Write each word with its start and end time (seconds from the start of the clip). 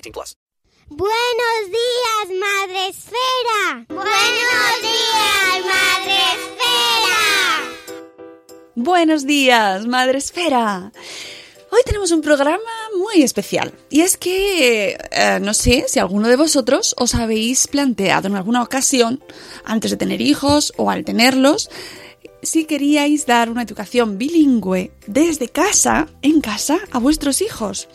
18 0.00 0.12
plus. 0.12 0.36
Buenos 0.88 1.62
días, 1.68 2.40
Madre 2.40 2.88
Esfera. 2.88 3.86
Buenos 3.88 4.82
días, 4.82 5.64
Madre 5.64 6.16
Esfera. 6.34 7.70
Buenos 8.74 9.26
días, 9.26 9.86
Madre 9.86 10.18
Esfera. 10.18 10.92
Hoy 11.70 11.80
tenemos 11.86 12.10
un 12.10 12.22
programa 12.22 12.58
muy 12.98 13.22
especial. 13.22 13.72
Y 13.88 14.00
es 14.00 14.16
que 14.16 14.98
eh, 15.12 15.38
no 15.40 15.54
sé 15.54 15.84
si 15.86 16.00
alguno 16.00 16.26
de 16.26 16.34
vosotros 16.34 16.96
os 16.98 17.14
habéis 17.14 17.68
planteado 17.68 18.26
en 18.26 18.34
alguna 18.34 18.62
ocasión, 18.62 19.22
antes 19.64 19.92
de 19.92 19.96
tener 19.96 20.20
hijos 20.20 20.72
o 20.76 20.90
al 20.90 21.04
tenerlos, 21.04 21.70
si 22.42 22.64
queríais 22.64 23.26
dar 23.26 23.50
una 23.50 23.62
educación 23.62 24.18
bilingüe 24.18 24.90
desde 25.06 25.48
casa, 25.48 26.08
en 26.22 26.40
casa, 26.40 26.78
a 26.90 26.98
vuestros 26.98 27.42
hijos. 27.42 27.88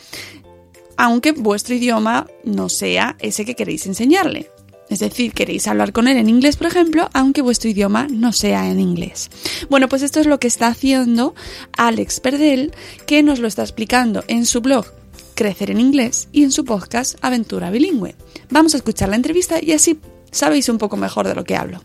Aunque 0.97 1.31
vuestro 1.31 1.75
idioma 1.75 2.27
no 2.43 2.69
sea 2.69 3.15
ese 3.19 3.45
que 3.45 3.55
queréis 3.55 3.85
enseñarle. 3.85 4.49
Es 4.89 4.99
decir, 4.99 5.33
queréis 5.33 5.67
hablar 5.67 5.93
con 5.93 6.07
él 6.07 6.17
en 6.17 6.29
inglés, 6.29 6.57
por 6.57 6.67
ejemplo, 6.67 7.09
aunque 7.13 7.41
vuestro 7.41 7.69
idioma 7.69 8.07
no 8.11 8.31
sea 8.31 8.69
en 8.69 8.79
inglés. 8.79 9.29
Bueno, 9.69 9.89
pues 9.89 10.03
esto 10.03 10.19
es 10.19 10.27
lo 10.27 10.39
que 10.39 10.47
está 10.47 10.67
haciendo 10.67 11.33
Alex 11.75 12.19
Perdel, 12.19 12.71
que 13.07 13.23
nos 13.23 13.39
lo 13.39 13.47
está 13.47 13.63
explicando 13.63 14.23
en 14.27 14.45
su 14.45 14.61
blog 14.61 14.85
Crecer 15.33 15.69
en 15.71 15.79
Inglés 15.79 16.29
y 16.31 16.43
en 16.43 16.51
su 16.51 16.63
podcast 16.63 17.17
Aventura 17.21 17.69
Bilingüe. 17.69 18.15
Vamos 18.49 18.73
a 18.73 18.77
escuchar 18.77 19.09
la 19.09 19.17
entrevista 19.17 19.57
y 19.61 19.73
así 19.73 19.99
sabéis 20.31 20.69
un 20.69 20.77
poco 20.77 20.97
mejor 20.97 21.27
de 21.27 21.35
lo 21.35 21.43
que 21.43 21.57
hablo. 21.57 21.83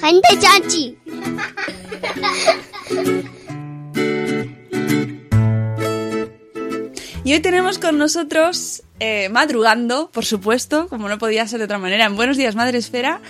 Gente 0.00 0.28
chachi. 0.40 0.96
Y 7.22 7.34
hoy 7.34 7.40
tenemos 7.40 7.78
con 7.78 7.98
nosotros, 7.98 8.82
eh, 8.98 9.28
madrugando, 9.28 10.10
por 10.10 10.24
supuesto, 10.24 10.88
como 10.88 11.06
no 11.08 11.18
podía 11.18 11.46
ser 11.46 11.58
de 11.58 11.66
otra 11.66 11.76
manera, 11.76 12.06
en 12.06 12.16
Buenos 12.16 12.38
Días 12.38 12.56
Madre 12.56 12.78
Esfera, 12.78 13.20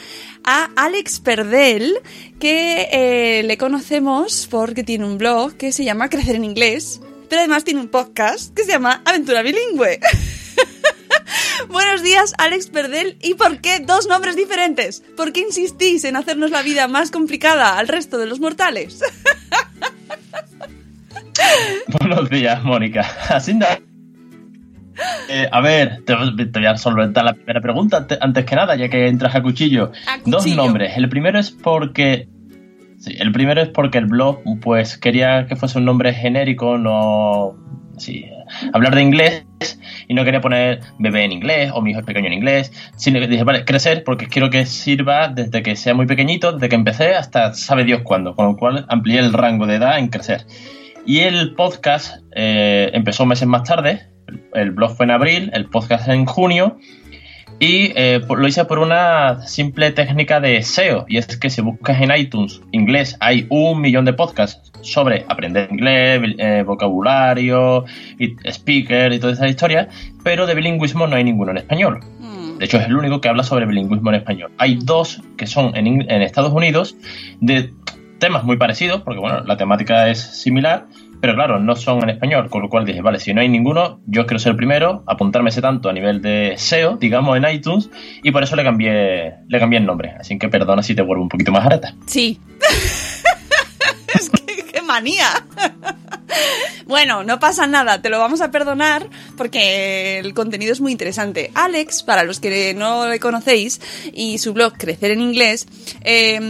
a 0.44 0.70
Alex 0.76 1.18
Perdel, 1.18 1.98
que 2.38 2.88
eh, 2.92 3.42
le 3.42 3.58
conocemos 3.58 4.46
porque 4.48 4.84
tiene 4.84 5.06
un 5.06 5.18
blog 5.18 5.54
que 5.54 5.72
se 5.72 5.84
llama 5.84 6.08
Crecer 6.08 6.36
en 6.36 6.44
Inglés, 6.44 7.00
pero 7.28 7.40
además 7.40 7.64
tiene 7.64 7.80
un 7.80 7.88
podcast 7.88 8.54
que 8.54 8.62
se 8.62 8.70
llama 8.70 9.02
Aventura 9.04 9.42
Bilingüe. 9.42 9.98
Buenos 11.68 12.04
días, 12.04 12.32
Alex 12.38 12.68
Perdel. 12.68 13.18
¿Y 13.20 13.34
por 13.34 13.60
qué 13.60 13.80
dos 13.80 14.06
nombres 14.06 14.36
diferentes? 14.36 15.02
¿Por 15.16 15.32
qué 15.32 15.40
insistís 15.40 16.04
en 16.04 16.14
hacernos 16.14 16.52
la 16.52 16.62
vida 16.62 16.86
más 16.86 17.10
complicada 17.10 17.76
al 17.76 17.88
resto 17.88 18.18
de 18.18 18.26
los 18.26 18.38
mortales? 18.38 19.00
Buenos 22.00 22.28
días, 22.30 22.62
Mónica. 22.62 23.06
Así 23.28 23.54
nada. 23.54 23.78
Eh, 25.30 25.48
a 25.50 25.60
ver, 25.60 26.02
te, 26.04 26.14
te 26.46 26.58
voy 26.58 26.66
a 26.66 26.76
solventar 26.76 27.24
la 27.24 27.32
primera 27.32 27.60
pregunta 27.60 27.98
ante- 27.98 28.18
antes 28.20 28.44
que 28.44 28.56
nada, 28.56 28.76
ya 28.76 28.88
que 28.88 29.06
entras 29.08 29.34
a 29.34 29.42
cuchillo. 29.42 29.92
A 30.06 30.18
Dos 30.24 30.46
nombres. 30.56 30.96
El 30.96 31.08
primero 31.08 31.38
es 31.38 31.50
porque. 31.50 32.28
Sí, 32.98 33.16
el 33.18 33.32
primero 33.32 33.62
es 33.62 33.68
porque 33.70 33.96
el 33.96 34.06
blog, 34.06 34.40
pues 34.60 34.98
quería 34.98 35.46
que 35.46 35.56
fuese 35.56 35.78
un 35.78 35.86
nombre 35.86 36.12
genérico, 36.12 36.76
no. 36.76 37.56
Sí, 37.96 38.24
hablar 38.72 38.94
de 38.94 39.02
inglés 39.02 39.44
y 40.08 40.14
no 40.14 40.24
quería 40.24 40.40
poner 40.40 40.80
bebé 40.98 41.24
en 41.24 41.32
inglés 41.32 41.70
o 41.74 41.82
mi 41.82 41.90
hijo 41.90 42.00
es 42.00 42.06
pequeño 42.06 42.26
en 42.28 42.32
inglés, 42.34 42.72
sino 42.96 43.20
que 43.20 43.26
dije, 43.28 43.44
vale, 43.44 43.64
crecer 43.66 44.04
porque 44.04 44.26
quiero 44.26 44.48
que 44.48 44.64
sirva 44.64 45.28
desde 45.28 45.62
que 45.62 45.76
sea 45.76 45.92
muy 45.94 46.06
pequeñito, 46.06 46.52
desde 46.52 46.70
que 46.70 46.76
empecé 46.76 47.14
hasta 47.14 47.52
sabe 47.52 47.84
Dios 47.84 48.00
cuándo, 48.02 48.34
con 48.34 48.46
lo 48.46 48.56
cual 48.56 48.86
amplié 48.88 49.18
el 49.18 49.32
rango 49.34 49.66
de 49.66 49.74
edad 49.76 49.98
en 49.98 50.08
crecer. 50.08 50.46
Y 51.06 51.20
el 51.20 51.54
podcast 51.54 52.22
eh, 52.32 52.90
empezó 52.92 53.26
meses 53.26 53.48
más 53.48 53.64
tarde. 53.64 54.08
El 54.54 54.70
blog 54.70 54.96
fue 54.96 55.06
en 55.06 55.10
abril, 55.10 55.50
el 55.54 55.66
podcast 55.66 56.08
en 56.08 56.26
junio. 56.26 56.78
Y 57.58 57.92
eh, 57.94 58.20
lo 58.26 58.48
hice 58.48 58.64
por 58.64 58.78
una 58.78 59.46
simple 59.46 59.90
técnica 59.90 60.40
de 60.40 60.62
SEO. 60.62 61.04
Y 61.08 61.18
es 61.18 61.26
que 61.36 61.50
si 61.50 61.60
buscas 61.60 62.00
en 62.00 62.10
iTunes 62.16 62.60
inglés, 62.72 63.16
hay 63.20 63.46
un 63.50 63.80
millón 63.80 64.06
de 64.06 64.14
podcasts 64.14 64.72
sobre 64.80 65.26
aprender 65.28 65.68
inglés, 65.70 66.22
eh, 66.38 66.64
vocabulario, 66.66 67.84
speaker 68.44 69.12
y 69.12 69.18
toda 69.18 69.34
esa 69.34 69.46
historia. 69.48 69.88
Pero 70.22 70.46
de 70.46 70.54
bilingüismo 70.54 71.06
no 71.06 71.16
hay 71.16 71.24
ninguno 71.24 71.50
en 71.50 71.58
español. 71.58 72.00
Hmm. 72.18 72.58
De 72.58 72.64
hecho, 72.64 72.78
es 72.78 72.86
el 72.86 72.96
único 72.96 73.20
que 73.20 73.28
habla 73.28 73.42
sobre 73.42 73.66
bilingüismo 73.66 74.10
en 74.10 74.16
español. 74.16 74.52
Hay 74.56 74.78
dos 74.82 75.22
que 75.36 75.46
son 75.46 75.76
en, 75.76 76.10
en 76.10 76.22
Estados 76.22 76.52
Unidos 76.52 76.96
de 77.40 77.72
temas 78.20 78.44
muy 78.44 78.56
parecidos, 78.56 79.00
porque 79.02 79.18
bueno, 79.18 79.42
la 79.44 79.56
temática 79.56 80.08
es 80.08 80.20
similar, 80.20 80.86
pero 81.20 81.34
claro, 81.34 81.58
no 81.58 81.74
son 81.74 82.02
en 82.04 82.10
español, 82.10 82.48
con 82.48 82.62
lo 82.62 82.68
cual 82.68 82.84
dije, 82.84 83.02
vale, 83.02 83.18
si 83.18 83.34
no 83.34 83.40
hay 83.40 83.48
ninguno, 83.48 84.00
yo 84.06 84.26
quiero 84.26 84.38
ser 84.38 84.50
el 84.50 84.56
primero, 84.56 85.02
apuntarme 85.06 85.50
ese 85.50 85.60
tanto 85.60 85.88
a 85.88 85.92
nivel 85.92 86.22
de 86.22 86.54
SEO, 86.56 86.96
digamos, 86.96 87.36
en 87.36 87.48
iTunes, 87.52 87.90
y 88.22 88.30
por 88.30 88.44
eso 88.44 88.54
le 88.54 88.62
cambié, 88.62 89.34
le 89.48 89.58
cambié 89.58 89.80
el 89.80 89.86
nombre. 89.86 90.14
Así 90.18 90.38
que 90.38 90.48
perdona 90.48 90.82
si 90.82 90.94
te 90.94 91.02
vuelvo 91.02 91.22
un 91.24 91.28
poquito 91.28 91.50
más 91.50 91.66
areta. 91.66 91.94
Sí. 92.06 92.38
es 94.14 94.30
que 94.30 94.59
manía. 94.90 95.46
bueno, 96.86 97.22
no 97.22 97.38
pasa 97.38 97.68
nada, 97.68 98.02
te 98.02 98.08
lo 98.08 98.18
vamos 98.18 98.40
a 98.40 98.50
perdonar 98.50 99.08
porque 99.36 100.18
el 100.18 100.34
contenido 100.34 100.72
es 100.72 100.80
muy 100.80 100.90
interesante. 100.90 101.52
Alex, 101.54 102.02
para 102.02 102.24
los 102.24 102.40
que 102.40 102.74
no 102.74 103.08
le 103.08 103.20
conocéis, 103.20 103.80
y 104.12 104.38
su 104.38 104.52
blog 104.52 104.76
Crecer 104.76 105.12
en 105.12 105.20
Inglés, 105.20 105.66
eh, 106.02 106.40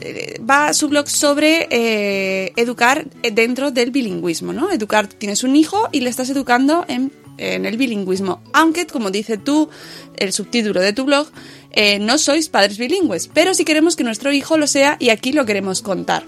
eh, 0.00 0.40
va 0.48 0.74
su 0.74 0.88
blog 0.88 1.08
sobre 1.08 1.66
eh, 1.70 2.52
educar 2.56 3.06
dentro 3.32 3.70
del 3.70 3.90
bilingüismo, 3.90 4.52
¿no? 4.52 4.70
Educar, 4.70 5.06
tienes 5.06 5.42
un 5.42 5.56
hijo 5.56 5.88
y 5.92 6.00
le 6.00 6.10
estás 6.10 6.28
educando 6.28 6.84
en 6.88 7.10
el 7.38 7.78
bilingüismo. 7.78 8.42
Aunque, 8.52 8.86
como 8.86 9.10
dice 9.10 9.38
tú, 9.38 9.70
el 10.18 10.34
subtítulo 10.34 10.80
de 10.80 10.92
tu 10.92 11.04
blog, 11.04 11.26
eh, 11.72 11.98
no 11.98 12.18
sois 12.18 12.48
padres 12.48 12.78
bilingües, 12.78 13.28
pero 13.32 13.54
si 13.54 13.64
queremos 13.64 13.96
que 13.96 14.04
nuestro 14.04 14.32
hijo 14.32 14.56
lo 14.58 14.66
sea 14.66 14.96
y 14.98 15.10
aquí 15.10 15.32
lo 15.32 15.46
queremos 15.46 15.82
contar. 15.82 16.24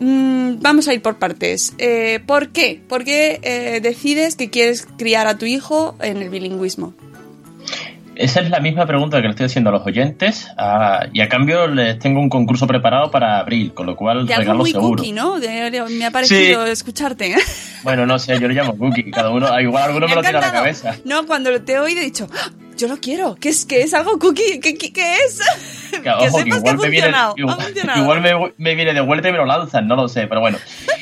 Mm, 0.00 0.60
vamos 0.60 0.86
a 0.88 0.94
ir 0.94 1.02
por 1.02 1.16
partes. 1.18 1.74
Eh, 1.78 2.20
¿Por 2.24 2.50
qué? 2.50 2.80
¿Por 2.88 3.04
qué 3.04 3.40
eh, 3.42 3.80
decides 3.80 4.36
que 4.36 4.48
quieres 4.50 4.86
criar 4.96 5.26
a 5.26 5.36
tu 5.38 5.46
hijo 5.46 5.96
en 6.00 6.18
el 6.18 6.28
bilingüismo? 6.30 6.94
Esa 8.14 8.40
es 8.40 8.50
la 8.50 8.58
misma 8.58 8.84
pregunta 8.84 9.18
que 9.18 9.24
le 9.24 9.30
estoy 9.30 9.46
haciendo 9.46 9.70
a 9.70 9.72
los 9.74 9.86
oyentes, 9.86 10.48
ah, 10.56 11.06
y 11.12 11.20
a 11.20 11.28
cambio 11.28 11.68
les 11.68 12.00
tengo 12.00 12.18
un 12.20 12.28
concurso 12.28 12.66
preparado 12.66 13.12
para 13.12 13.38
abril, 13.38 13.72
con 13.74 13.86
lo 13.86 13.94
cual 13.94 14.26
regalo 14.26 14.58
muy 14.58 14.72
seguro. 14.72 14.96
cookie, 14.96 15.12
¿no? 15.12 15.38
De- 15.38 15.70
de- 15.70 15.84
me 15.84 16.04
ha 16.04 16.10
parecido 16.10 16.66
Sí. 16.66 16.72
escucharte. 16.72 17.36
Bueno, 17.84 18.06
no 18.06 18.18
sé, 18.18 18.36
yo 18.40 18.48
le 18.48 18.54
llamo 18.54 18.76
cookie, 18.76 19.12
cada 19.12 19.30
uno, 19.30 19.46
ah, 19.46 19.62
igual 19.62 19.84
alguno 19.84 20.06
me, 20.08 20.12
ha 20.14 20.16
lo 20.16 20.22
tira 20.22 20.38
a 20.40 20.42
la 20.42 20.50
cabeza. 20.52 20.96
No, 21.04 21.26
cuando 21.28 21.62
te 21.62 21.74
he 21.74 21.78
oído 21.78 22.00
he 22.00 22.04
dicho, 22.06 22.26
"Ah, 22.32 22.50
yo 22.78 22.88
lo 22.88 22.98
quiero. 22.98 23.34
¿Qué 23.34 23.50
es? 23.50 23.66
¿Qué 23.66 23.82
es 23.82 23.92
algo 23.92 24.18
cookie? 24.18 24.60
¿Qué, 24.60 24.74
qué, 24.74 24.92
qué 24.92 25.14
es? 25.26 25.40
Que, 26.02 26.10
ojo, 26.10 26.20
que 26.20 26.30
sepas 26.30 26.62
que 26.62 26.68
ha 26.68 26.72
igual, 26.72 26.78
me 26.78 26.90
viene, 26.90 27.06
funcionado, 27.06 27.34
ha 27.36 27.40
igual, 27.40 27.60
funcionado. 27.60 28.02
igual 28.02 28.20
me, 28.20 28.52
me 28.56 28.74
viene 28.74 28.94
de 28.94 29.00
vuelta 29.00 29.28
y 29.28 29.32
me 29.32 29.38
lo 29.38 29.46
lanzan, 29.46 29.88
no 29.88 29.96
lo 29.96 30.08
sé, 30.08 30.26
pero 30.26 30.40
bueno. 30.40 30.58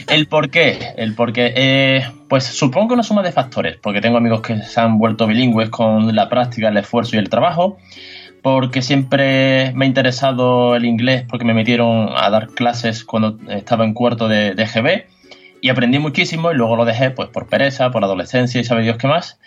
El 0.09 0.27
por 0.29 0.51
qué, 0.51 0.95
el 0.97 1.15
por 1.15 1.33
qué, 1.33 1.53
eh, 1.55 2.07
pues 2.29 2.45
supongo 2.45 2.89
que 2.89 2.95
una 2.95 3.03
suma 3.03 3.23
de 3.23 3.33
factores, 3.33 3.77
porque 3.83 4.01
tengo 4.01 4.17
amigos 4.17 4.41
que 4.41 4.63
se 4.63 4.81
han 4.81 4.99
vuelto 4.99 5.27
bilingües 5.27 5.69
con 5.71 6.15
la 6.15 6.29
práctica, 6.29 6.69
el 6.69 6.77
esfuerzo 6.77 7.17
y 7.17 7.19
el 7.19 7.29
trabajo, 7.29 7.79
porque 8.43 8.81
siempre 8.81 9.73
me 9.75 9.85
ha 9.85 9.89
interesado 9.89 10.77
el 10.77 10.85
inglés, 10.85 11.25
porque 11.29 11.45
me 11.45 11.53
metieron 11.53 12.09
a 12.17 12.31
dar 12.31 12.47
clases 12.49 13.05
cuando 13.05 13.39
estaba 13.51 13.85
en 13.85 13.93
cuarto 13.93 14.29
de, 14.29 14.55
de 14.55 14.65
GB, 14.67 15.07
Y 15.61 15.69
aprendí 15.69 15.99
muchísimo 15.99 16.53
y 16.53 16.55
luego 16.55 16.77
lo 16.77 16.85
dejé 16.85 17.11
pues 17.11 17.29
por 17.29 17.49
pereza, 17.49 17.91
por 17.91 18.05
adolescencia 18.05 18.61
y 18.61 18.65
sabe 18.65 18.83
Dios 18.83 18.97
qué 18.99 19.09
más. 19.09 19.39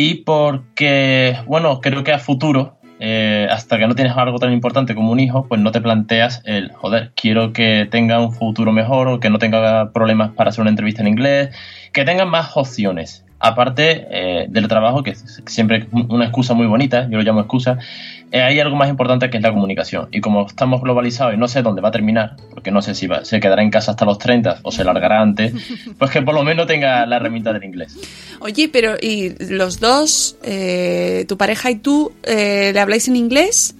Y 0.00 0.22
porque, 0.22 1.36
bueno, 1.46 1.80
creo 1.80 2.04
que 2.04 2.12
a 2.12 2.20
futuro, 2.20 2.78
eh, 3.00 3.48
hasta 3.50 3.78
que 3.78 3.88
no 3.88 3.96
tienes 3.96 4.16
algo 4.16 4.38
tan 4.38 4.52
importante 4.52 4.94
como 4.94 5.10
un 5.10 5.18
hijo, 5.18 5.48
pues 5.48 5.60
no 5.60 5.72
te 5.72 5.80
planteas 5.80 6.40
el, 6.44 6.70
joder, 6.70 7.10
quiero 7.16 7.52
que 7.52 7.88
tenga 7.90 8.20
un 8.20 8.32
futuro 8.32 8.70
mejor 8.70 9.08
o 9.08 9.18
que 9.18 9.28
no 9.28 9.40
tenga 9.40 9.92
problemas 9.92 10.30
para 10.36 10.50
hacer 10.50 10.62
una 10.62 10.70
entrevista 10.70 11.02
en 11.02 11.08
inglés, 11.08 11.52
que 11.92 12.04
tenga 12.04 12.26
más 12.26 12.56
opciones 12.56 13.24
aparte 13.40 14.06
eh, 14.10 14.46
del 14.48 14.68
trabajo, 14.68 15.02
que 15.02 15.14
siempre 15.46 15.78
es 15.78 15.86
una 15.92 16.24
excusa 16.24 16.54
muy 16.54 16.66
bonita, 16.66 17.08
yo 17.08 17.18
lo 17.18 17.22
llamo 17.22 17.40
excusa, 17.40 17.78
eh, 18.32 18.42
hay 18.42 18.60
algo 18.60 18.76
más 18.76 18.88
importante 18.88 19.30
que 19.30 19.36
es 19.36 19.42
la 19.42 19.52
comunicación. 19.52 20.08
Y 20.10 20.20
como 20.20 20.46
estamos 20.46 20.82
globalizados 20.82 21.34
y 21.34 21.36
no 21.36 21.48
sé 21.48 21.62
dónde 21.62 21.80
va 21.80 21.88
a 21.88 21.92
terminar, 21.92 22.36
porque 22.50 22.70
no 22.70 22.82
sé 22.82 22.94
si 22.94 23.08
se 23.22 23.40
quedará 23.40 23.62
en 23.62 23.70
casa 23.70 23.92
hasta 23.92 24.04
los 24.04 24.18
30 24.18 24.60
o 24.62 24.72
se 24.72 24.84
largará 24.84 25.20
antes, 25.20 25.52
pues 25.98 26.10
que 26.10 26.22
por 26.22 26.34
lo 26.34 26.42
menos 26.42 26.66
tenga 26.66 27.06
la 27.06 27.16
herramienta 27.16 27.52
del 27.52 27.64
inglés. 27.64 27.96
Oye, 28.40 28.68
pero 28.72 28.96
¿y 29.00 29.34
los 29.52 29.80
dos, 29.80 30.36
eh, 30.42 31.24
tu 31.28 31.36
pareja 31.36 31.70
y 31.70 31.76
tú, 31.76 32.12
le 32.26 32.78
habláis 32.78 33.08
en 33.08 33.16
inglés? 33.16 33.74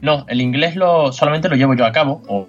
No, 0.00 0.26
el 0.28 0.40
inglés 0.40 0.76
lo, 0.76 1.12
solamente 1.12 1.48
lo 1.48 1.56
llevo 1.56 1.74
yo 1.74 1.86
a 1.86 1.92
cabo, 1.92 2.22
o 2.28 2.48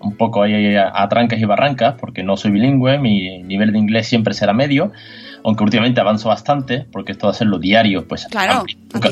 un 0.00 0.16
poco 0.16 0.42
ahí 0.42 0.76
a, 0.76 1.08
trancas 1.08 1.38
y 1.38 1.44
barrancas, 1.44 1.94
porque 1.98 2.22
no 2.22 2.36
soy 2.36 2.50
bilingüe, 2.50 2.98
mi 2.98 3.42
nivel 3.42 3.72
de 3.72 3.78
inglés 3.78 4.06
siempre 4.06 4.34
será 4.34 4.52
medio, 4.52 4.92
aunque 5.44 5.64
últimamente 5.64 6.00
avanzo 6.00 6.28
bastante, 6.28 6.86
porque 6.92 7.12
esto 7.12 7.26
de 7.26 7.32
hacerlo 7.32 7.58
diario, 7.58 8.06
pues 8.06 8.26
claro, 8.26 8.64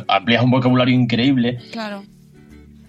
amplías 0.09 0.43
un 0.43 0.51
vocabulario 0.51 0.95
increíble. 0.95 1.59
Claro. 1.73 2.03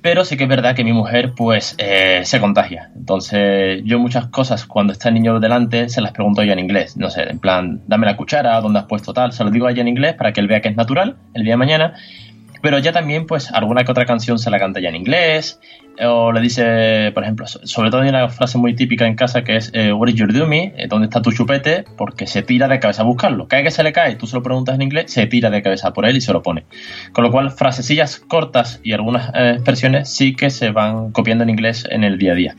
Pero 0.02 0.24
sí 0.24 0.38
que 0.38 0.44
es 0.44 0.50
verdad 0.50 0.76
que 0.76 0.84
mi 0.84 0.94
mujer, 0.94 1.34
pues, 1.36 1.74
eh, 1.80 2.22
se 2.26 2.40
contagia. 2.40 2.92
Entonces, 2.96 3.82
yo 3.86 3.98
muchas 3.98 4.28
cosas, 4.28 4.68
cuando 4.68 4.94
está 4.94 5.10
el 5.10 5.16
niño 5.16 5.40
delante, 5.40 5.90
se 5.90 6.00
las 6.00 6.12
pregunto 6.12 6.44
yo 6.44 6.54
en 6.54 6.60
inglés. 6.60 6.96
No 6.96 7.10
sé, 7.10 7.24
en 7.24 7.40
plan, 7.40 7.82
dame 7.88 8.06
la 8.06 8.16
cuchara, 8.16 8.62
¿dónde 8.62 8.78
has 8.78 8.86
puesto 8.86 9.14
tal? 9.14 9.32
Se 9.32 9.44
lo 9.44 9.50
digo 9.50 9.66
a 9.66 9.72
ella 9.72 9.82
en 9.82 9.88
inglés 9.88 10.14
para 10.14 10.32
que 10.32 10.42
él 10.42 10.48
vea 10.48 10.62
que 10.62 10.70
es 10.70 10.76
natural 10.76 11.16
el 11.34 11.44
día 11.44 11.54
de 11.54 11.58
mañana 11.58 11.96
pero 12.66 12.80
ya 12.80 12.92
también, 12.92 13.28
pues, 13.28 13.52
alguna 13.52 13.84
que 13.84 13.92
otra 13.92 14.08
canción 14.08 14.40
se 14.40 14.50
la 14.50 14.58
canta 14.58 14.80
ya 14.80 14.90
en 14.90 14.96
inglés, 14.96 15.60
o 16.04 16.32
le 16.32 16.42
dice, 16.42 17.12
por 17.14 17.22
ejemplo, 17.22 17.46
sobre 17.46 17.92
todo 17.92 18.02
hay 18.02 18.10
una 18.10 18.28
frase 18.30 18.58
muy 18.58 18.74
típica 18.74 19.06
en 19.06 19.16
casa 19.16 19.44
que 19.44 19.58
es 19.58 19.70
eh, 19.76 19.94
What 19.94 20.08
is 20.08 20.16
your 20.16 20.34
dummy? 20.34 20.74
Eh, 20.76 20.88
¿Dónde 20.90 21.06
está 21.06 21.22
tu 21.22 21.32
chupete? 21.32 21.86
Porque 21.96 22.26
se 22.26 22.42
tira 22.42 22.68
de 22.68 22.80
cabeza 22.80 23.04
a 23.04 23.06
buscarlo. 23.06 23.48
Cae 23.48 23.62
que 23.62 23.70
se 23.70 23.84
le 23.84 23.94
cae, 23.94 24.16
tú 24.16 24.26
se 24.26 24.36
lo 24.36 24.42
preguntas 24.42 24.74
en 24.74 24.82
inglés, 24.82 25.12
se 25.12 25.28
tira 25.28 25.52
de 25.52 25.62
cabeza 25.62 25.94
por 25.94 26.08
él 26.08 26.18
y 26.18 26.22
se 26.22 26.34
lo 26.34 26.42
pone. 26.42 26.66
Con 27.14 27.24
lo 27.24 27.32
cual, 27.32 27.52
frasecillas 27.52 28.18
cortas 28.18 28.80
y 28.82 28.94
algunas 28.94 29.30
eh, 29.36 29.52
expresiones 29.52 30.10
sí 30.10 30.36
que 30.36 30.50
se 30.50 30.72
van 30.72 31.12
copiando 31.12 31.44
en 31.44 31.52
inglés 31.52 31.88
en 31.88 32.04
el 32.04 32.18
día 32.18 32.32
a 32.32 32.36
día. 32.36 32.56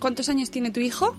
¿Cuántos 0.00 0.28
años 0.28 0.52
tiene 0.52 0.70
tu 0.70 0.78
hijo? 0.78 1.16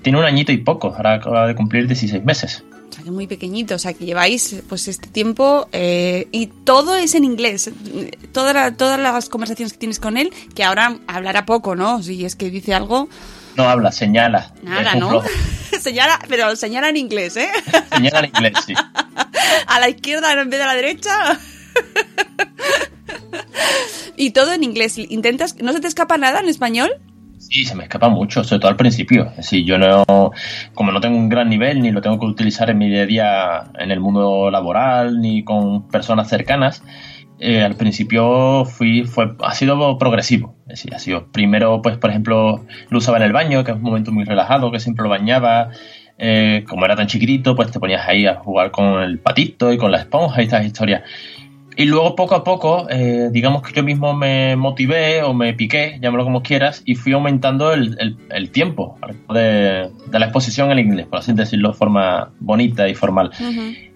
Tiene 0.00 0.18
un 0.18 0.24
añito 0.24 0.50
y 0.50 0.56
poco, 0.56 0.94
ahora 0.96 1.16
acaba 1.16 1.46
de 1.46 1.54
cumplir 1.54 1.86
16 1.86 2.24
meses. 2.24 2.64
O 2.90 2.92
sea, 2.92 3.04
que 3.04 3.10
muy 3.10 3.26
pequeñito, 3.26 3.76
o 3.76 3.78
sea, 3.78 3.92
que 3.92 4.04
lleváis 4.04 4.56
pues 4.68 4.88
este 4.88 5.08
tiempo 5.08 5.68
eh, 5.72 6.28
y 6.32 6.48
todo 6.48 6.96
es 6.96 7.14
en 7.14 7.24
inglés. 7.24 7.70
Toda 8.32 8.76
todas 8.76 8.98
las 8.98 9.28
conversaciones 9.28 9.72
que 9.72 9.78
tienes 9.78 10.00
con 10.00 10.16
él, 10.16 10.32
que 10.54 10.64
ahora 10.64 10.98
hablará 11.06 11.46
poco, 11.46 11.76
¿no? 11.76 12.02
Si 12.02 12.24
es 12.24 12.36
que 12.36 12.50
dice 12.50 12.74
algo... 12.74 13.08
No 13.56 13.68
habla, 13.68 13.92
señala. 13.92 14.52
Nada, 14.62 14.94
¿no? 14.94 15.22
señala, 15.80 16.18
pero 16.28 16.54
señala 16.56 16.88
en 16.88 16.96
inglés, 16.96 17.36
¿eh? 17.36 17.48
Señala 17.92 18.20
en 18.20 18.26
inglés, 18.26 18.54
sí. 18.66 18.74
A 19.66 19.80
la 19.80 19.88
izquierda 19.88 20.32
en 20.32 20.50
vez 20.50 20.58
de 20.58 20.64
a 20.64 20.66
la 20.66 20.74
derecha. 20.74 21.38
y 24.16 24.30
todo 24.30 24.52
en 24.52 24.64
inglés. 24.64 24.98
¿Intentas, 24.98 25.56
no 25.60 25.72
se 25.72 25.80
te 25.80 25.88
escapa 25.88 26.18
nada 26.18 26.40
en 26.40 26.48
español? 26.48 26.90
Sí, 27.50 27.64
se 27.64 27.74
me 27.74 27.82
escapa 27.82 28.08
mucho, 28.08 28.44
sobre 28.44 28.60
todo 28.60 28.70
al 28.70 28.76
principio. 28.76 29.32
Sí, 29.40 29.64
yo 29.64 29.76
no, 29.76 30.04
como 30.72 30.92
no 30.92 31.00
tengo 31.00 31.18
un 31.18 31.28
gran 31.28 31.48
nivel, 31.48 31.82
ni 31.82 31.90
lo 31.90 32.00
tengo 32.00 32.20
que 32.20 32.26
utilizar 32.26 32.70
en 32.70 32.78
mi 32.78 32.88
día 32.88 33.02
a 33.02 33.06
día 33.06 33.64
en 33.76 33.90
el 33.90 33.98
mundo 33.98 34.52
laboral, 34.52 35.20
ni 35.20 35.42
con 35.42 35.88
personas 35.88 36.28
cercanas, 36.28 36.84
eh, 37.40 37.62
al 37.62 37.74
principio 37.74 38.64
fui, 38.66 39.02
fue, 39.02 39.34
ha 39.42 39.54
sido 39.54 39.98
progresivo. 39.98 40.54
Es 40.68 40.86
ha 40.94 41.00
sido 41.00 41.26
primero, 41.32 41.82
pues, 41.82 41.96
por 41.98 42.10
ejemplo, 42.10 42.64
lo 42.88 42.98
usaba 42.98 43.16
en 43.16 43.24
el 43.24 43.32
baño, 43.32 43.64
que 43.64 43.72
es 43.72 43.76
un 43.76 43.82
momento 43.82 44.12
muy 44.12 44.24
relajado, 44.24 44.70
que 44.70 44.78
siempre 44.78 45.02
lo 45.02 45.08
bañaba. 45.08 45.70
Eh, 46.18 46.64
como 46.68 46.84
era 46.84 46.94
tan 46.94 47.08
chiquitito, 47.08 47.56
pues 47.56 47.72
te 47.72 47.80
ponías 47.80 48.06
ahí 48.06 48.26
a 48.26 48.36
jugar 48.36 48.70
con 48.70 49.02
el 49.02 49.18
patito 49.18 49.72
y 49.72 49.78
con 49.78 49.90
la 49.90 49.98
esponja 49.98 50.40
y 50.40 50.44
estas 50.44 50.64
historias. 50.66 51.02
Y 51.76 51.84
luego 51.84 52.16
poco 52.16 52.34
a 52.34 52.44
poco, 52.44 52.86
eh, 52.90 53.28
digamos 53.30 53.62
que 53.62 53.72
yo 53.72 53.82
mismo 53.82 54.14
me 54.14 54.56
motivé 54.56 55.22
o 55.22 55.32
me 55.32 55.54
piqué, 55.54 55.98
llámalo 56.02 56.24
como 56.24 56.42
quieras, 56.42 56.82
y 56.84 56.94
fui 56.94 57.12
aumentando 57.12 57.72
el, 57.72 58.16
el, 58.28 58.50
tiempo 58.50 58.98
de, 59.32 59.88
de, 60.10 60.18
la 60.18 60.26
exposición 60.26 60.70
en 60.72 60.78
inglés, 60.80 61.06
por 61.06 61.20
así 61.20 61.32
decirlo 61.32 61.70
de 61.70 61.74
forma 61.74 62.30
bonita 62.40 62.88
y 62.88 62.94
formal. 62.94 63.30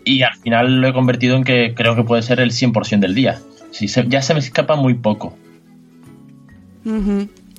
Y 0.05 0.23
al 0.23 0.35
final 0.37 0.81
lo 0.81 0.89
he 0.89 0.93
convertido 0.93 1.37
en 1.37 1.45
que 1.45 1.75
creo 1.75 1.97
que 1.97 2.05
puede 2.05 2.23
ser 2.23 2.41
el 2.41 2.53
100% 2.53 3.01
del 3.01 3.15
día. 3.15 3.41
Sí, 3.71 3.87
ya 3.87 4.23
se 4.23 4.35
me 4.35 4.41
escapa 4.41 4.77
muy 4.77 4.95
poco. 4.95 5.37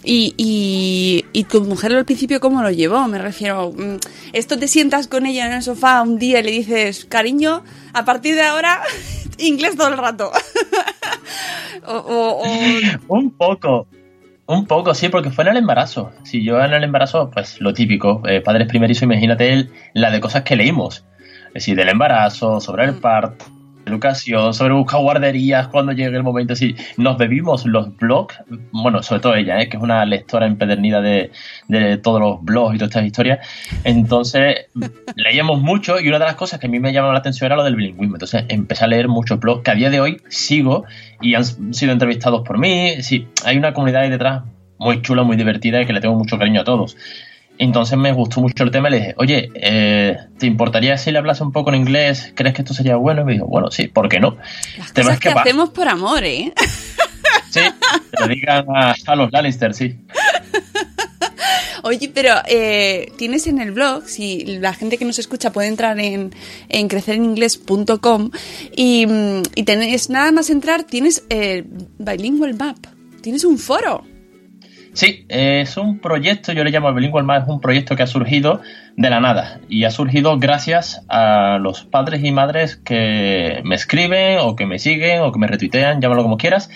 Y, 0.05 0.35
y, 0.37 1.25
y, 1.33 1.43
tu 1.45 1.61
mujer 1.61 1.91
al 1.95 2.05
principio, 2.05 2.39
¿cómo 2.39 2.61
lo 2.61 2.69
llevó? 2.69 3.07
Me 3.07 3.17
refiero, 3.17 3.71
mm, 3.71 3.97
esto 4.33 4.59
te 4.59 4.67
sientas 4.67 5.07
con 5.07 5.25
ella 5.25 5.47
en 5.47 5.53
el 5.53 5.63
sofá 5.63 6.01
un 6.03 6.19
día 6.19 6.41
y 6.41 6.43
le 6.43 6.51
dices, 6.51 7.05
cariño, 7.05 7.63
a 7.93 8.05
partir 8.05 8.35
de 8.35 8.43
ahora, 8.43 8.81
inglés 9.39 9.75
todo 9.75 9.87
el 9.87 9.97
rato. 9.97 10.31
Un 13.07 13.31
poco. 13.31 13.87
Un 14.47 14.67
poco, 14.67 14.93
sí, 14.93 15.09
porque 15.09 15.31
fue 15.31 15.43
en 15.43 15.51
el 15.51 15.57
embarazo. 15.57 16.11
Si 16.23 16.43
yo 16.43 16.63
en 16.63 16.73
el 16.73 16.83
embarazo, 16.83 17.31
pues 17.31 17.59
lo 17.61 17.73
típico, 17.73 18.21
eh, 18.27 18.41
padres 18.41 18.67
primerizos, 18.67 19.03
imagínate 19.03 19.69
la 19.93 20.11
de 20.11 20.19
cosas 20.19 20.43
que 20.43 20.55
leímos. 20.55 21.03
Es 21.47 21.53
decir, 21.53 21.75
del 21.75 21.89
embarazo, 21.89 22.59
sobre 22.59 22.85
el 22.85 22.93
mm. 22.93 23.01
parto, 23.01 23.45
educación, 23.85 24.53
sobre 24.53 24.73
buscar 24.73 25.01
guarderías 25.01 25.67
cuando 25.67 25.91
llegue 25.91 26.15
el 26.15 26.23
momento. 26.23 26.55
Sí, 26.55 26.75
nos 26.97 27.17
bebimos 27.17 27.65
los 27.65 27.95
blogs, 27.97 28.37
bueno, 28.71 29.03
sobre 29.03 29.21
todo 29.21 29.35
ella, 29.35 29.61
¿eh? 29.61 29.69
que 29.69 29.77
es 29.77 29.83
una 29.83 30.05
lectora 30.05 30.45
empedernida 30.45 31.01
de, 31.01 31.31
de 31.67 31.97
todos 31.97 32.19
los 32.19 32.43
blogs 32.43 32.75
y 32.75 32.77
todas 32.77 32.89
estas 32.91 33.05
historias. 33.05 33.47
Entonces, 33.83 34.67
leíamos 35.15 35.61
mucho 35.61 35.99
y 35.99 36.07
una 36.07 36.19
de 36.19 36.25
las 36.25 36.35
cosas 36.35 36.59
que 36.59 36.67
a 36.67 36.69
mí 36.69 36.79
me 36.79 36.93
llamaba 36.93 37.13
la 37.13 37.19
atención 37.19 37.47
era 37.47 37.55
lo 37.55 37.63
del 37.63 37.75
bilingüismo. 37.75 38.15
Entonces, 38.15 38.45
empecé 38.49 38.85
a 38.85 38.87
leer 38.87 39.07
muchos 39.07 39.39
blogs 39.39 39.63
que 39.63 39.71
a 39.71 39.75
día 39.75 39.89
de 39.89 39.99
hoy 39.99 40.21
sigo 40.29 40.85
y 41.21 41.35
han 41.35 41.45
sido 41.73 41.91
entrevistados 41.91 42.41
por 42.45 42.57
mí. 42.57 43.01
Sí, 43.01 43.27
hay 43.43 43.57
una 43.57 43.73
comunidad 43.73 44.03
ahí 44.03 44.09
detrás 44.09 44.43
muy 44.77 45.01
chula, 45.01 45.23
muy 45.23 45.37
divertida 45.37 45.81
y 45.81 45.85
que 45.85 45.93
le 45.93 46.01
tengo 46.01 46.15
mucho 46.15 46.37
cariño 46.37 46.61
a 46.61 46.63
todos. 46.63 46.97
Entonces 47.57 47.97
me 47.97 48.11
gustó 48.11 48.41
mucho 48.41 48.63
el 48.63 48.71
tema 48.71 48.89
y 48.89 48.91
le 48.91 48.97
dije, 48.97 49.15
oye, 49.17 49.51
eh, 49.55 50.17
¿te 50.37 50.45
importaría 50.45 50.97
si 50.97 51.11
le 51.11 51.19
hablas 51.19 51.39
un 51.41 51.51
poco 51.51 51.69
en 51.69 51.77
inglés? 51.77 52.33
¿Crees 52.35 52.53
que 52.53 52.61
esto 52.61 52.73
sería 52.73 52.97
bueno? 52.97 53.21
Y 53.21 53.25
me 53.25 53.33
dijo, 53.33 53.45
bueno, 53.45 53.71
sí, 53.71 53.87
¿por 53.87 54.09
qué 54.09 54.19
no? 54.19 54.37
Las 54.77 54.91
cosas 54.91 55.19
que, 55.19 55.29
hacemos 55.29 55.69
por 55.69 55.87
amor, 55.87 56.23
¿eh? 56.23 56.53
Sí, 57.49 57.61
te 58.11 58.21
lo 58.21 58.27
digan 58.27 58.65
a, 58.75 59.15
los 59.15 59.31
Lannister, 59.31 59.73
sí. 59.73 59.97
Oye, 61.83 62.11
pero 62.13 62.33
eh, 62.47 63.13
tienes 63.17 63.47
en 63.47 63.61
el 63.61 63.71
blog, 63.71 64.03
si 64.07 64.57
la 64.57 64.73
gente 64.73 64.97
que 64.97 65.05
nos 65.05 65.19
escucha 65.19 65.53
puede 65.53 65.69
entrar 65.69 65.99
en, 65.99 66.33
en 66.67 66.87
crecereningles.com 66.87 68.31
y, 68.75 69.05
mm, 69.05 69.43
y 69.55 69.63
tenés 69.63 70.09
nada 70.09 70.31
más 70.31 70.49
entrar, 70.49 70.83
tienes 70.83 71.23
el 71.29 71.67
Bilingual 71.97 72.55
Map, 72.55 72.77
tienes 73.21 73.45
un 73.45 73.57
foro. 73.57 74.03
Sí, 74.95 75.25
es 75.27 75.75
un 75.75 75.99
proyecto, 75.99 76.53
yo 76.53 76.63
le 76.63 76.71
llamo 76.71 76.93
Bilingual 76.93 77.25
Más, 77.25 77.43
es 77.43 77.49
un 77.49 77.59
proyecto 77.59 77.97
que 77.97 78.03
ha 78.03 78.07
surgido 78.07 78.61
de 78.95 79.09
la 79.09 79.19
nada 79.19 79.59
y 79.67 79.83
ha 79.83 79.91
surgido 79.91 80.39
gracias 80.39 81.05
a 81.09 81.57
los 81.59 81.83
padres 81.83 82.23
y 82.23 82.31
madres 82.31 82.77
que 82.77 83.59
me 83.65 83.75
escriben 83.75 84.39
o 84.39 84.55
que 84.55 84.65
me 84.65 84.79
siguen 84.79 85.19
o 85.19 85.33
que 85.33 85.39
me 85.39 85.47
retuitean, 85.47 85.99
llámalo 85.99 86.23
como 86.23 86.37
quieras, 86.37 86.69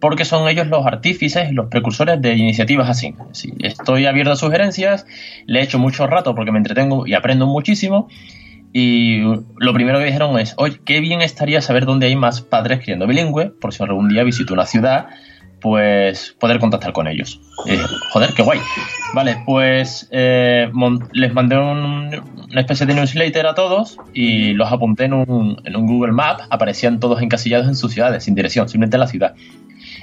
porque 0.00 0.26
son 0.26 0.46
ellos 0.50 0.66
los 0.66 0.84
artífices 0.84 1.50
y 1.50 1.54
los 1.54 1.68
precursores 1.70 2.20
de 2.20 2.34
iniciativas 2.34 2.90
así. 2.90 3.14
estoy 3.60 4.04
abierto 4.04 4.32
a 4.32 4.36
sugerencias, 4.36 5.06
le 5.46 5.60
he 5.60 5.62
hecho 5.62 5.78
mucho 5.78 6.06
rato 6.06 6.34
porque 6.34 6.52
me 6.52 6.58
entretengo 6.58 7.06
y 7.06 7.14
aprendo 7.14 7.46
muchísimo. 7.46 8.06
Y 8.74 9.20
lo 9.56 9.72
primero 9.72 9.98
que 9.98 10.04
dijeron 10.04 10.38
es, 10.38 10.54
oye, 10.58 10.78
qué 10.84 11.00
bien 11.00 11.22
estaría 11.22 11.62
saber 11.62 11.86
dónde 11.86 12.06
hay 12.06 12.16
más 12.16 12.42
padres 12.42 12.80
criando 12.80 13.06
bilingüe, 13.06 13.48
por 13.48 13.72
si 13.72 13.82
algún 13.82 14.10
día 14.10 14.24
visito 14.24 14.52
una 14.52 14.66
ciudad 14.66 15.06
pues 15.62 16.36
poder 16.38 16.58
contactar 16.58 16.92
con 16.92 17.06
ellos. 17.06 17.40
Eh, 17.66 17.80
joder, 18.10 18.34
qué 18.34 18.42
guay. 18.42 18.58
Vale, 19.14 19.42
pues 19.46 20.08
eh, 20.10 20.70
les 21.12 21.32
mandé 21.32 21.56
una 21.56 22.60
especie 22.60 22.84
de 22.84 22.94
newsletter 22.94 23.46
a 23.46 23.54
todos 23.54 23.96
y 24.12 24.52
los 24.54 24.70
apunté 24.70 25.04
en 25.04 25.14
un, 25.14 25.60
en 25.64 25.76
un 25.76 25.86
Google 25.86 26.12
Map. 26.12 26.40
Aparecían 26.50 26.98
todos 26.98 27.22
encasillados 27.22 27.68
en 27.68 27.76
sus 27.76 27.92
ciudades, 27.92 28.24
sin 28.24 28.34
dirección, 28.34 28.68
simplemente 28.68 28.96
en 28.96 29.00
la 29.00 29.06
ciudad. 29.06 29.34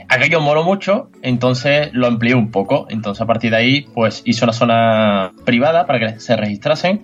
Aquello 0.07 0.39
moló 0.39 0.63
mucho, 0.63 1.09
entonces 1.21 1.89
lo 1.91 2.07
amplié 2.07 2.33
un 2.33 2.49
poco. 2.49 2.87
Entonces 2.89 3.21
a 3.21 3.25
partir 3.27 3.51
de 3.51 3.57
ahí, 3.57 3.81
pues 3.93 4.21
hice 4.25 4.45
una 4.45 4.53
zona 4.53 5.33
privada 5.45 5.85
para 5.85 5.99
que 5.99 6.19
se 6.19 6.35
registrasen. 6.37 7.03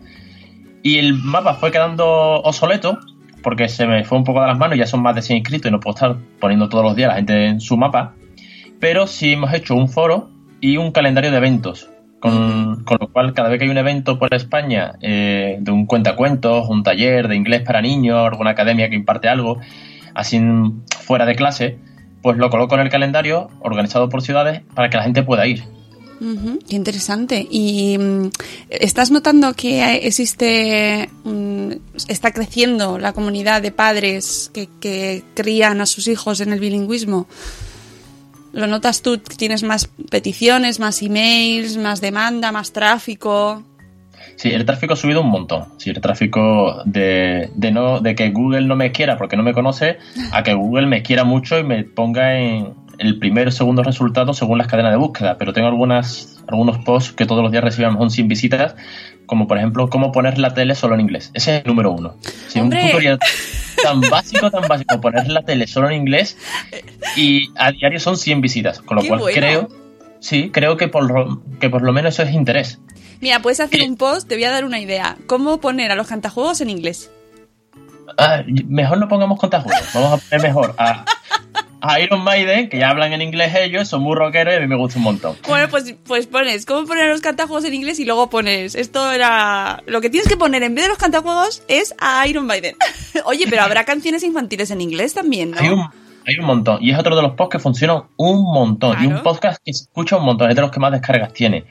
Y 0.82 0.98
el 0.98 1.14
mapa 1.16 1.56
fue 1.56 1.72
quedando 1.72 2.06
obsoleto 2.06 3.00
porque 3.44 3.70
se 3.70 3.86
me 3.86 4.04
fue 4.06 4.18
un 4.18 4.24
poco 4.24 4.42
de 4.42 4.48
las 4.48 4.58
manos, 4.58 4.76
ya 4.76 4.88
son 4.88 5.04
más 5.04 5.14
de 5.14 5.22
100 5.22 5.38
inscritos 5.38 5.70
y 5.70 5.72
no 5.72 5.80
puedo 5.80 5.94
estar 5.94 6.16
poniendo 6.40 6.68
todos 6.68 6.84
los 6.84 6.96
días 6.96 7.10
la 7.10 7.16
gente 7.16 7.46
en 7.46 7.62
su 7.62 7.78
mapa 7.78 8.16
pero 8.80 9.08
sí 9.08 9.34
hemos 9.34 9.54
hecho 9.54 9.76
un 9.76 9.90
foro 9.90 10.30
y 10.62 10.78
un 10.78 10.92
calendario 10.92 11.32
de 11.32 11.38
eventos 11.38 11.90
Con, 12.20 12.84
con 12.84 12.98
lo 13.00 13.08
cual, 13.12 13.34
cada 13.34 13.50
vez 13.50 13.60
que 13.60 13.66
hay 13.66 13.72
un 13.72 13.78
evento 13.78 14.18
por 14.18 14.34
España 14.34 14.94
eh, 15.02 15.58
de 15.60 15.72
un 15.72 15.86
cuentacuentos, 15.86 16.68
un 16.70 16.84
taller 16.84 17.28
de 17.28 17.36
inglés 17.36 17.62
para 17.62 17.82
niños, 17.82 18.26
alguna 18.26 18.52
academia 18.52 18.90
que 18.90 18.96
imparte 18.96 19.28
algo, 19.28 19.60
así 20.14 20.42
fuera 21.02 21.26
de 21.26 21.36
clase, 21.36 21.78
pues 22.22 22.38
lo 22.38 22.50
coloco 22.50 22.74
en 22.76 22.82
el 22.82 22.90
calendario, 22.90 23.50
organizado 23.60 24.10
por 24.10 24.24
ciudades, 24.24 24.62
para 24.74 24.90
que 24.90 24.98
la 24.98 25.04
gente 25.04 25.22
pueda 25.22 25.46
ir. 25.46 25.64
Ujú, 26.20 26.60
qué 26.68 26.76
interesante. 26.76 27.46
¿Y 27.50 27.98
mm, 27.98 28.30
estás 28.70 29.12
notando 29.12 29.54
que 29.54 30.08
existe, 30.08 31.10
mm, 31.24 31.72
está 32.08 32.32
creciendo 32.32 32.98
la 32.98 33.14
comunidad 33.14 33.62
de 33.62 33.72
padres 33.72 34.50
que, 34.54 34.70
que 34.80 35.24
crían 35.36 35.82
a 35.82 35.86
sus 35.86 36.08
hijos 36.08 36.42
en 36.42 36.54
el 36.54 36.60
bilingüismo? 36.60 37.28
¿Lo 38.56 38.68
notas 38.68 39.02
tú? 39.02 39.18
¿Tienes 39.18 39.64
más 39.64 39.90
peticiones, 40.10 40.80
más 40.80 41.02
emails, 41.02 41.76
más 41.76 42.00
demanda, 42.00 42.54
más 42.54 42.72
tráfico? 42.72 43.62
Sí, 44.38 44.50
el 44.50 44.64
tráfico 44.64 44.94
ha 44.94 44.96
subido 44.96 45.22
un 45.22 45.30
montón. 45.30 45.66
Sí, 45.78 45.90
el 45.90 46.00
tráfico 46.00 46.82
de, 46.86 47.50
de, 47.54 47.72
no, 47.72 48.00
de 48.00 48.16
que 48.16 48.30
Google 48.30 48.66
no 48.66 48.78
me 48.78 48.94
quiera 48.94 49.18
porque 49.18 49.36
no 49.36 49.44
me 49.44 49.54
conoce, 49.54 49.98
a 50.32 50.42
que 50.44 50.54
Google 50.54 50.88
me 50.88 51.04
quiera 51.04 51.26
mucho 51.26 51.60
y 51.60 51.66
me 51.66 51.84
ponga 51.84 52.40
en 52.40 52.74
el 52.98 53.20
primer 53.20 53.50
o 53.50 53.52
segundo 53.52 53.84
resultado 53.84 54.34
según 54.34 54.58
las 54.58 54.68
cadenas 54.68 54.94
de 54.94 55.00
búsqueda. 55.00 55.38
Pero 55.38 55.52
tengo 55.52 55.68
algunas, 55.68 56.42
algunos 56.48 56.78
posts 56.78 57.12
que 57.12 57.26
todos 57.26 57.44
los 57.44 57.52
días 57.52 57.64
reciben 57.64 57.98
son 57.98 58.10
100 58.10 58.28
visitas, 58.30 58.76
como 59.26 59.48
por 59.48 59.58
ejemplo, 59.58 59.90
cómo 59.90 60.12
poner 60.12 60.38
la 60.38 60.54
tele 60.54 60.76
solo 60.76 60.96
en 60.96 61.02
inglés. 61.02 61.32
Ese 61.34 61.58
es 61.58 61.62
el 61.64 61.68
número 61.68 61.92
uno. 61.92 62.16
Sí, 62.48 62.60
un 62.60 62.70
tutorial 62.70 63.20
tan 63.84 64.02
básico, 64.02 64.50
tan 64.52 64.68
básico, 64.68 65.00
poner 65.02 65.28
la 65.30 65.42
tele 65.44 65.68
solo 65.68 65.90
en 65.90 65.96
inglés 65.98 66.38
y 67.16 67.50
a 67.58 67.72
diario 67.72 68.00
son 68.00 68.18
100 68.18 68.42
visitas. 68.42 68.80
Con 68.82 68.96
lo 68.98 69.02
¡Qué 69.02 69.08
cual 69.10 69.20
bueno! 69.22 69.36
creo, 69.36 69.70
sí, 70.20 70.50
creo 70.52 70.78
que 70.78 70.88
por, 70.88 71.04
lo- 71.04 71.42
que 71.60 71.70
por 71.70 71.82
lo 71.82 71.92
menos 71.94 72.14
eso 72.14 72.24
es 72.24 72.34
interés. 72.34 72.80
Mira, 73.22 73.42
puedes 73.42 73.60
hacer 73.60 73.82
un 73.88 73.96
post, 73.98 74.28
te 74.28 74.36
voy 74.36 74.44
a 74.44 74.52
dar 74.52 74.66
una 74.66 74.80
idea. 74.80 75.18
¿Cómo 75.28 75.60
poner 75.60 75.92
a 75.92 75.96
los 75.96 76.08
cantajuegos 76.08 76.62
en 76.62 76.70
inglés? 76.70 77.10
Ah, 78.18 78.44
mejor 78.68 78.98
no 78.98 79.08
pongamos 79.08 79.40
contajuegos. 79.40 79.82
Vamos 79.94 80.14
a 80.14 80.18
poner 80.30 80.48
mejor 80.48 80.76
a, 80.78 81.06
a 81.88 82.00
Iron 82.00 82.24
Maiden, 82.24 82.70
que 82.70 82.80
ya 82.80 82.90
hablan 82.90 83.14
en 83.14 83.22
inglés 83.22 83.54
ellos, 83.56 83.88
son 83.88 84.02
muy 84.02 84.16
rockeros 84.16 84.54
y 84.54 84.58
a 84.58 84.60
mí 84.60 84.68
me 84.68 84.76
gusta 84.76 84.98
un 84.98 85.04
montón. 85.04 85.36
Bueno, 85.48 85.68
pues, 85.70 85.96
pues 86.06 86.28
pones, 86.28 86.66
¿cómo 86.66 86.86
poner 86.88 87.08
los 87.10 87.22
cantajuegos 87.22 87.66
en 87.66 87.74
inglés? 87.74 88.00
Y 88.00 88.06
luego 88.06 88.30
pones, 88.30 88.76
esto 88.76 89.12
era... 89.12 89.84
Lo 89.86 90.02
que 90.02 90.10
tienes 90.10 90.28
que 90.28 90.38
poner 90.38 90.64
en 90.64 90.76
vez 90.76 90.86
de 90.86 90.90
los 90.90 90.98
cantajuegos 90.98 91.64
es 91.68 91.96
a 92.00 92.28
Iron 92.28 92.46
Maiden. 92.46 92.76
Oye, 93.26 93.46
pero 93.50 93.64
habrá 93.64 93.84
canciones 93.86 94.24
infantiles 94.24 94.72
en 94.72 94.82
inglés 94.82 95.14
también, 95.14 95.52
¿no? 95.52 95.58
Hay 95.60 95.70
un, 95.70 95.86
hay 96.26 96.40
un 96.40 96.46
montón. 96.46 96.80
Y 96.82 96.92
es 96.92 97.00
otro 97.00 97.16
de 97.16 97.22
los 97.22 97.32
podcasts 97.32 97.54
que 97.54 97.60
funcionan 97.60 98.04
un 98.18 98.44
montón. 98.44 99.04
Y 99.04 99.08
un 99.08 99.22
podcast 99.22 99.62
que 99.64 99.74
se 99.74 99.84
escucha 99.84 100.18
un 100.18 100.26
montón. 100.26 100.50
Es 100.50 100.56
de 100.56 100.62
los 100.62 100.72
que 100.72 100.80
más 100.80 100.92
descargas 100.92 101.34
tiene. 101.34 101.66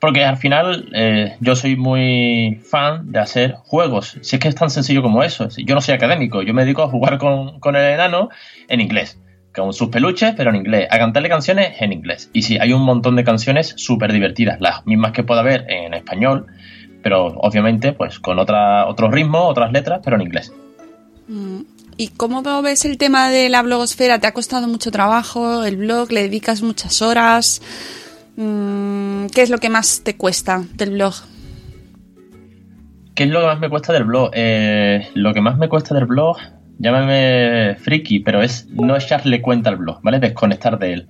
Porque 0.00 0.24
al 0.24 0.36
final 0.36 0.90
eh, 0.94 1.36
yo 1.40 1.56
soy 1.56 1.76
muy 1.76 2.60
fan 2.64 3.12
de 3.12 3.18
hacer 3.18 3.54
juegos. 3.64 4.18
Si 4.20 4.36
es 4.36 4.40
que 4.40 4.48
es 4.48 4.54
tan 4.54 4.70
sencillo 4.70 5.02
como 5.02 5.22
eso. 5.22 5.48
Yo 5.56 5.74
no 5.74 5.80
soy 5.80 5.94
académico. 5.94 6.42
Yo 6.42 6.54
me 6.54 6.62
dedico 6.62 6.82
a 6.82 6.88
jugar 6.88 7.18
con, 7.18 7.60
con 7.60 7.76
el 7.76 7.84
enano 7.84 8.30
en 8.68 8.80
inglés. 8.80 9.18
Con 9.56 9.72
sus 9.72 9.88
peluches, 9.88 10.34
pero 10.36 10.50
en 10.50 10.56
inglés. 10.56 10.86
A 10.90 10.98
cantarle 10.98 11.30
canciones 11.30 11.80
en 11.80 11.92
inglés. 11.92 12.30
Y 12.34 12.42
sí, 12.42 12.58
hay 12.60 12.72
un 12.72 12.82
montón 12.82 13.16
de 13.16 13.24
canciones 13.24 13.72
súper 13.76 14.12
divertidas. 14.12 14.60
Las 14.60 14.84
mismas 14.86 15.12
que 15.12 15.22
pueda 15.24 15.40
haber 15.40 15.64
en 15.70 15.94
español. 15.94 16.46
Pero 17.02 17.26
obviamente, 17.26 17.92
pues 17.92 18.20
con 18.20 18.38
otra, 18.38 18.86
otro 18.86 19.10
ritmo, 19.10 19.46
otras 19.46 19.72
letras, 19.72 20.00
pero 20.04 20.16
en 20.16 20.22
inglés. 20.22 20.52
Mm. 21.28 21.60
¿Y 21.98 22.08
cómo 22.08 22.42
ves 22.62 22.84
el 22.84 22.98
tema 22.98 23.30
de 23.30 23.48
la 23.48 23.62
blogosfera? 23.62 24.18
¿Te 24.18 24.26
ha 24.26 24.34
costado 24.34 24.68
mucho 24.68 24.90
trabajo 24.90 25.64
el 25.64 25.76
blog? 25.78 26.12
¿Le 26.12 26.22
dedicas 26.22 26.60
muchas 26.60 27.00
horas? 27.00 27.62
Mm, 28.36 29.26
¿Qué 29.28 29.40
es 29.40 29.48
lo 29.48 29.58
que 29.58 29.70
más 29.70 30.02
te 30.04 30.16
cuesta 30.16 30.62
del 30.74 30.90
blog? 30.90 31.14
¿Qué 33.14 33.24
es 33.24 33.30
lo 33.30 33.40
que 33.40 33.46
más 33.46 33.60
me 33.60 33.70
cuesta 33.70 33.94
del 33.94 34.04
blog? 34.04 34.30
Eh, 34.34 35.08
lo 35.14 35.32
que 35.32 35.40
más 35.40 35.56
me 35.56 35.70
cuesta 35.70 35.94
del 35.94 36.04
blog, 36.04 36.36
llámame 36.78 37.76
friki, 37.76 38.20
pero 38.20 38.42
es 38.42 38.68
no 38.70 38.96
echarle 38.96 39.40
cuenta 39.40 39.70
al 39.70 39.76
blog, 39.76 40.00
¿vale? 40.02 40.18
Desconectar 40.18 40.78
de 40.78 40.92
él. 40.92 41.08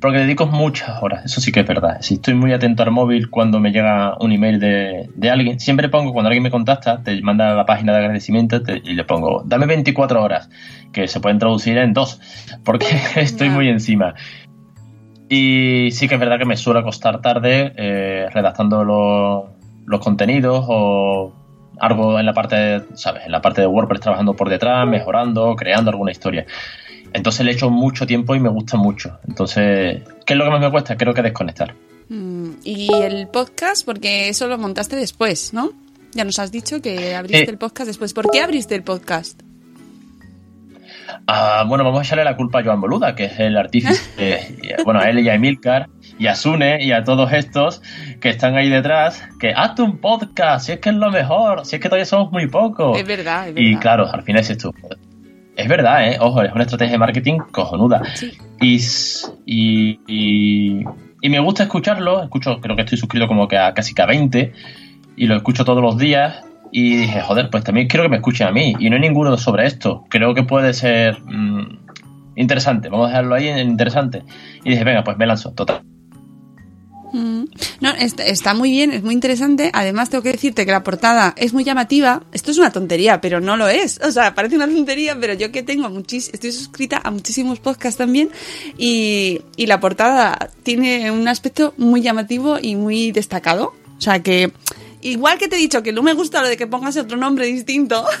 Porque 0.00 0.18
le 0.18 0.24
dedico 0.24 0.46
muchas 0.46 1.00
horas, 1.00 1.24
eso 1.24 1.40
sí 1.40 1.52
que 1.52 1.60
es 1.60 1.66
verdad. 1.66 1.98
Si 2.00 2.14
estoy 2.14 2.34
muy 2.34 2.52
atento 2.52 2.82
al 2.82 2.90
móvil 2.90 3.30
cuando 3.30 3.60
me 3.60 3.70
llega 3.70 4.16
un 4.18 4.32
email 4.32 4.58
de, 4.58 5.08
de 5.14 5.30
alguien, 5.30 5.60
siempre 5.60 5.88
pongo, 5.88 6.12
cuando 6.12 6.28
alguien 6.28 6.42
me 6.42 6.50
contacta, 6.50 7.02
te 7.02 7.20
manda 7.22 7.52
a 7.52 7.54
la 7.54 7.66
página 7.66 7.92
de 7.92 7.98
agradecimiento 7.98 8.62
te- 8.62 8.82
y 8.84 8.94
le 8.94 9.04
pongo, 9.04 9.42
dame 9.46 9.66
24 9.66 10.20
horas, 10.20 10.50
que 10.92 11.06
se 11.06 11.20
pueden 11.20 11.38
traducir 11.38 11.78
en 11.78 11.92
dos, 11.92 12.20
porque 12.64 12.86
estoy 13.16 13.48
muy 13.50 13.68
encima. 13.68 14.14
Y 15.28 15.90
sí 15.92 16.08
que 16.08 16.14
es 16.14 16.20
verdad 16.20 16.38
que 16.38 16.46
me 16.46 16.56
suele 16.56 16.80
acostar 16.80 17.20
tarde 17.22 17.72
eh, 17.76 18.26
redactando 18.34 18.84
los, 18.84 19.44
los 19.86 20.00
contenidos 20.00 20.64
o 20.68 21.32
algo 21.82 22.18
en 22.20 22.24
la 22.26 22.32
parte, 22.32 22.80
¿sabes? 22.94 23.26
En 23.26 23.32
la 23.32 23.42
parte 23.42 23.60
de 23.60 23.66
WordPress 23.66 24.00
trabajando 24.00 24.34
por 24.34 24.48
detrás, 24.48 24.86
mejorando, 24.86 25.54
creando 25.56 25.90
alguna 25.90 26.12
historia. 26.12 26.46
Entonces 27.12 27.44
le 27.44 27.52
echo 27.52 27.70
mucho 27.70 28.06
tiempo 28.06 28.34
y 28.36 28.40
me 28.40 28.48
gusta 28.48 28.76
mucho. 28.76 29.18
Entonces, 29.28 30.02
¿qué 30.24 30.32
es 30.32 30.36
lo 30.38 30.44
que 30.44 30.50
más 30.50 30.60
me 30.60 30.70
cuesta? 30.70 30.96
Creo 30.96 31.12
que 31.12 31.22
desconectar. 31.22 31.74
Mm, 32.08 32.50
Y 32.62 32.88
el 33.02 33.26
podcast, 33.26 33.84
porque 33.84 34.28
eso 34.28 34.46
lo 34.46 34.58
montaste 34.58 34.94
después, 34.94 35.52
¿no? 35.52 35.72
Ya 36.12 36.24
nos 36.24 36.38
has 36.38 36.52
dicho 36.52 36.80
que 36.80 37.16
abriste 37.16 37.46
Sí. 37.46 37.50
el 37.50 37.58
podcast 37.58 37.88
después. 37.88 38.12
¿Por 38.14 38.30
qué 38.30 38.40
abriste 38.42 38.74
el 38.76 38.84
podcast? 38.84 39.40
Ah, 41.26 41.64
bueno, 41.66 41.84
vamos 41.84 42.00
a 42.00 42.02
echarle 42.04 42.24
la 42.24 42.36
culpa 42.36 42.60
a 42.60 42.64
Joan 42.64 42.80
Boluda, 42.80 43.14
que 43.14 43.24
es 43.24 43.38
el 43.40 43.56
artífice. 43.56 44.00
eh, 44.18 44.76
bueno, 44.84 45.00
a 45.00 45.08
él 45.10 45.18
y 45.18 45.28
a 45.28 45.34
Emilcar, 45.34 45.88
y 46.18 46.26
a 46.26 46.34
Sune, 46.34 46.84
y 46.84 46.92
a 46.92 47.04
todos 47.04 47.32
estos 47.32 47.82
que 48.20 48.28
están 48.28 48.56
ahí 48.56 48.68
detrás, 48.68 49.22
que 49.40 49.52
hazte 49.54 49.82
un 49.82 49.98
podcast, 49.98 50.66
si 50.66 50.72
es 50.72 50.78
que 50.80 50.90
es 50.90 50.94
lo 50.96 51.10
mejor, 51.10 51.64
si 51.64 51.76
es 51.76 51.82
que 51.82 51.88
todavía 51.88 52.04
somos 52.06 52.30
muy 52.32 52.46
pocos. 52.48 52.98
Es 52.98 53.06
verdad, 53.06 53.48
es 53.48 53.54
Y 53.56 53.64
verdad. 53.70 53.80
claro, 53.80 54.10
al 54.12 54.22
final 54.22 54.40
es 54.42 54.50
esto. 54.50 54.72
Es 55.56 55.68
verdad, 55.68 56.08
¿eh? 56.08 56.16
Ojo, 56.20 56.42
es 56.42 56.52
una 56.52 56.62
estrategia 56.62 56.92
de 56.92 56.98
marketing 56.98 57.38
cojonuda. 57.50 58.02
Sí. 58.14 58.32
Y, 58.60 58.78
y, 59.44 60.00
y, 60.06 60.84
y 61.20 61.28
me 61.28 61.38
gusta 61.40 61.64
escucharlo. 61.64 62.22
Escucho, 62.22 62.58
creo 62.60 62.74
que 62.74 62.82
estoy 62.82 62.96
suscrito 62.98 63.28
como 63.28 63.48
que 63.48 63.58
a 63.58 63.74
casi 63.74 63.92
que 63.94 64.00
a 64.02 64.06
20. 64.06 64.52
Y 65.16 65.26
lo 65.26 65.36
escucho 65.36 65.64
todos 65.64 65.82
los 65.82 65.98
días. 65.98 66.42
Y 66.70 66.96
dije, 66.96 67.20
joder, 67.20 67.50
pues 67.50 67.64
también 67.64 67.86
quiero 67.86 68.02
que 68.04 68.08
me 68.08 68.16
escuchen 68.16 68.46
a 68.46 68.50
mí. 68.50 68.74
Y 68.78 68.88
no 68.88 68.96
hay 68.96 69.02
ninguno 69.02 69.36
sobre 69.36 69.66
esto. 69.66 70.04
Creo 70.08 70.32
que 70.34 70.42
puede 70.42 70.72
ser 70.72 71.20
mm, 71.20 71.80
interesante. 72.36 72.88
Vamos 72.88 73.06
a 73.06 73.10
dejarlo 73.10 73.34
ahí 73.34 73.48
en 73.48 73.58
interesante. 73.58 74.22
Y 74.64 74.70
dije, 74.70 74.84
venga, 74.84 75.04
pues 75.04 75.18
me 75.18 75.26
lanzo, 75.26 75.52
total. 75.52 75.82
Mm. 77.12 77.44
No, 77.80 77.90
está, 77.90 78.24
está 78.24 78.54
muy 78.54 78.70
bien, 78.70 78.92
es 78.92 79.02
muy 79.02 79.14
interesante. 79.14 79.70
Además, 79.72 80.10
tengo 80.10 80.22
que 80.22 80.32
decirte 80.32 80.64
que 80.64 80.72
la 80.72 80.82
portada 80.82 81.34
es 81.36 81.52
muy 81.52 81.64
llamativa. 81.64 82.22
Esto 82.32 82.50
es 82.50 82.58
una 82.58 82.70
tontería, 82.70 83.20
pero 83.20 83.40
no 83.40 83.56
lo 83.56 83.68
es. 83.68 84.00
O 84.02 84.10
sea, 84.10 84.34
parece 84.34 84.56
una 84.56 84.66
tontería, 84.66 85.16
pero 85.20 85.34
yo 85.34 85.52
que 85.52 85.62
tengo 85.62 85.88
muchis 85.90 86.30
estoy 86.32 86.52
suscrita 86.52 87.00
a 87.02 87.10
muchísimos 87.10 87.60
podcasts 87.60 87.98
también. 87.98 88.30
Y, 88.78 89.42
y 89.56 89.66
la 89.66 89.80
portada 89.80 90.50
tiene 90.62 91.10
un 91.10 91.28
aspecto 91.28 91.74
muy 91.76 92.00
llamativo 92.00 92.58
y 92.60 92.76
muy 92.76 93.12
destacado. 93.12 93.74
O 93.98 94.00
sea 94.00 94.20
que, 94.20 94.52
igual 95.02 95.38
que 95.38 95.48
te 95.48 95.56
he 95.56 95.58
dicho 95.58 95.82
que 95.82 95.92
no 95.92 96.02
me 96.02 96.14
gusta 96.14 96.42
lo 96.42 96.48
de 96.48 96.56
que 96.56 96.66
pongas 96.66 96.96
otro 96.96 97.16
nombre 97.16 97.46
distinto. 97.46 98.04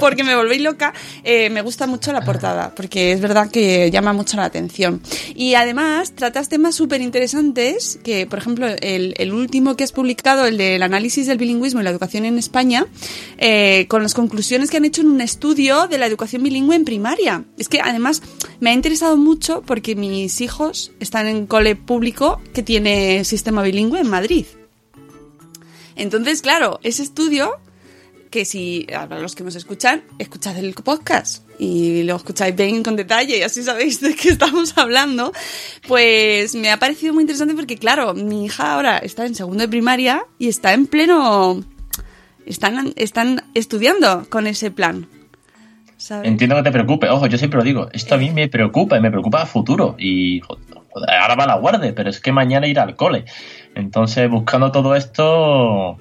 porque 0.00 0.24
me 0.24 0.34
volvéis 0.34 0.62
loca, 0.62 0.92
eh, 1.24 1.50
me 1.50 1.62
gusta 1.62 1.86
mucho 1.86 2.12
la 2.12 2.22
portada, 2.22 2.74
porque 2.74 3.12
es 3.12 3.20
verdad 3.20 3.50
que 3.50 3.90
llama 3.90 4.12
mucho 4.12 4.36
la 4.36 4.44
atención. 4.44 5.00
Y 5.34 5.54
además 5.54 6.14
tratas 6.14 6.48
temas 6.48 6.74
súper 6.74 7.00
interesantes, 7.00 7.98
que 8.02 8.26
por 8.26 8.38
ejemplo 8.38 8.66
el, 8.66 9.32
último 9.32 9.76
que 9.76 9.84
has 9.84 9.92
publicado, 9.92 10.46
el 10.46 10.58
del 10.58 10.82
análisis 10.82 11.26
del 11.26 11.38
bilingüismo 11.38 11.80
y 11.80 11.84
la 11.84 11.90
educación 11.90 12.24
en 12.24 12.38
España, 12.38 12.86
eh, 13.38 13.86
con 13.88 14.02
las 14.02 14.14
conclusiones 14.14 14.70
que 14.70 14.78
han 14.78 14.84
hecho 14.84 15.02
en 15.02 15.10
un 15.10 15.20
estudio 15.20 15.86
de 15.86 15.98
la 15.98 16.06
educación 16.06 16.42
bilingüe 16.42 16.76
en 16.76 16.84
primaria. 16.84 17.44
Es 17.58 17.68
que 17.68 17.80
además 17.80 18.22
me 18.60 18.70
ha 18.70 18.72
interesado 18.72 19.16
mucho 19.16 19.62
porque 19.62 19.94
mis 19.94 20.40
hijos 20.40 20.92
están 21.00 21.26
en 21.26 21.46
cole 21.46 21.76
público 21.76 22.40
que 22.52 22.62
tiene 22.62 23.24
sistema 23.24 23.62
bilingüe 23.62 24.00
en 24.00 24.08
Madrid. 24.08 24.46
Entonces, 26.00 26.40
claro, 26.40 26.80
ese 26.82 27.02
estudio 27.02 27.60
que 28.30 28.46
si, 28.46 28.86
a 28.96 29.04
los 29.06 29.34
que 29.34 29.44
nos 29.44 29.54
escuchan, 29.54 30.02
escuchad 30.18 30.56
el 30.56 30.72
podcast 30.72 31.44
y 31.58 32.04
lo 32.04 32.16
escucháis 32.16 32.56
bien 32.56 32.82
con 32.82 32.96
detalle 32.96 33.36
y 33.36 33.42
así 33.42 33.62
sabéis 33.62 34.00
de 34.00 34.14
qué 34.14 34.30
estamos 34.30 34.78
hablando, 34.78 35.32
pues 35.86 36.54
me 36.54 36.70
ha 36.70 36.78
parecido 36.78 37.12
muy 37.12 37.24
interesante 37.24 37.54
porque, 37.54 37.76
claro, 37.76 38.14
mi 38.14 38.46
hija 38.46 38.72
ahora 38.72 38.96
está 38.96 39.26
en 39.26 39.34
segundo 39.34 39.62
de 39.62 39.68
primaria 39.68 40.24
y 40.38 40.48
está 40.48 40.72
en 40.72 40.86
pleno... 40.86 41.62
Están, 42.46 42.94
están 42.96 43.44
estudiando 43.54 44.26
con 44.30 44.46
ese 44.46 44.70
plan. 44.70 45.06
Entiendo 46.22 46.56
que 46.56 46.62
te 46.62 46.72
preocupe. 46.72 47.08
Ojo, 47.10 47.26
yo 47.26 47.36
siempre 47.36 47.58
lo 47.58 47.64
digo. 47.64 47.88
Esto 47.92 48.14
a 48.14 48.18
mí 48.18 48.30
me 48.30 48.48
preocupa 48.48 48.96
y 48.96 49.00
me 49.00 49.10
preocupa 49.10 49.42
a 49.42 49.46
futuro. 49.46 49.94
Y 49.98 50.40
ahora 50.94 51.34
va 51.34 51.46
la 51.46 51.56
guardia, 51.56 51.92
pero 51.94 52.10
es 52.10 52.20
que 52.20 52.32
mañana 52.32 52.66
irá 52.66 52.82
al 52.82 52.96
cole. 52.96 53.24
Entonces, 53.74 54.28
buscando 54.28 54.72
todo 54.72 54.94
esto, 54.94 55.98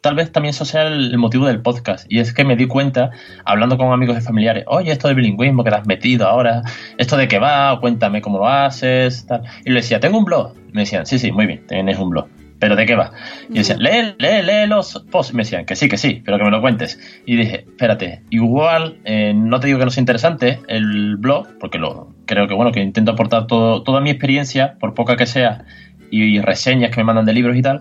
tal 0.00 0.14
vez 0.14 0.32
también 0.32 0.50
eso 0.50 0.64
sea 0.64 0.88
el, 0.88 1.12
el 1.12 1.18
motivo 1.18 1.46
del 1.46 1.60
podcast. 1.60 2.06
Y 2.08 2.18
es 2.18 2.34
que 2.34 2.44
me 2.44 2.56
di 2.56 2.66
cuenta, 2.66 3.10
hablando 3.44 3.78
con 3.78 3.92
amigos 3.92 4.18
y 4.18 4.20
familiares, 4.20 4.64
oye, 4.66 4.92
esto 4.92 5.08
de 5.08 5.14
bilingüismo 5.14 5.64
que 5.64 5.70
te 5.70 5.76
has 5.76 5.86
metido 5.86 6.28
ahora, 6.28 6.62
esto 6.98 7.16
de 7.16 7.28
qué 7.28 7.38
va, 7.38 7.78
cuéntame 7.80 8.20
cómo 8.20 8.38
lo 8.38 8.48
haces, 8.48 9.26
tal. 9.26 9.42
Y 9.64 9.70
le 9.70 9.76
decía, 9.76 10.00
tengo 10.00 10.18
un 10.18 10.24
blog. 10.24 10.54
Me 10.72 10.82
decían, 10.82 11.06
sí, 11.06 11.18
sí, 11.18 11.32
muy 11.32 11.46
bien, 11.46 11.66
tienes 11.66 11.98
un 11.98 12.10
blog. 12.10 12.26
¿Pero 12.62 12.76
de 12.76 12.86
qué 12.86 12.94
va? 12.94 13.10
Y 13.50 13.54
decía, 13.54 13.76
lee, 13.76 14.14
lee, 14.20 14.40
lee 14.44 14.68
los 14.68 15.04
posts. 15.10 15.32
Y 15.32 15.36
me 15.36 15.42
decían, 15.42 15.64
que 15.64 15.74
sí, 15.74 15.88
que 15.88 15.98
sí, 15.98 16.22
pero 16.24 16.38
que 16.38 16.44
me 16.44 16.50
lo 16.52 16.60
cuentes. 16.60 16.96
Y 17.26 17.34
dije, 17.34 17.64
espérate, 17.66 18.22
igual, 18.30 19.00
eh, 19.04 19.32
no 19.34 19.58
te 19.58 19.66
digo 19.66 19.80
que 19.80 19.84
no 19.84 19.90
sea 19.90 20.00
interesante 20.00 20.60
el 20.68 21.16
blog, 21.16 21.58
porque 21.58 21.78
lo 21.78 22.14
creo 22.24 22.46
que, 22.46 22.54
bueno, 22.54 22.70
que 22.70 22.80
intento 22.80 23.10
aportar 23.10 23.48
todo, 23.48 23.82
toda 23.82 24.00
mi 24.00 24.10
experiencia, 24.10 24.76
por 24.78 24.94
poca 24.94 25.16
que 25.16 25.26
sea, 25.26 25.64
y, 26.08 26.22
y 26.22 26.40
reseñas 26.40 26.92
que 26.92 26.98
me 26.98 27.04
mandan 27.04 27.24
de 27.24 27.32
libros 27.32 27.56
y 27.56 27.62
tal, 27.62 27.80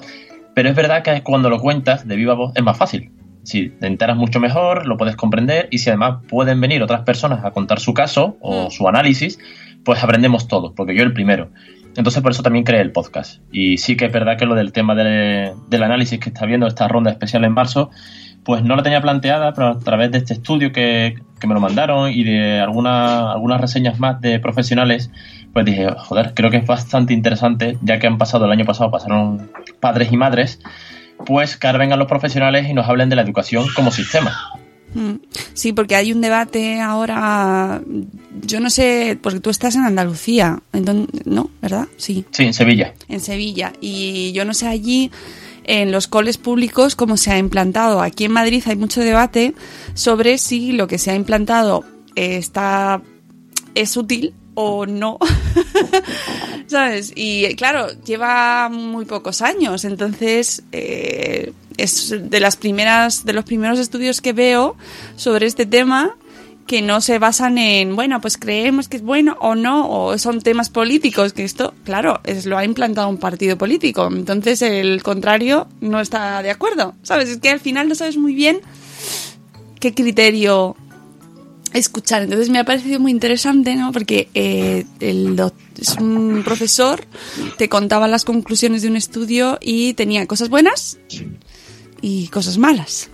pero 0.56 0.70
es 0.70 0.76
verdad 0.76 1.04
que 1.04 1.22
cuando 1.22 1.52
lo 1.52 1.60
cuentas 1.60 2.08
de 2.08 2.16
viva 2.16 2.34
voz 2.34 2.52
es 2.56 2.64
más 2.64 2.76
fácil. 2.76 3.12
Si 3.44 3.70
te 3.70 3.86
enteras 3.86 4.18
mucho 4.18 4.40
mejor, 4.40 4.88
lo 4.88 4.98
puedes 4.98 5.16
comprender 5.16 5.68
y 5.70 5.78
si 5.78 5.92
además 5.92 6.24
pueden 6.28 6.60
venir 6.60 6.82
otras 6.82 7.02
personas 7.02 7.46
a 7.46 7.52
contar 7.52 7.80
su 7.80 7.94
caso 7.94 8.36
o 8.42 8.72
su 8.72 8.88
análisis, 8.88 9.38
pues 9.86 10.04
aprendemos 10.04 10.48
todos, 10.48 10.74
porque 10.76 10.96
yo 10.96 11.04
el 11.04 11.14
primero. 11.14 11.52
Entonces 11.96 12.22
por 12.22 12.32
eso 12.32 12.44
también 12.44 12.64
creé 12.66 12.82
el 12.82 12.92
podcast. 12.92 13.42
Y 13.52 13.78
sí 13.78 13.98
que 13.98 14.06
es 14.06 14.12
verdad 14.14 14.38
que 14.38 14.46
lo 14.46 14.56
del 14.56 14.72
tema 14.72 14.96
de- 14.96 15.54
del 15.70 15.84
análisis 15.84 16.20
que 16.20 16.30
está 16.30 16.46
viendo 16.46 16.68
esta 16.68 16.88
ronda 16.88 17.12
especial 17.12 17.44
en 17.44 17.54
marzo, 17.54 17.90
pues 18.44 18.64
no 18.64 18.76
la 18.76 18.84
tenía 18.84 19.02
planteada, 19.02 19.54
pero 19.54 19.68
a 19.70 19.80
través 19.80 20.12
de 20.12 20.18
este 20.20 20.34
estudio 20.34 20.72
que, 20.72 21.16
que 21.40 21.48
me 21.48 21.54
lo 21.54 21.60
mandaron 21.60 22.10
y 22.12 22.24
de 22.24 22.60
alguna, 22.60 23.32
algunas 23.32 23.62
reseñas 23.62 24.00
más 24.00 24.20
de 24.22 24.40
profesionales, 24.40 25.12
pues 25.54 25.66
dije, 25.66 25.90
joder, 25.96 26.34
creo 26.34 26.50
que 26.50 26.58
es 26.58 26.66
bastante 26.66 27.14
interesante, 27.14 27.78
ya 27.82 28.00
que 28.00 28.08
han 28.08 28.18
pasado 28.18 28.46
el 28.46 28.52
año 28.52 28.66
pasado, 28.66 28.90
pasaron 28.90 29.52
padres 29.80 30.12
y 30.12 30.18
madres, 30.18 30.60
pues 31.26 31.56
que 31.58 31.68
ahora 31.68 31.80
vengan 31.80 32.00
los 32.00 32.08
profesionales 32.08 32.68
y 32.68 32.74
nos 32.74 32.88
hablen 32.88 33.10
de 33.10 33.16
la 33.16 33.22
educación 33.22 33.66
como 33.76 33.92
sistema. 33.92 34.32
Mm. 34.94 35.14
Sí, 35.54 35.74
porque 35.74 35.96
hay 35.96 36.12
un 36.12 36.22
debate 36.22 36.82
ahora, 36.82 37.82
yo 38.42 38.60
no 38.60 38.70
sé, 38.70 39.18
porque 39.22 39.40
tú 39.40 39.50
estás 39.50 39.76
en 39.76 39.84
Andalucía, 39.84 40.62
entonces, 40.74 41.26
¿no? 41.26 41.50
¿Verdad? 41.62 41.88
Sí, 41.98 42.26
Sí, 42.32 42.44
en 42.44 42.54
Sevilla. 42.54 42.94
en 43.08 43.20
Sevilla. 43.20 43.74
Y 43.82 44.32
yo 44.34 44.44
no 44.46 44.54
sé 44.54 44.68
allí, 44.68 45.12
en 45.64 45.92
los 45.92 46.08
coles 46.08 46.38
públicos, 46.38 46.96
cómo 46.96 47.18
se 47.18 47.32
ha 47.32 47.38
implantado. 47.38 48.02
Aquí 48.02 48.26
en 48.26 48.32
Madrid 48.32 48.64
hay 48.66 48.76
mucho 48.76 49.02
debate 49.02 49.54
sobre 49.94 50.38
si 50.38 50.72
lo 50.72 50.88
que 50.88 50.98
se 50.98 51.12
ha 51.12 51.16
implantado 51.16 51.84
eh, 52.16 52.38
está 52.38 53.02
es 53.76 53.96
útil 53.96 54.34
o 54.56 54.86
no. 54.86 55.18
¿Sabes? 56.68 57.14
Y 57.16 57.54
claro, 57.56 57.88
lleva 58.04 58.70
muy 58.70 59.06
pocos 59.06 59.42
años, 59.42 59.86
entonces 59.86 60.64
eh, 60.72 61.54
es 61.78 62.14
de 62.18 62.40
las 62.40 62.56
primeras, 62.56 63.26
de 63.26 63.34
los 63.34 63.46
primeros 63.46 63.80
estudios 63.80 64.22
que 64.22 64.34
veo 64.34 64.76
sobre 65.16 65.46
este 65.46 65.66
tema 65.66 66.16
que 66.68 66.82
no 66.82 67.02
se 67.02 67.20
basan 67.20 67.58
en, 67.58 67.96
bueno, 67.96 68.22
pues 68.22 68.38
creemos 68.38 68.88
que 68.88 68.98
es 68.98 69.04
bueno 69.04 69.36
o 69.42 69.56
no, 69.56 69.90
o 69.90 70.18
son 70.18 70.42
temas 70.42 70.70
políticos, 70.70 71.34
que 71.34 71.44
esto, 71.44 71.74
claro, 71.84 72.22
es, 72.24 72.46
lo 72.46 72.58
ha 72.58 72.64
implantado 72.64 73.10
un 73.10 73.18
partido 73.18 73.58
político. 73.58 74.08
Entonces 74.08 74.62
el 74.62 75.04
contrario 75.04 75.68
no 75.82 76.00
está 76.00 76.42
de 76.42 76.50
acuerdo, 76.50 76.96
¿sabes? 77.04 77.30
Es 77.30 77.40
que 77.40 77.50
al 77.50 77.60
final 77.60 77.90
no 77.90 77.96
sabes 77.96 78.16
muy 78.16 78.34
bien 78.34 78.62
qué 79.80 79.94
criterio 79.94 80.78
escuchar. 81.74 82.24
Entonces 82.24 82.50
me 82.50 82.60
ha 82.60 82.64
parecido 82.64 83.00
muy 83.00 83.12
interesante, 83.12 83.76
¿no? 83.76 83.92
Porque 83.92 84.30
eh, 84.34 84.86
el 85.00 85.38
es 85.78 85.96
un 85.96 86.44
profesor, 86.46 87.06
te 87.58 87.68
contaba 87.68 88.08
las 88.08 88.24
conclusiones 88.24 88.82
de 88.84 88.88
un 88.88 88.96
estudio 88.96 89.58
y 89.62 89.94
tenía 89.96 90.26
cosas 90.28 90.50
buenas 90.50 91.00
y 92.02 92.28
cosas 92.28 92.58
malas. 92.58 93.10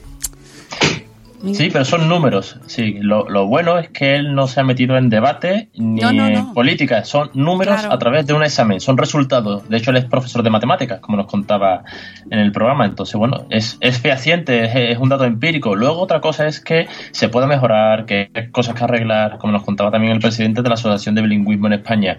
Sí, 1.54 1.70
pero 1.72 1.86
son 1.86 2.10
números. 2.10 2.58
Sí, 2.66 2.98
lo, 3.00 3.30
lo 3.30 3.46
bueno 3.46 3.78
es 3.78 3.90
que 3.90 4.16
él 4.16 4.34
no 4.34 4.48
se 4.48 4.60
ha 4.60 4.64
metido 4.64 4.98
en 4.98 5.08
debate 5.10 5.70
ni 5.76 6.02
No, 6.02 6.12
no, 6.12 6.26
en 6.28 6.34
no. 6.34 6.54
política. 6.56 7.06
Son 7.06 7.30
números 7.36 7.76
Claro. 7.80 7.94
a 7.94 8.00
través 8.00 8.26
de 8.26 8.34
un 8.34 8.42
examen, 8.42 8.80
son 8.82 8.98
resultados. 8.98 9.70
De 9.70 9.78
hecho, 9.78 9.92
él 9.92 9.98
es 9.98 10.06
profesor 10.06 10.42
de 10.42 10.50
matemáticas, 10.50 11.00
como 11.00 11.16
nos 11.16 11.28
contaba 11.28 11.84
en 12.32 12.40
el 12.40 12.52
programa. 12.52 12.86
Entonces, 12.86 13.16
bueno, 13.18 13.46
es, 13.52 13.78
es 13.82 14.00
fehaciente, 14.00 14.66
es, 14.66 14.96
es 14.96 14.98
un 14.98 15.10
dato 15.10 15.26
empírico. 15.26 15.76
Luego, 15.76 16.00
otra 16.02 16.22
cosa 16.22 16.48
es 16.48 16.60
que 16.60 16.88
se 17.12 17.30
pueda 17.30 17.46
mejorar, 17.46 18.06
que 18.06 18.32
hay 18.34 18.50
cosas 18.50 18.74
que 18.74 18.84
arreglar, 18.86 19.38
como 19.38 19.54
nos 19.54 19.64
contaba 19.64 19.92
también 19.92 20.14
el 20.14 20.20
presidente 20.20 20.64
de 20.64 20.70
la 20.70 20.74
Asociación 20.74 21.14
de 21.14 21.22
Bilingüismo 21.22 21.68
en 21.68 21.74
España, 21.74 22.18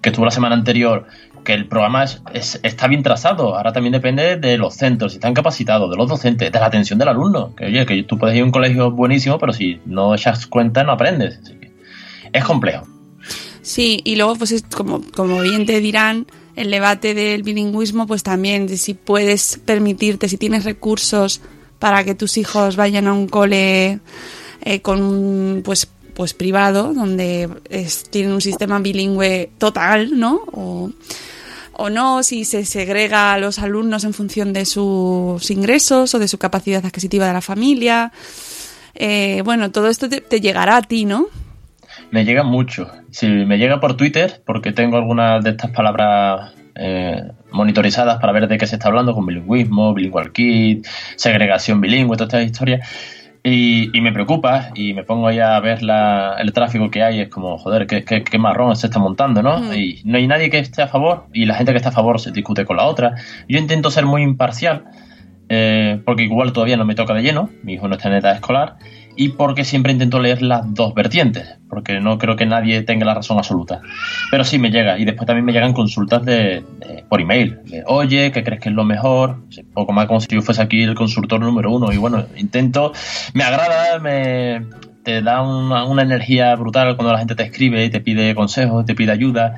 que 0.00 0.10
estuvo 0.10 0.24
la 0.24 0.30
semana 0.30 0.54
anterior 0.54 1.08
que 1.44 1.52
el 1.54 1.66
programa 1.66 2.04
es- 2.04 2.22
es- 2.32 2.60
está 2.62 2.86
bien 2.88 3.02
trazado. 3.02 3.56
Ahora 3.56 3.72
también 3.72 3.92
depende 3.92 4.36
de 4.36 4.58
los 4.58 4.74
centros, 4.74 5.12
si 5.12 5.16
están 5.18 5.34
capacitados, 5.34 5.90
de 5.90 5.96
los 5.96 6.08
docentes, 6.08 6.50
de 6.52 6.60
la 6.60 6.66
atención 6.66 6.98
del 6.98 7.08
alumno. 7.08 7.54
Que 7.54 7.66
oye, 7.66 7.86
que 7.86 8.02
tú 8.02 8.18
puedes 8.18 8.36
ir 8.36 8.42
a 8.42 8.44
un 8.44 8.50
colegio 8.52 8.90
buenísimo, 8.90 9.38
pero 9.38 9.52
si 9.52 9.80
no 9.86 10.14
echas 10.14 10.46
cuenta, 10.46 10.84
no 10.84 10.92
aprendes. 10.92 11.38
Así 11.42 11.54
que 11.54 11.70
es 12.32 12.44
complejo. 12.44 12.86
Sí, 13.62 14.00
y 14.04 14.16
luego, 14.16 14.36
pues 14.36 14.52
es 14.52 14.62
como, 14.62 15.02
como 15.14 15.40
bien 15.42 15.66
te 15.66 15.80
dirán, 15.80 16.26
el 16.56 16.70
debate 16.70 17.14
del 17.14 17.42
bilingüismo, 17.42 18.06
pues 18.06 18.22
también 18.22 18.68
si 18.76 18.94
puedes 18.94 19.60
permitirte, 19.64 20.28
si 20.28 20.36
tienes 20.36 20.64
recursos 20.64 21.40
para 21.78 22.04
que 22.04 22.14
tus 22.14 22.36
hijos 22.36 22.76
vayan 22.76 23.06
a 23.06 23.12
un 23.12 23.28
cole 23.28 24.00
eh, 24.62 24.80
con 24.82 25.62
pues 25.64 25.88
pues 26.14 26.34
privado, 26.34 26.92
donde 26.94 27.48
es- 27.68 28.04
tienen 28.10 28.32
un 28.32 28.40
sistema 28.40 28.78
bilingüe 28.78 29.50
total, 29.58 30.18
¿no? 30.18 30.42
O, 30.52 30.90
o 31.72 31.90
no, 31.90 32.22
si 32.22 32.44
se 32.44 32.64
segrega 32.64 33.32
a 33.32 33.38
los 33.38 33.58
alumnos 33.58 34.04
en 34.04 34.12
función 34.12 34.52
de 34.52 34.66
sus 34.66 35.50
ingresos 35.50 36.14
o 36.14 36.18
de 36.18 36.28
su 36.28 36.38
capacidad 36.38 36.84
adquisitiva 36.84 37.26
de 37.26 37.32
la 37.32 37.40
familia. 37.40 38.12
Eh, 38.94 39.40
bueno, 39.44 39.70
todo 39.70 39.88
esto 39.88 40.08
te, 40.08 40.40
llegará 40.40 40.76
a 40.76 40.82
ti, 40.82 41.04
¿no? 41.06 41.26
Me 42.10 42.24
llega 42.24 42.42
mucho. 42.42 42.90
Si 43.10 43.26
me 43.26 43.56
llega 43.56 43.80
por 43.80 43.96
Twitter, 43.96 44.42
porque 44.44 44.72
tengo 44.72 44.96
algunas 44.96 45.42
de 45.42 45.50
estas 45.50 45.70
palabras 45.70 46.52
eh, 46.74 47.22
monitorizadas 47.52 48.20
para 48.20 48.32
ver 48.32 48.48
de 48.48 48.58
qué 48.58 48.66
se 48.66 48.76
está 48.76 48.88
hablando, 48.88 49.14
con 49.14 49.26
bilingüismo, 49.26 49.94
bilingual 49.94 50.32
kit, 50.32 50.86
segregación 51.16 51.80
bilingüe, 51.80 52.16
todas 52.16 52.34
estas 52.34 52.44
historias. 52.46 52.88
Y, 53.42 53.96
y 53.96 54.00
me 54.02 54.12
preocupa 54.12 54.68
y 54.74 54.92
me 54.92 55.02
pongo 55.02 55.30
ya 55.30 55.56
a 55.56 55.60
ver 55.60 55.82
la- 55.82 56.36
el 56.38 56.52
tráfico 56.52 56.90
que 56.90 57.02
hay. 57.02 57.20
Es 57.20 57.28
como, 57.30 57.56
joder, 57.56 57.86
qué, 57.86 58.04
qué- 58.04 58.22
qué 58.22 58.38
marrón 58.38 58.76
se 58.76 58.88
está 58.88 58.98
montando, 58.98 59.42
¿no? 59.42 59.60
Mm. 59.60 59.72
Y 59.72 60.00
no 60.04 60.18
hay 60.18 60.26
nadie 60.26 60.50
que 60.50 60.58
esté 60.58 60.82
a 60.82 60.88
favor 60.88 61.26
y 61.32 61.46
la 61.46 61.54
gente 61.54 61.72
que 61.72 61.78
está 61.78 61.88
a 61.88 61.92
favor 61.92 62.20
se 62.20 62.32
discute 62.32 62.66
con 62.66 62.76
la 62.76 62.84
otra. 62.84 63.14
Yo 63.48 63.58
intento 63.58 63.90
ser 63.90 64.04
muy 64.04 64.22
imparcial 64.22 64.84
eh, 65.48 66.00
porque 66.04 66.22
igual 66.24 66.52
todavía 66.52 66.76
no 66.76 66.84
me 66.84 66.94
toca 66.94 67.14
de 67.14 67.22
lleno, 67.22 67.50
mi 67.62 67.72
hijo 67.74 67.88
no 67.88 67.96
está 67.96 68.08
en 68.08 68.14
edad 68.16 68.34
escolar, 68.34 68.76
y 69.16 69.30
porque 69.30 69.64
siempre 69.64 69.92
intento 69.92 70.20
leer 70.20 70.42
las 70.42 70.72
dos 70.74 70.94
vertientes, 70.94 71.58
porque 71.68 72.00
no 72.00 72.18
creo 72.18 72.36
que 72.36 72.46
nadie 72.46 72.82
tenga 72.82 73.04
la 73.04 73.14
razón 73.14 73.38
absoluta. 73.38 73.80
Pero 74.30 74.44
sí 74.44 74.58
me 74.58 74.70
llega, 74.70 74.98
y 74.98 75.04
después 75.04 75.26
también 75.26 75.44
me 75.44 75.52
llegan 75.52 75.72
consultas 75.72 76.24
de, 76.24 76.64
por 77.08 77.20
email, 77.20 77.58
de, 77.64 77.82
oye, 77.86 78.32
¿qué 78.32 78.42
crees 78.42 78.60
que 78.60 78.68
es 78.68 78.74
lo 78.74 78.84
mejor? 78.84 79.40
Un 79.56 79.72
poco 79.72 79.92
más 79.92 80.06
como 80.06 80.20
si 80.20 80.28
yo 80.30 80.42
fuese 80.42 80.62
aquí 80.62 80.82
el 80.82 80.94
consultor 80.94 81.40
número 81.40 81.72
uno, 81.72 81.92
y 81.92 81.96
bueno, 81.96 82.24
intento, 82.36 82.92
me 83.34 83.44
agrada, 83.44 83.98
me 83.98 84.62
te 85.02 85.22
da 85.22 85.42
una, 85.42 86.02
energía 86.02 86.54
brutal 86.56 86.96
cuando 86.96 87.12
la 87.12 87.18
gente 87.18 87.34
te 87.34 87.42
escribe 87.42 87.84
y 87.84 87.90
te 87.90 88.00
pide 88.00 88.34
consejos, 88.34 88.84
te 88.84 88.94
pide 88.94 89.12
ayuda, 89.12 89.56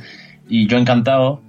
y 0.48 0.66
yo 0.66 0.78
encantado, 0.78 1.42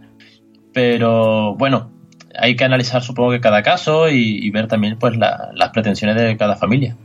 pero 0.74 1.56
bueno, 1.56 1.92
hay 2.36 2.56
que 2.56 2.63
analizar 2.63 3.02
supongo 3.02 3.32
que 3.32 3.39
cada 3.39 3.62
caso 3.62 4.10
y, 4.10 4.50
ver 4.50 4.68
también 4.68 4.98
pues 4.98 5.16
la- 5.18 5.50
las 5.54 5.70
pretensiones 5.70 6.16
de 6.16 6.36
cada 6.38 6.56
familia. 6.56 6.98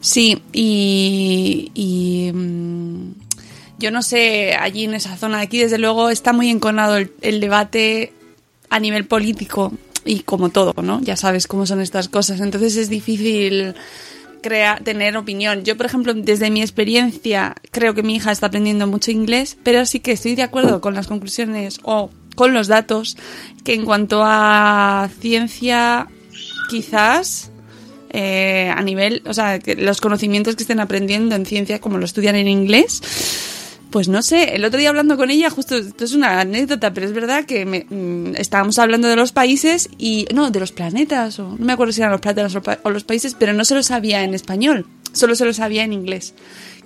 Sí, 0.00 0.42
y, 0.52 1.70
y, 1.74 2.32
mm, 2.32 3.12
yo 3.78 3.90
no 3.90 4.02
sé, 4.02 4.54
allí 4.54 4.84
en 4.84 4.94
esa 4.94 5.16
zona 5.16 5.38
de 5.38 5.44
aquí, 5.44 5.58
desde 5.58 5.78
luego, 5.78 6.10
está 6.10 6.32
muy 6.32 6.50
enconado 6.50 6.96
el, 6.96 7.12
el 7.22 7.40
debate 7.40 8.12
a 8.70 8.80
nivel 8.80 9.04
político 9.06 9.72
y 10.04 10.20
como 10.20 10.48
todo, 10.50 10.74
¿no? 10.82 11.00
Ya 11.00 11.16
sabes 11.16 11.46
cómo 11.46 11.64
son 11.66 11.80
estas 11.80 12.08
cosas, 12.08 12.40
entonces 12.40 12.76
es 12.76 12.88
difícil 12.88 13.74
crea- 14.42 14.80
tener 14.82 15.16
opinión. 15.16 15.64
Yo, 15.64 15.76
por 15.76 15.86
ejemplo, 15.86 16.12
desde 16.12 16.50
mi 16.50 16.60
experiencia, 16.60 17.54
creo 17.70 17.94
que 17.94 18.02
mi 18.02 18.16
hija 18.16 18.32
está 18.32 18.48
aprendiendo 18.48 18.86
mucho 18.86 19.10
inglés, 19.10 19.56
pero 19.62 19.86
sí 19.86 20.00
que 20.00 20.12
estoy 20.12 20.34
de 20.34 20.42
acuerdo 20.42 20.80
con 20.80 20.94
las 20.94 21.06
conclusiones 21.06 21.78
o 21.84 22.10
con 22.36 22.52
los 22.52 22.66
datos 22.66 23.16
que 23.64 23.74
en 23.74 23.84
cuanto 23.84 24.22
a 24.24 25.08
ciencia, 25.20 26.08
quizás 26.68 27.50
eh, 28.16 28.72
a 28.74 28.80
nivel, 28.82 29.22
o 29.26 29.34
sea, 29.34 29.58
que 29.58 29.74
los 29.74 30.00
conocimientos 30.00 30.54
que 30.54 30.62
estén 30.62 30.78
aprendiendo 30.80 31.34
en 31.34 31.44
ciencia, 31.44 31.80
como 31.80 31.98
lo 31.98 32.04
estudian 32.04 32.36
en 32.36 32.46
inglés, 32.48 33.00
pues 33.90 34.08
no 34.08 34.22
sé, 34.22 34.54
el 34.56 34.64
otro 34.64 34.78
día 34.80 34.88
hablando 34.88 35.16
con 35.16 35.30
ella, 35.30 35.50
justo, 35.50 35.76
esto 35.76 36.04
es 36.04 36.12
una 36.14 36.40
anécdota, 36.40 36.92
pero 36.94 37.06
es 37.06 37.12
verdad 37.12 37.44
que 37.44 37.64
me- 37.64 37.86
mm, 37.88 38.34
estábamos 38.36 38.78
hablando 38.78 39.08
de 39.08 39.16
los 39.16 39.32
países 39.32 39.88
y, 39.98 40.26
no, 40.34 40.50
de 40.50 40.60
los 40.60 40.72
planetas, 40.72 41.38
o 41.38 41.50
no 41.58 41.64
me 41.64 41.72
acuerdo 41.72 41.92
si 41.92 42.00
eran 42.00 42.12
los 42.12 42.20
planetas 42.20 42.54
o 42.56 42.62
o 42.82 42.90
los 42.90 43.04
países, 43.04 43.34
pero 43.38 43.52
no 43.52 43.64
se 43.64 43.74
lo 43.74 43.82
sabía 43.82 44.22
en 44.24 44.34
español, 44.34 44.86
solo 45.12 45.34
se 45.36 45.44
lo 45.44 45.52
sabía 45.52 45.84
en 45.84 45.92
inglés. 45.92 46.34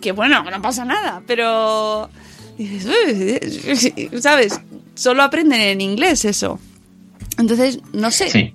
Que 0.00 0.12
bueno, 0.12 0.42
no 0.50 0.62
pasa 0.62 0.84
nada, 0.84 1.22
pero 1.26 2.08
¿sabes? 4.20 4.60
Solo 4.94 5.22
aprenden 5.22 5.60
en 5.60 5.80
inglés 5.80 6.24
eso. 6.24 6.58
Entonces, 7.38 7.80
no 7.92 8.10
sé. 8.10 8.30
Sí. 8.30 8.54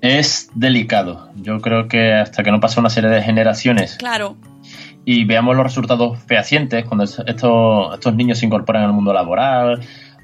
Es 0.00 0.50
delicado. 0.54 1.28
Yo 1.36 1.60
creo 1.60 1.88
que 1.88 2.14
hasta 2.14 2.42
que 2.42 2.50
no 2.50 2.60
pase 2.60 2.80
una 2.80 2.90
serie 2.90 3.10
de 3.10 3.22
generaciones 3.22 3.96
Claro. 3.96 4.36
y 5.04 5.24
veamos 5.24 5.56
los 5.56 5.64
resultados 5.64 6.18
fehacientes 6.26 6.84
cuando 6.84 7.04
es- 7.04 7.22
estos, 7.26 7.94
estos 7.94 8.14
niños 8.14 8.38
se 8.38 8.46
incorporan 8.46 8.84
al 8.84 8.92
mundo 8.92 9.12
laboral 9.12 9.80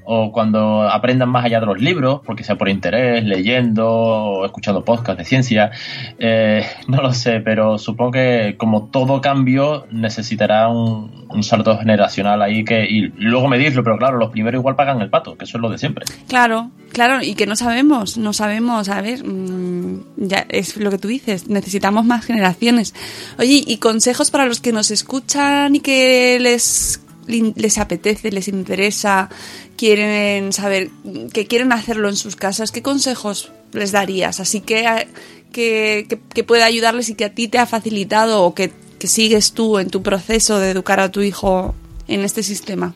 o 0.09 0.31
cuando 0.31 0.83
aprendan 0.83 1.27
más 1.27 1.43
allá 1.43 1.59
de 1.59 1.65
los 1.65 1.81
libros, 1.81 2.21
porque 2.25 2.45
sea 2.45 2.55
por 2.57 2.69
interés, 2.69 3.25
leyendo 3.25 3.89
o 3.89 4.45
escuchando 4.45 4.85
podcasts 4.85 5.17
de 5.17 5.25
ciencia, 5.25 5.71
eh, 6.17 6.65
no 6.87 7.01
lo 7.01 7.13
sé, 7.13 7.41
pero 7.41 7.77
supongo 7.77 8.11
que 8.11 8.55
como 8.57 8.85
todo 8.85 9.19
cambio 9.19 9.85
necesitará 9.91 10.69
un, 10.69 11.27
un 11.29 11.43
salto 11.43 11.77
generacional 11.77 12.41
ahí 12.41 12.63
que 12.63 12.85
y 12.85 13.09
luego 13.17 13.49
medirlo, 13.49 13.83
pero 13.83 13.97
claro, 13.97 14.17
los 14.17 14.31
primeros 14.31 14.59
igual 14.59 14.77
pagan 14.77 15.01
el 15.01 15.09
pato, 15.09 15.37
que 15.37 15.43
eso 15.43 15.57
es 15.57 15.61
lo 15.61 15.69
de 15.69 15.77
siempre. 15.77 16.05
Claro, 16.29 16.71
claro, 16.93 17.21
y 17.21 17.35
que 17.35 17.45
no 17.45 17.57
sabemos, 17.57 18.17
no 18.17 18.31
sabemos, 18.31 18.87
a 18.87 19.01
ver, 19.01 19.25
mm, 19.25 20.05
ya 20.15 20.45
es 20.47 20.77
lo 20.77 20.89
que 20.89 20.99
tú 20.99 21.09
dices, 21.09 21.49
necesitamos 21.49 22.05
más 22.05 22.25
generaciones. 22.25 22.95
Oye, 23.37 23.61
y 23.67 23.77
consejos 23.77 24.31
para 24.31 24.45
los 24.45 24.61
que 24.61 24.71
nos 24.71 24.89
escuchan 24.89 25.75
y 25.75 25.81
que 25.81 26.39
les, 26.39 27.01
les 27.27 27.77
apetece, 27.77 28.31
les 28.31 28.47
interesa, 28.47 29.29
quieren 29.77 30.51
saber, 30.51 30.89
que 31.33 31.47
quieren 31.47 31.71
hacerlo 31.71 32.09
en 32.09 32.15
sus 32.17 32.35
casas, 32.35 32.71
¿qué 32.71 32.81
consejos 32.81 33.51
les 33.71 33.91
darías? 33.93 34.39
Así 34.41 34.59
que, 34.59 35.07
que, 35.53 36.05
que, 36.09 36.19
que 36.33 36.43
pueda 36.43 36.65
ayudarles 36.65 37.09
y 37.09 37.15
que 37.15 37.25
a 37.25 37.33
ti 37.33 37.47
te 37.47 37.59
ha 37.59 37.65
facilitado 37.65 38.43
o 38.43 38.53
que, 38.53 38.71
que 38.99 39.07
sigues 39.07 39.53
tú 39.53 39.79
en 39.79 39.89
tu 39.89 40.03
proceso 40.03 40.59
de 40.59 40.71
educar 40.71 40.99
a 40.99 41.11
tu 41.11 41.21
hijo 41.21 41.75
en 42.07 42.21
este 42.21 42.43
sistema. 42.43 42.93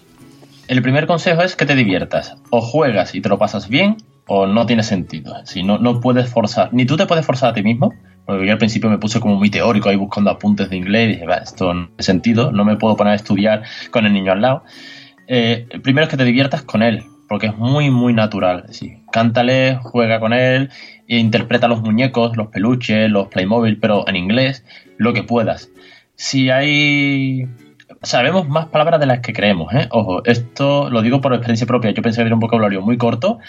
El 0.68 0.82
primer 0.82 1.08
consejo 1.08 1.42
es 1.42 1.56
que 1.56 1.66
te 1.66 1.76
diviertas. 1.76 2.36
O 2.50 2.62
juegas 2.62 3.16
y 3.16 3.22
te 3.22 3.30
lo 3.30 3.38
pasas 3.38 3.68
bien, 3.68 3.98
o 4.28 4.48
no 4.48 4.66
tiene 4.66 4.84
sentido. 4.84 5.36
Si 5.46 5.64
no, 5.64 5.78
no 5.78 6.00
puedes 6.00 6.30
forzar, 6.30 6.74
ni 6.74 6.86
tú 6.86 6.98
te 6.98 7.06
puedes 7.06 7.26
forzar 7.26 7.50
a 7.50 7.54
ti 7.54 7.64
mismo, 7.64 7.94
porque 8.26 8.46
yo 8.46 8.54
al 8.54 8.58
principio 8.58 8.90
me 8.90 8.98
puse 8.98 9.20
como 9.20 9.36
muy 9.36 9.50
teórico 9.50 9.90
ahí 9.90 9.98
buscando 9.98 10.30
apuntes 10.30 10.70
de 10.70 10.78
inglés 10.78 11.10
y 11.10 11.12
dije, 11.14 11.26
"Va, 11.26 11.38
esto 11.38 11.74
no 11.74 11.88
tiene 11.88 12.04
sentido, 12.04 12.52
no 12.52 12.64
me 12.64 12.78
puedo 12.78 12.96
poner 12.96 13.14
a 13.14 13.16
estudiar 13.16 13.64
con 13.90 14.06
el 14.06 14.14
niño 14.14 14.32
al 14.32 14.42
lado. 14.42 14.64
Eh, 15.28 15.68
primero 15.84 16.06
es 16.06 16.10
que 16.10 16.18
te 16.18 16.26
diviertas 16.26 16.64
con 16.64 16.84
él, 16.84 17.04
porque 17.28 17.48
es 17.48 17.58
muy, 17.58 17.90
muy 17.90 18.14
natural. 18.14 18.66
Sí, 18.70 19.04
cántale, 19.12 19.80
juega 19.82 20.20
con 20.20 20.34
él, 20.34 20.70
e 21.08 21.18
interpreta 21.18 21.68
los 21.68 21.82
muñecos, 21.82 22.36
los 22.38 22.48
peluches, 22.48 23.10
los 23.10 23.28
Playmobil, 23.28 23.80
pero 23.80 24.08
en 24.08 24.16
inglés, 24.16 24.66
lo 24.98 25.14
que 25.14 25.24
puedas. 25.24 25.70
Si 26.16 26.50
hay 26.50 27.48
sabemos 28.04 28.48
más 28.48 28.68
palabras 28.68 29.00
de 29.00 29.06
las 29.06 29.20
que 29.20 29.34
creemos, 29.34 29.74
¿eh? 29.74 29.88
Ojo, 29.92 30.24
esto 30.26 30.90
lo 30.90 31.02
digo 31.02 31.22
por 31.22 31.34
experiencia 31.34 31.68
propia. 31.68 31.92
Yo 31.92 32.02
pensé 32.02 32.22
que 32.22 32.28
era 32.28 32.36
un 32.36 32.40
vocabulario 32.40 32.82
muy 32.82 32.98
corto 32.98 33.40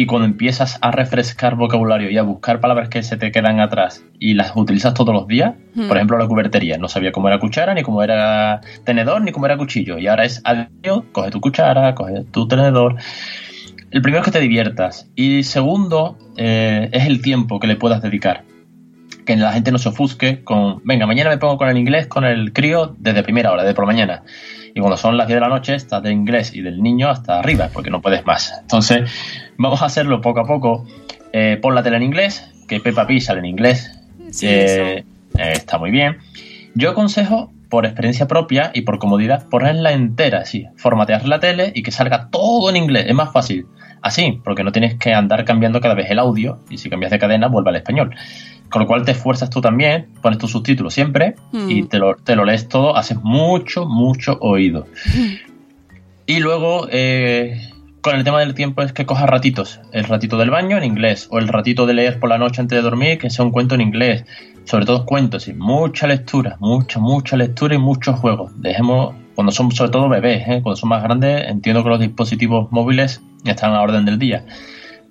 y 0.00 0.06
cuando 0.06 0.26
empiezas 0.26 0.78
a 0.80 0.92
refrescar 0.92 1.56
vocabulario 1.56 2.08
y 2.08 2.16
a 2.18 2.22
buscar 2.22 2.60
palabras 2.60 2.88
que 2.88 3.02
se 3.02 3.16
te 3.16 3.32
quedan 3.32 3.58
atrás 3.58 4.04
y 4.20 4.34
las 4.34 4.52
utilizas 4.54 4.94
todos 4.94 5.12
los 5.12 5.26
días, 5.26 5.54
Hmm. 5.74 5.88
por 5.88 5.96
ejemplo, 5.96 6.16
la 6.16 6.28
cubertería. 6.28 6.78
No 6.78 6.86
sabía 6.86 7.10
cómo 7.10 7.26
era 7.26 7.40
cuchara, 7.40 7.74
ni 7.74 7.82
cómo 7.82 8.00
era 8.00 8.60
tenedor, 8.84 9.22
ni 9.22 9.32
cómo 9.32 9.46
era 9.46 9.56
cuchillo. 9.56 9.98
Y 9.98 10.06
ahora 10.06 10.24
es 10.24 10.40
adiós, 10.44 11.02
coge 11.10 11.32
tu 11.32 11.40
cuchara, 11.40 11.96
coge 11.96 12.22
tu 12.30 12.46
tenedor. 12.46 12.94
El 13.90 14.00
primero 14.00 14.22
es 14.22 14.26
que 14.26 14.30
te 14.30 14.40
diviertas. 14.40 15.10
Y 15.16 15.42
segundo, 15.42 16.16
eh, 16.36 16.88
es 16.92 17.06
el 17.06 17.20
tiempo 17.20 17.58
que 17.58 17.66
le 17.66 17.74
puedas 17.74 18.00
dedicar 18.00 18.44
que 19.28 19.36
la 19.36 19.52
gente 19.52 19.70
no 19.70 19.76
se 19.76 19.90
ofusque 19.90 20.42
con, 20.42 20.80
venga, 20.84 21.06
mañana 21.06 21.28
me 21.28 21.36
pongo 21.36 21.58
con 21.58 21.68
el 21.68 21.76
inglés 21.76 22.06
con 22.06 22.24
el 22.24 22.54
crío 22.54 22.96
desde 22.98 23.22
primera 23.22 23.52
hora, 23.52 23.62
de 23.62 23.74
por 23.74 23.84
mañana. 23.84 24.22
Y 24.74 24.80
cuando 24.80 24.96
son 24.96 25.18
las 25.18 25.26
10 25.26 25.36
de 25.36 25.40
la 25.42 25.48
noche, 25.48 25.74
estás 25.74 26.02
de 26.02 26.10
inglés 26.10 26.54
y 26.54 26.62
del 26.62 26.82
niño 26.82 27.10
hasta 27.10 27.38
arriba, 27.38 27.68
porque 27.70 27.90
no 27.90 28.00
puedes 28.00 28.24
más. 28.24 28.54
Entonces, 28.62 29.10
vamos 29.58 29.82
a 29.82 29.84
hacerlo 29.84 30.22
poco 30.22 30.40
a 30.40 30.44
poco. 30.44 30.86
Eh, 31.34 31.58
pon 31.60 31.74
la 31.74 31.82
tele 31.82 31.98
en 31.98 32.04
inglés, 32.04 32.50
que 32.66 32.80
Peppa 32.80 33.06
Pig 33.06 33.20
sale 33.20 33.40
en 33.40 33.44
inglés. 33.44 34.00
Sí, 34.30 34.46
Eh, 34.48 35.04
eh, 35.36 35.52
está 35.52 35.76
muy 35.76 35.90
bien. 35.90 36.16
Yo 36.74 36.88
aconsejo, 36.88 37.52
por 37.68 37.84
experiencia 37.84 38.26
propia 38.26 38.70
y 38.72 38.80
por 38.80 38.98
comodidad, 38.98 39.46
ponerla 39.50 39.92
entera, 39.92 40.46
sí. 40.46 40.68
Formatear 40.76 41.28
la 41.28 41.38
tele 41.38 41.70
y 41.74 41.82
que 41.82 41.90
salga 41.90 42.30
todo 42.30 42.70
en 42.70 42.76
inglés. 42.76 43.04
Es 43.08 43.14
más 43.14 43.30
fácil. 43.30 43.66
Así, 44.00 44.40
porque 44.42 44.64
no 44.64 44.72
tienes 44.72 44.94
que 44.94 45.12
andar 45.12 45.44
cambiando 45.44 45.82
cada 45.82 45.94
vez 45.94 46.10
el 46.10 46.18
audio 46.18 46.60
y 46.70 46.78
si 46.78 46.88
cambias 46.88 47.10
de 47.10 47.18
cadena, 47.18 47.48
vuelve 47.48 47.70
al 47.70 47.76
español. 47.76 48.14
Con 48.70 48.82
lo 48.82 48.86
cual 48.86 49.04
te 49.04 49.12
esfuerzas 49.12 49.50
tú 49.50 49.60
también, 49.60 50.08
pones 50.20 50.38
tus 50.38 50.50
subtítulos 50.50 50.92
siempre 50.94 51.34
Mm. 51.52 51.70
y 51.70 51.82
te 51.84 51.98
lo, 51.98 52.16
te 52.16 52.36
lo 52.36 52.44
lees 52.44 52.68
todo, 52.68 52.96
haces 52.96 53.18
mucho, 53.22 53.86
mucho 53.86 54.36
oído. 54.40 54.86
Y 56.26 56.40
luego, 56.40 56.86
eh, 56.90 57.58
con 58.02 58.16
el 58.16 58.24
tema 58.24 58.40
del 58.40 58.54
tiempo 58.54 58.82
es 58.82 58.92
que 58.92 59.06
cojas 59.06 59.28
ratitos. 59.28 59.80
El 59.92 60.04
ratito 60.04 60.36
del 60.36 60.50
baño 60.50 60.76
en 60.76 60.84
inglés 60.84 61.28
o 61.30 61.38
el 61.38 61.48
ratito 61.48 61.86
de 61.86 61.94
leer 61.94 62.20
por 62.20 62.28
la 62.28 62.38
noche 62.38 62.60
antes 62.60 62.76
de 62.76 62.82
dormir, 62.82 63.18
que 63.18 63.30
sea 63.30 63.44
un 63.44 63.50
cuento 63.50 63.74
en 63.74 63.80
inglés. 63.80 64.24
Sobre 64.64 64.84
todo 64.84 65.06
cuentos 65.06 65.48
y 65.48 65.54
mucha 65.54 66.06
lectura, 66.06 66.56
mucha, 66.60 67.00
mucha 67.00 67.36
lectura 67.38 67.74
y 67.74 67.78
muchos 67.78 68.18
juegos. 68.20 68.52
Dejemos, 68.60 69.14
cuando 69.34 69.50
son 69.50 69.72
sobre 69.72 69.90
todo 69.90 70.10
bebés, 70.10 70.42
¿eh? 70.46 70.60
cuando 70.62 70.76
son 70.76 70.90
más 70.90 71.02
grandes, 71.02 71.48
entiendo 71.48 71.82
que 71.82 71.88
los 71.88 72.00
dispositivos 72.00 72.70
móviles 72.70 73.22
están 73.46 73.70
a 73.70 73.76
la 73.76 73.82
orden 73.82 74.04
del 74.04 74.18
día. 74.18 74.44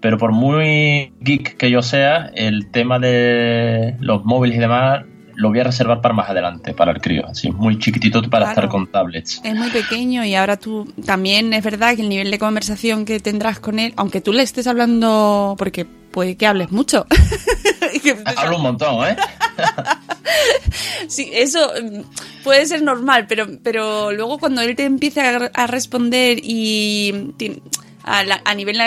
Pero 0.01 0.17
por 0.17 0.31
muy 0.31 1.13
geek 1.21 1.57
que 1.57 1.71
yo 1.71 1.81
sea, 1.81 2.31
el 2.35 2.69
tema 2.71 2.99
de 2.99 3.95
los 3.99 4.23
móviles 4.25 4.57
y 4.57 4.59
demás 4.59 5.03
lo 5.37 5.49
voy 5.49 5.59
a 5.59 5.63
reservar 5.65 6.01
para 6.01 6.15
más 6.15 6.29
adelante, 6.29 6.73
para 6.73 6.91
el 6.91 6.99
crío. 6.99 7.25
Así, 7.27 7.51
muy 7.51 7.77
chiquitito 7.77 8.21
para 8.23 8.45
Claro. 8.45 8.49
estar 8.49 8.69
con 8.69 8.91
tablets. 8.91 9.39
Es 9.43 9.55
muy 9.55 9.69
pequeño 9.69 10.25
y 10.25 10.33
ahora 10.33 10.57
tú 10.57 10.91
también 11.05 11.53
es 11.53 11.63
verdad 11.63 11.95
que 11.95 12.01
el 12.01 12.09
nivel 12.09 12.31
de 12.31 12.39
conversación 12.39 13.05
que 13.05 13.19
tendrás 13.19 13.59
con 13.59 13.77
él, 13.77 13.93
aunque 13.97 14.19
tú 14.19 14.33
le 14.33 14.41
estés 14.41 14.65
hablando, 14.65 15.55
porque 15.57 15.85
puede 15.85 16.35
que 16.35 16.47
hables 16.47 16.71
mucho. 16.71 17.05
Hablo 18.37 18.57
un 18.57 18.63
montón, 18.63 19.07
¿eh? 19.07 19.15
sí, 21.07 21.29
eso 21.33 21.71
mm, 21.81 22.43
puede 22.43 22.65
ser 22.65 22.81
normal, 22.81 23.25
pero, 23.27 23.45
pero 23.63 24.11
luego 24.11 24.39
cuando 24.39 24.61
él 24.61 24.75
te 24.75 24.85
empiece 24.85 25.21
a, 25.21 25.67
responder 25.67 26.39
y 26.41 27.33
a, 28.07 28.23
la- 28.23 28.41
a 28.45 28.55
nivel 28.55 28.77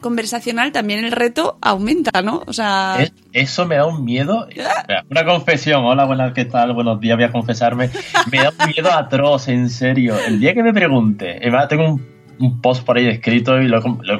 conversacional 0.00 0.72
también 0.72 1.04
el 1.04 1.12
reto 1.12 1.58
aumenta, 1.60 2.22
¿no? 2.22 2.42
O 2.46 2.52
sea, 2.52 2.96
Es- 3.00 3.12
eso 3.32 3.66
me 3.66 3.76
da 3.76 3.86
un 3.86 4.04
miedo. 4.04 4.46
Espera, 4.48 5.04
Una 5.10 5.24
confesión. 5.24 5.84
Hola, 5.84 6.04
buenas, 6.04 6.32
¿qué 6.32 6.44
tal? 6.44 6.72
Buenos 6.72 7.00
días, 7.00 7.16
voy 7.16 7.24
a 7.24 7.30
confesarme. 7.32 7.90
Me 8.32 8.38
da 8.38 8.50
un 8.50 8.66
miedo 8.74 8.92
atroz, 8.92 9.48
en 9.48 9.68
serio. 9.70 10.16
El 10.26 10.40
día 10.40 10.54
que 10.54 10.62
me 10.62 10.72
pregunte, 10.72 11.38
tengo 11.68 11.84
un, 11.86 12.06
un 12.38 12.60
post 12.60 12.84
por 12.84 12.96
ahí 12.96 13.06
escrito 13.08 13.60
y 13.60 13.68
lo 13.68 13.80
lo 13.80 14.18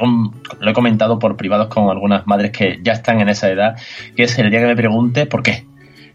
lo 0.61 0.71
he 0.71 0.75
comentado 0.75 1.19
por 1.19 1.37
privados 1.37 1.69
con 1.69 1.89
algunas 1.91 2.27
madres 2.27 2.51
que 2.53 2.79
ya 2.83 2.93
están 2.93 3.21
en 3.21 3.29
esa 3.29 3.49
edad, 3.51 3.77
que 4.17 4.25
es 4.25 4.39
el 4.39 4.51
día 4.51 4.61
que 4.61 4.67
me 4.67 4.77
pregunte 4.77 5.27
por 5.27 5.43
qué. 5.43 5.67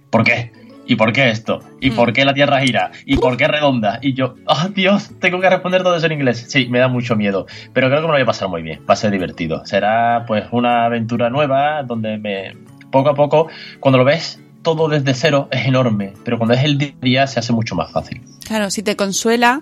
¿Por 0.09 0.23
qué? 0.23 0.51
¿Y 0.85 0.95
por 0.97 1.13
qué 1.13 1.29
esto? 1.29 1.59
¿Y 1.79 1.91
Mm. 1.91 1.95
por 1.95 2.11
qué 2.13 2.25
la 2.25 2.33
Tierra 2.33 2.59
gira? 2.61 2.91
¿Y 3.05 3.17
por 3.17 3.37
qué 3.37 3.47
redonda? 3.47 3.99
Y 4.01 4.13
yo, 4.13 4.35
¡oh 4.45 4.67
Dios! 4.75 5.11
Tengo 5.19 5.39
que 5.39 5.49
responder 5.49 5.81
todo 5.83 5.95
eso 5.95 6.05
en 6.07 6.11
inglés. 6.13 6.45
Sí, 6.49 6.67
me 6.67 6.79
da 6.79 6.87
mucho 6.89 7.15
miedo. 7.15 7.45
Pero 7.71 7.87
creo 7.87 7.99
que 7.99 8.07
me 8.07 8.07
lo 8.07 8.13
voy 8.13 8.21
a 8.23 8.25
pasar 8.25 8.49
muy 8.49 8.61
bien. 8.63 8.81
Va 8.89 8.93
a 8.93 8.97
ser 8.97 9.11
divertido. 9.11 9.65
Será 9.65 10.25
pues 10.27 10.43
una 10.51 10.85
aventura 10.85 11.29
nueva 11.29 11.83
donde 11.83 12.17
me... 12.17 12.57
Poco 12.91 13.09
a 13.09 13.15
poco, 13.15 13.47
cuando 13.79 13.97
lo 13.97 14.03
ves 14.03 14.39
todo 14.61 14.87
desde 14.89 15.13
cero, 15.13 15.47
es 15.51 15.65
enorme. 15.65 16.13
Pero 16.25 16.37
cuando 16.37 16.53
es 16.53 16.63
el 16.63 16.77
día 16.77 16.93
a 17.01 17.05
día 17.05 17.27
se 17.27 17.39
hace 17.39 17.53
mucho 17.53 17.75
más 17.75 17.91
fácil. 17.91 18.21
claro, 18.45 18.69
si 18.69 18.83
te 18.83 18.95
consuela, 18.95 19.61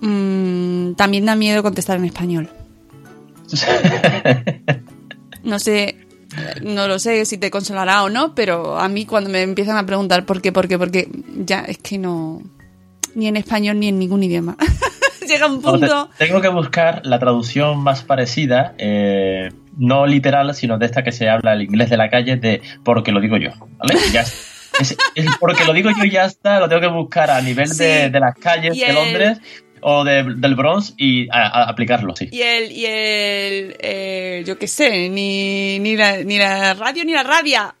mm, 0.00 0.92
también 0.94 1.26
da 1.26 1.34
miedo 1.36 1.62
contestar 1.62 1.98
en 1.98 2.04
español. 2.06 2.48
No 5.44 5.60
sé, 5.60 5.96
no 6.62 6.86
lo 6.88 6.98
sé 6.98 7.24
si 7.24 7.38
te 7.38 7.50
consolará 7.50 8.02
o 8.04 8.08
no, 8.08 8.34
pero 8.34 8.78
a 8.78 8.88
mí 8.88 9.04
cuando 9.06 9.30
me 9.30 9.42
empiezan 9.42 9.76
a 9.76 9.86
preguntar 9.86 10.24
por 10.26 10.40
qué, 10.40 10.52
por 10.52 10.68
qué, 10.68 10.78
por 10.78 10.90
qué, 10.90 11.08
ya 11.44 11.60
es 11.60 11.78
que 11.78 11.98
no. 11.98 12.42
Ni 13.14 13.28
en 13.28 13.36
español 13.36 13.78
ni 13.80 13.88
en 13.88 13.98
ningún 13.98 14.22
idioma. 14.22 14.56
Llega 15.26 15.46
un 15.46 15.60
No, 15.60 15.72
te- 15.72 15.78
punto. 15.78 16.10
tengo 16.18 16.40
que 16.40 16.48
buscar 16.48 17.00
la 17.04 17.18
traducción 17.18 17.78
más 17.82 18.02
parecida, 18.04 18.74
eh, 18.78 19.48
no 19.76 20.06
literal, 20.06 20.54
sino 20.54 20.78
de 20.78 20.86
esta 20.86 21.02
que 21.02 21.10
se 21.12 21.28
habla 21.28 21.54
el 21.54 21.62
inglés 21.62 21.90
de 21.90 21.96
la 21.96 22.08
calle, 22.10 22.36
de 22.36 22.62
porque 22.84 23.10
lo 23.12 23.20
digo 23.20 23.36
yo. 23.36 23.50
¿Vale? 23.78 23.98
Ya 24.12 24.20
es- 24.20 24.52
es- 24.78 24.96
es 25.14 25.26
porque 25.40 25.64
lo 25.64 25.72
digo 25.72 25.90
yo 25.98 26.04
ya 26.04 26.26
está, 26.26 26.60
lo 26.60 26.68
tengo 26.68 26.82
que 26.82 26.86
buscar 26.88 27.30
a 27.30 27.40
nivel 27.40 27.68
de, 27.76 28.10
de 28.10 28.20
las 28.20 28.34
calles 28.36 28.76
Y 28.76 28.80
de 28.80 28.86
el- 28.86 28.94
Londres 28.94 29.38
o 29.80 30.04
de- 30.04 30.34
del 30.36 30.54
Bronx 30.54 30.94
y 30.96 31.28
aplicarlo, 31.30 32.14
sí. 32.16 32.28
Y 32.32 32.42
el, 32.42 32.72
y 32.72 32.86
el, 32.86 33.76
eh, 33.80 34.42
yo 34.46 34.58
qué 34.58 34.66
sé, 34.68 35.08
ni, 35.08 35.78
ni, 35.78 35.96
la, 35.96 36.18
ni 36.18 36.38
la 36.38 36.74
radio 36.74 37.04
ni 37.04 37.12
la 37.12 37.22
rabia. 37.22 37.74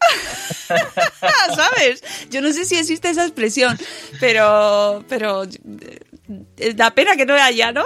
¿Sabes? 1.56 2.02
Yo 2.30 2.40
no 2.40 2.52
sé 2.52 2.64
si 2.64 2.76
existe 2.76 3.10
esa 3.10 3.24
expresión, 3.24 3.78
pero, 4.20 5.04
pero 5.08 5.44
eh, 5.44 6.74
da 6.74 6.90
pena 6.92 7.16
que 7.16 7.26
no 7.26 7.34
haya, 7.34 7.72
¿no? 7.72 7.82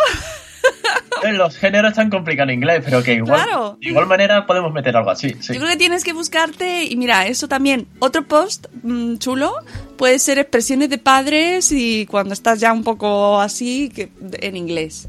Eh, 1.22 1.33
Los 1.33 1.56
géneros 1.56 1.90
están 1.90 2.09
complicados 2.09 2.50
en 2.50 2.54
inglés, 2.56 2.80
pero 2.85 3.02
que 3.02 3.14
igual, 3.14 3.42
Claro. 3.42 3.76
de 3.80 3.88
igual 3.90 4.06
manera 4.06 4.46
podemos 4.46 4.72
meter 4.72 4.96
algo 4.96 5.11
así. 5.11 5.28
sí. 5.40 5.52
Yo 5.52 5.61
creo 5.61 5.68
que 5.72 5.76
tienes 5.76 6.02
que 6.02 6.12
buscarte, 6.14 6.85
y 6.85 6.96
mira, 6.96 7.26
eso 7.26 7.46
también, 7.46 7.87
otro 7.98 8.26
post 8.26 8.68
mm, 8.83 9.16
chulo, 9.18 9.52
puede 9.98 10.18
ser 10.18 10.38
expresiones 10.38 10.88
de 10.88 10.96
padres 10.98 11.72
y 11.72 12.06
cuando 12.06 12.33
estás 12.33 12.59
ya 12.61 12.72
un 12.72 12.85
poco 12.85 13.40
así, 13.40 13.90
que, 13.94 14.09
en 14.40 14.56
inglés. 14.56 15.09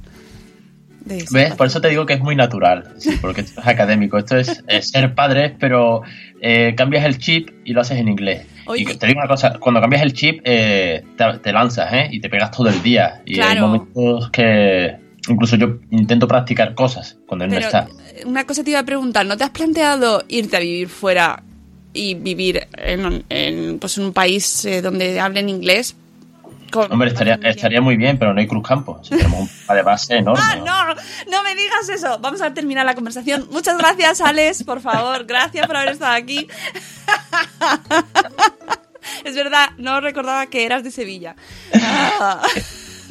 ¿Ves? 1.04 1.32
parte. 1.32 1.56
Por 1.56 1.67
eso 1.67 1.82
te 1.82 1.88
digo 1.89 2.06
que 2.06 2.13
es 2.13 2.19
muy 2.19 2.36
natural, 2.36 2.93
sí, 2.97 3.17
porque 3.21 3.41
esto 3.41 3.62
es 3.62 3.67
académico. 3.67 4.17
Esto 4.17 4.38
es, 4.38 4.63
ser 4.82 5.15
padres, 5.15 5.54
pero 5.60 6.02
eh, 6.41 6.74
cambias 6.76 7.06
el 7.06 7.17
chip 7.17 7.50
y 7.65 7.74
lo 7.74 7.82
haces 7.82 7.97
en 7.97 8.08
inglés. 8.08 8.45
Oye. 8.67 8.84
Y 8.84 8.86
te 8.97 9.08
digo 9.08 9.19
una 9.19 9.28
cosa, 9.28 9.58
cuando 9.60 9.82
cambias 9.82 10.04
el 10.04 10.13
chip 10.13 10.41
eh, 10.43 11.04
te, 11.17 11.39
te 11.39 11.52
lanzas, 11.52 11.91
¿eh? 11.93 12.08
Y 12.12 12.19
te 12.19 12.30
pegas 12.30 12.52
todo 12.52 12.69
el 12.69 12.84
día. 12.84 13.21
Y 13.26 13.39
hay 13.39 13.60
momentos 13.60 14.30
que 14.30 14.97
incluso 15.27 15.55
yo 15.55 15.77
intento 15.91 16.27
practicar 16.27 16.73
cosas 16.75 17.17
cuando 17.27 17.45
él 17.45 17.51
no 17.51 17.55
Pero 17.57 17.67
está. 17.67 17.88
eh, 18.13 18.23
una 18.25 18.45
cosa 18.45 18.63
te 18.63 18.71
iba 18.71 18.79
a 18.79 18.84
preguntar, 18.86 19.25
¿no 19.25 19.38
te 19.38 19.43
has 19.43 19.49
planteado 19.51 20.23
irte 20.27 20.57
a 20.57 20.60
vivir 20.60 20.89
fuera 20.89 21.43
y 21.93 22.13
vivir 22.15 22.67
en, 22.77 23.23
en, 23.29 23.79
pues, 23.79 23.97
en 23.97 24.05
un 24.05 24.13
país 24.13 24.65
eh, 24.65 24.81
donde 24.81 25.19
hablen 25.19 25.49
inglés? 25.49 25.95
Con 26.71 26.89
Hombre, 26.89 27.10
estaría, 27.10 27.38
estaría 27.43 27.81
muy 27.81 27.97
bien, 27.97 28.17
pero 28.17 28.34
no 28.34 28.39
hay 28.39 28.47
Cruz 28.47 28.65
Campo. 28.65 29.01
Si 29.03 29.10
tenemos 29.10 29.41
un 29.41 29.49
par 29.67 29.75
de 29.75 29.84
base 29.84 30.15
enorme. 30.19 30.41
Ah, 30.41 30.55
no, 30.55 30.95
no 31.29 31.43
me 31.43 31.53
digas 31.53 31.89
eso. 31.89 32.17
Vamos 32.19 32.41
a 32.41 32.53
terminar 32.53 32.86
la 32.86 32.95
conversación. 32.95 33.45
Muchas 33.51 33.77
gracias, 33.77 34.21
Alex, 34.21 34.63
por 34.63 34.79
favor. 34.79 35.25
Gracias 35.25 35.67
por 35.67 35.75
haber 35.75 35.91
estado 35.93 36.13
aquí. 36.13 36.47
Es 39.25 39.36
verdad, 39.36 39.69
no 39.77 39.99
recordaba 39.99 40.45
que 40.47 40.65
eras 40.65 40.84
de 40.84 40.91
Sevilla. 40.91 41.36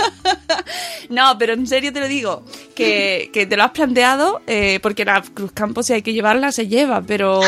No, 1.08 1.36
pero 1.38 1.54
en 1.54 1.66
serio 1.66 1.92
te 1.92 1.98
lo 1.98 2.06
digo, 2.06 2.44
que, 2.76 3.30
que 3.32 3.44
te 3.44 3.56
lo 3.56 3.64
has 3.64 3.72
planteado, 3.72 4.42
eh, 4.46 4.78
porque 4.80 5.04
la 5.04 5.20
Cruz 5.22 5.50
Campo 5.50 5.82
si 5.82 5.92
hay 5.92 6.02
que 6.02 6.12
llevarla 6.12 6.52
se 6.52 6.68
lleva, 6.68 7.00
pero 7.02 7.40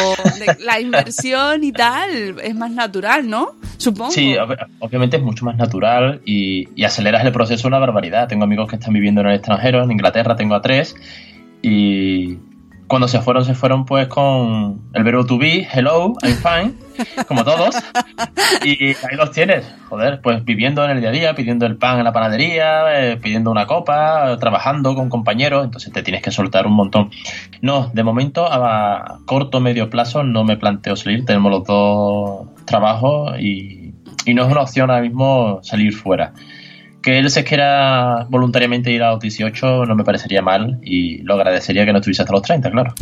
la 0.59 0.81
inversión 0.81 1.63
y 1.63 1.71
tal 1.71 2.41
es 2.43 2.55
más 2.57 2.73
natural, 2.73 3.29
¿no? 3.29 3.51
Supongo. 3.77 4.11
Sí, 4.11 4.33
ob- 4.35 4.67
obviamente 4.81 5.17
es 5.17 5.23
mucho 5.23 5.45
más 5.45 5.57
natural 5.57 6.21
y, 6.25 6.69
y 6.75 6.83
aceleras 6.85 7.25
el 7.25 7.31
proceso 7.31 7.69
una 7.69 7.79
barbaridad. 7.79 8.27
Tengo 8.27 8.43
amigos 8.45 8.69
que 8.69 8.77
están 8.77 8.95
viviendo 8.95 9.21
en 9.21 9.29
el 9.29 9.35
extranjero, 9.37 9.85
en 9.85 9.93
Inglaterra 9.93 10.35
tengo 10.35 10.57
a 10.57 10.63
tres, 10.63 10.97
y 11.63 12.39
cuando 12.93 13.09
se 13.09 13.23
fueron, 13.23 13.47
se 13.47 13.55
fueron 13.55 13.87
pues 13.87 14.07
con 14.07 14.83
el 14.93 15.03
verbo 15.03 15.25
to 15.25 15.39
be, 15.39 15.67
hello, 15.73 16.13
I'm 16.23 16.37
fine, 16.37 16.75
como 17.27 17.43
todos, 17.43 17.75
y 18.67 18.89
ahí 18.89 19.17
los 19.17 19.31
tienes, 19.31 19.65
joder, 19.89 20.21
pues 20.21 20.45
viviendo 20.45 20.85
en 20.85 20.91
el 20.91 21.01
día 21.01 21.09
a 21.09 21.13
día, 21.13 21.35
pidiendo 21.35 21.65
el 21.65 21.79
pan 21.79 21.97
en 21.97 22.05
la 22.05 22.13
panadería, 22.13 23.01
eh, 23.01 23.17
pidiendo 23.17 23.51
una 23.51 23.67
copa, 23.67 24.33
eh, 24.33 24.37
trabajando 24.37 24.95
con 24.95 25.09
compañeros, 25.09 25.65
entonces 25.65 25.91
te 25.91 26.03
tienes 26.03 26.23
que 26.23 26.31
soltar 26.31 26.67
un 26.67 26.75
montón. 26.75 27.09
No, 27.63 27.91
de 27.95 28.03
momento 28.03 28.47
a 28.53 29.21
corto 29.25 29.61
medio 29.61 29.89
plazo 29.89 30.23
no 30.23 30.45
me 30.45 30.59
planteo 30.59 30.95
salir, 30.95 31.25
tenemos 31.25 31.51
los 31.51 31.65
dos 31.65 32.49
trabajos 32.67 33.41
y, 33.41 33.95
y 34.27 34.35
no 34.35 34.45
es 34.45 34.53
una 34.53 34.61
opción 34.61 34.91
ahora 34.91 35.01
mismo 35.01 35.61
salir 35.63 35.95
fuera. 35.95 36.35
Que 37.03 37.19
él 37.19 37.31
se 37.31 37.45
quiera 37.45 38.27
voluntariamente 38.29 38.93
ir 38.93 39.03
a 39.03 39.13
los 39.13 39.21
18 39.21 39.87
no 39.87 39.95
me 39.97 40.05
parecería 40.05 40.41
mal 40.41 40.79
y 40.83 41.19
lo 41.23 41.35
agradecería 41.35 41.85
que 41.85 41.93
no 41.93 41.99
estuviese 41.99 42.23
hasta 42.23 42.33
los 42.33 42.43
30, 42.43 42.71
claro. 42.71 42.95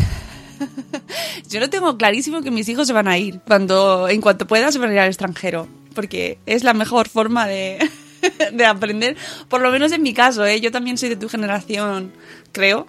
Yo 1.48 1.60
lo 1.60 1.70
tengo 1.70 1.96
clarísimo 1.96 2.42
que 2.42 2.50
mis 2.50 2.68
hijos 2.68 2.86
se 2.86 2.92
van 2.92 3.08
a 3.08 3.18
ir. 3.18 3.40
Cuando, 3.46 4.08
en 4.08 4.20
cuanto 4.20 4.46
pueda, 4.46 4.72
se 4.72 4.78
van 4.78 4.90
a 4.90 4.94
ir 4.94 5.00
al 5.00 5.08
extranjero. 5.08 5.68
Porque 5.94 6.38
es 6.46 6.64
la 6.64 6.74
mejor 6.74 7.08
forma 7.08 7.46
de, 7.46 7.78
de 8.52 8.66
aprender. 8.66 9.16
Por 9.48 9.60
lo 9.60 9.70
menos 9.70 9.92
en 9.92 10.02
mi 10.02 10.14
caso, 10.14 10.44
¿eh? 10.46 10.60
Yo 10.60 10.70
también 10.70 10.98
soy 10.98 11.08
de 11.08 11.16
tu 11.16 11.28
generación, 11.28 12.12
creo. 12.52 12.86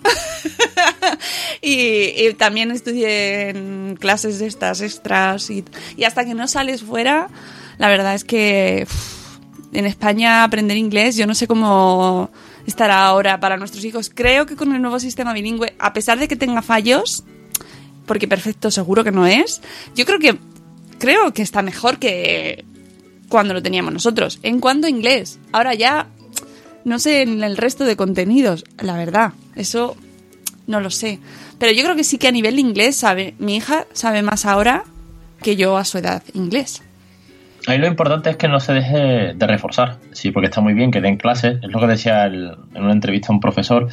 y, 1.62 2.34
también 2.34 2.72
estudié 2.72 3.54
clases 4.00 4.40
de 4.40 4.48
estas 4.48 4.82
extras. 4.82 5.50
Y, 5.50 5.66
y 5.98 6.04
hasta 6.04 6.26
que 6.26 6.34
no 6.34 6.48
sales 6.48 6.84
fuera, 6.84 7.28
la 7.78 7.90
verdad 7.90 8.14
es 8.14 8.24
que 8.24 8.88
en 9.74 9.86
España 9.86 10.44
aprender 10.44 10.78
inglés, 10.78 11.16
yo 11.16 11.26
no 11.26 11.36
sé 11.36 11.48
cómo 11.48 12.30
estará 12.66 13.06
ahora 13.06 13.40
para 13.40 13.58
nuestros 13.58 13.84
hijos. 13.86 14.12
Creo 14.14 14.46
que 14.46 14.56
con 14.56 14.74
el 14.74 14.82
nuevo 14.82 15.00
sistema 15.00 15.34
bilingüe, 15.34 15.74
a 15.80 15.94
pesar 15.94 16.20
de 16.20 16.28
que 16.28 16.36
tenga 16.36 16.62
fallos, 16.62 17.24
porque 18.06 18.28
perfecto 18.28 18.72
seguro 18.72 19.04
que 19.04 19.12
no 19.12 19.26
es. 19.26 19.62
Yo 19.96 20.06
creo 20.06 20.20
que 20.20 20.38
creo 21.00 21.34
que 21.34 21.42
está 21.42 21.62
mejor 21.62 21.98
que 21.98 22.66
cuando 23.30 23.54
lo 23.54 23.64
teníamos 23.64 23.94
nosotros. 23.94 24.40
En 24.44 24.60
cuanto 24.60 24.88
a 24.88 24.90
inglés, 24.90 25.40
ahora 25.52 25.74
ya 25.74 26.08
no 26.84 27.00
sé 27.00 27.22
en 27.22 27.44
el 27.44 27.58
resto 27.58 27.86
de 27.86 27.96
contenidos, 27.96 28.66
la 28.80 28.98
verdad, 28.98 29.34
eso 29.56 29.96
no 30.68 30.80
lo 30.80 30.90
sé. 30.90 31.20
Pero 31.58 31.72
yo 31.72 31.84
creo 31.84 31.96
que 31.96 32.04
sí 32.04 32.18
que 32.18 32.28
a 32.28 32.32
nivel 32.32 32.60
inglés 32.60 32.96
sabe, 32.96 33.36
mi 33.40 33.56
hija 33.56 33.88
sabe 33.94 34.22
más 34.22 34.46
ahora 34.46 34.84
que 35.42 35.56
yo 35.56 35.78
a 35.78 35.86
su 35.86 35.98
edad 35.98 36.24
inglés. 36.34 36.82
Ahí 37.68 37.78
lo 37.78 37.88
importante 37.88 38.30
es 38.32 38.38
que 38.38 38.48
no 38.48 38.60
se 38.60 38.74
deje 38.74 39.34
de 39.36 39.48
reforzar, 39.48 39.98
sí, 40.14 40.32
porque 40.32 40.48
está 40.48 40.62
muy 40.62 40.74
bien 40.74 40.90
que 40.92 41.00
den 41.02 41.18
clases, 41.18 41.60
es 41.62 41.70
lo 41.70 41.80
que 41.80 41.88
decía 41.88 42.26
el- 42.26 42.56
en 42.74 42.84
una 42.84 42.92
entrevista 42.94 43.32
un 43.32 43.40
profesor 43.40 43.88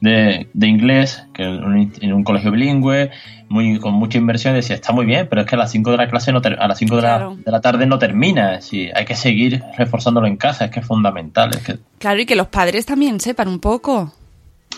de, 0.00 0.48
de 0.52 0.66
inglés, 0.66 1.24
que 1.32 1.44
en 1.44 1.64
un, 1.64 1.92
en 2.00 2.12
un 2.12 2.24
colegio 2.24 2.50
bilingüe, 2.50 3.10
muy, 3.48 3.78
con 3.78 3.94
mucha 3.94 4.18
inversión, 4.18 4.54
decía, 4.54 4.74
está 4.74 4.92
muy 4.92 5.06
bien, 5.06 5.28
pero 5.30 5.42
es 5.42 5.46
que 5.46 5.54
a 5.54 5.58
las 5.58 5.70
5 5.70 5.92
de 5.92 5.96
la 5.96 6.08
clase, 6.08 6.32
no 6.32 6.40
ter- 6.42 6.58
a 6.60 6.66
las 6.66 6.76
5 6.78 6.96
de, 6.96 7.02
la, 7.02 7.30
de 7.44 7.52
la 7.52 7.60
tarde 7.60 7.86
no 7.86 7.98
termina, 7.98 8.60
sí, 8.60 8.90
hay 8.94 9.04
que 9.04 9.14
seguir 9.14 9.62
reforzándolo 9.78 10.26
en 10.26 10.36
casa, 10.36 10.64
es 10.66 10.70
que 10.72 10.80
es 10.80 10.86
fundamental, 10.86 11.50
es 11.54 11.62
que 11.62 11.78
Claro, 11.98 12.20
y 12.20 12.26
que 12.26 12.34
los 12.36 12.48
padres 12.48 12.84
también 12.84 13.20
sepan 13.20 13.48
un 13.48 13.60
poco. 13.60 14.12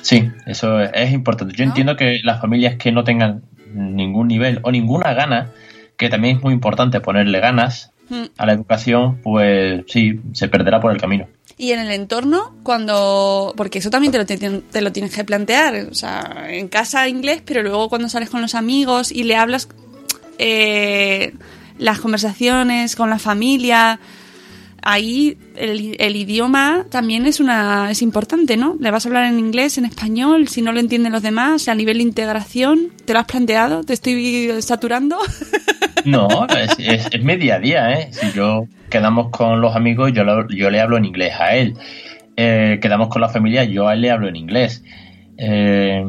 Sí, 0.02 0.30
eso 0.46 0.80
es, 0.80 1.10
importante. 1.12 1.54
Yo 1.56 1.64
¿No? 1.64 1.70
entiendo 1.70 1.96
que 1.96 2.20
las 2.22 2.40
familias 2.40 2.76
que 2.76 2.92
no 2.92 3.02
tengan 3.02 3.42
ningún 3.72 4.28
nivel 4.28 4.60
o 4.62 4.70
ninguna 4.70 5.14
gana, 5.14 5.50
que 5.96 6.08
también 6.08 6.36
es 6.36 6.42
muy 6.42 6.52
importante 6.52 7.00
ponerle 7.00 7.40
ganas. 7.40 7.92
A 8.36 8.46
la 8.46 8.52
educación, 8.52 9.20
pues 9.22 9.84
sí, 9.88 10.20
se 10.32 10.48
perderá 10.48 10.80
por 10.80 10.92
el 10.92 11.00
camino. 11.00 11.26
Y 11.58 11.72
en 11.72 11.80
el 11.80 11.90
entorno, 11.90 12.54
cuando. 12.62 13.54
Porque 13.56 13.78
eso 13.78 13.88
también 13.88 14.12
te 14.12 14.18
lo, 14.18 14.26
te, 14.26 14.80
lo 14.80 14.92
tienes 14.92 15.14
que 15.14 15.24
plantear. 15.24 15.86
O 15.90 15.94
sea, 15.94 16.46
en 16.48 16.68
casa 16.68 17.08
inglés, 17.08 17.42
pero 17.44 17.62
luego 17.62 17.88
cuando 17.88 18.08
sales 18.08 18.28
con 18.28 18.42
los 18.42 18.54
amigos 18.54 19.10
y 19.10 19.22
le 19.24 19.36
hablas 19.36 19.68
eh, 20.38 21.32
las 21.78 22.00
conversaciones 22.00 22.94
con 22.94 23.08
la 23.08 23.18
familia. 23.18 24.00
Ahí 24.82 25.36
el, 25.56 25.96
el 25.98 26.14
idioma 26.14 26.86
también 26.90 27.26
es 27.26 27.40
una 27.40 27.90
es 27.90 28.02
importante, 28.02 28.56
¿no? 28.56 28.76
Le 28.78 28.90
vas 28.92 29.04
a 29.04 29.08
hablar 29.08 29.24
en 29.24 29.40
inglés, 29.40 29.78
en 29.78 29.84
español, 29.86 30.46
si 30.46 30.62
no 30.62 30.70
lo 30.72 30.78
entienden 30.78 31.12
los 31.12 31.22
demás, 31.22 31.66
a 31.68 31.74
nivel 31.74 31.96
de 31.96 32.04
integración, 32.04 32.92
¿te 33.04 33.12
lo 33.12 33.18
has 33.18 33.24
planteado? 33.24 33.82
¿Te 33.82 33.94
estoy 33.94 34.62
saturando? 34.62 35.18
No, 36.06 36.46
es, 36.46 36.78
es, 36.78 37.08
¿eh? 37.12 38.08
Si 38.12 38.32
yo 38.32 38.66
quedamos 38.88 39.30
con 39.30 39.60
los 39.60 39.74
amigos, 39.74 40.12
yo, 40.12 40.24
yo 40.48 40.70
le 40.70 40.80
hablo 40.80 40.96
en 40.96 41.04
inglés 41.04 41.34
a 41.38 41.56
él. 41.56 41.74
Eh, 42.36 42.78
quedamos 42.80 43.08
con 43.08 43.20
la 43.20 43.28
familia, 43.28 43.64
yo 43.64 43.88
a 43.88 43.94
él 43.94 44.02
le 44.02 44.10
hablo 44.10 44.28
en 44.28 44.36
inglés. 44.36 44.84
Eh, 45.36 46.04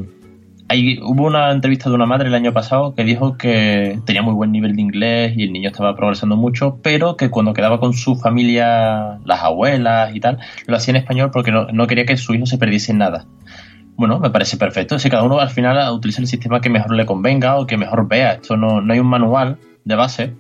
hay, 0.69 0.99
hubo 1.01 1.25
una 1.25 1.51
entrevista 1.51 1.89
de 1.89 1.95
una 1.95 2.05
madre 2.05 2.27
el 2.27 2.35
año 2.35 2.53
pasado 2.53 2.93
que 2.93 3.03
dijo 3.03 3.37
que 3.37 3.99
tenía 4.05 4.21
muy 4.21 4.33
buen 4.33 4.51
nivel 4.51 4.75
de 4.75 4.81
inglés 4.81 5.33
y 5.35 5.43
el 5.43 5.53
niño 5.53 5.69
estaba 5.69 5.95
progresando 5.95 6.35
mucho, 6.35 6.77
pero 6.83 7.15
que 7.15 7.29
cuando 7.29 7.53
quedaba 7.53 7.79
con 7.79 7.93
su 7.93 8.15
familia, 8.15 9.19
las 9.25 9.41
abuelas 9.41 10.13
y 10.13 10.19
tal, 10.19 10.37
lo 10.67 10.75
hacía 10.75 10.91
en 10.91 10.97
español 10.97 11.31
porque 11.31 11.51
no, 11.51 11.67
no 11.71 11.87
quería 11.87 12.05
que 12.05 12.17
su 12.17 12.35
hijo 12.35 12.45
se 12.45 12.57
perdiese 12.57 12.91
en 12.91 12.99
nada. 12.99 13.25
Bueno, 13.95 14.19
me 14.19 14.29
parece 14.29 14.57
perfecto. 14.57 14.99
Si 14.99 15.09
cada 15.09 15.23
uno 15.23 15.39
al 15.39 15.49
final 15.49 15.91
utiliza 15.91 16.21
el 16.21 16.27
sistema 16.27 16.61
que 16.61 16.69
mejor 16.69 16.93
le 16.93 17.07
convenga 17.07 17.57
o 17.57 17.65
que 17.65 17.77
mejor 17.77 18.07
vea. 18.07 18.33
Esto 18.33 18.55
no, 18.55 18.79
no 18.79 18.93
hay 18.93 18.99
un 18.99 19.07
manual 19.07 19.57
de 19.87 19.95
base. 19.95 20.33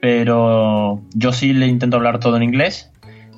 Pero 0.00 1.02
yo 1.14 1.32
sí 1.32 1.52
le 1.52 1.66
intento 1.66 1.96
hablar 1.96 2.20
todo 2.20 2.36
en 2.36 2.42
inglés. 2.42 2.90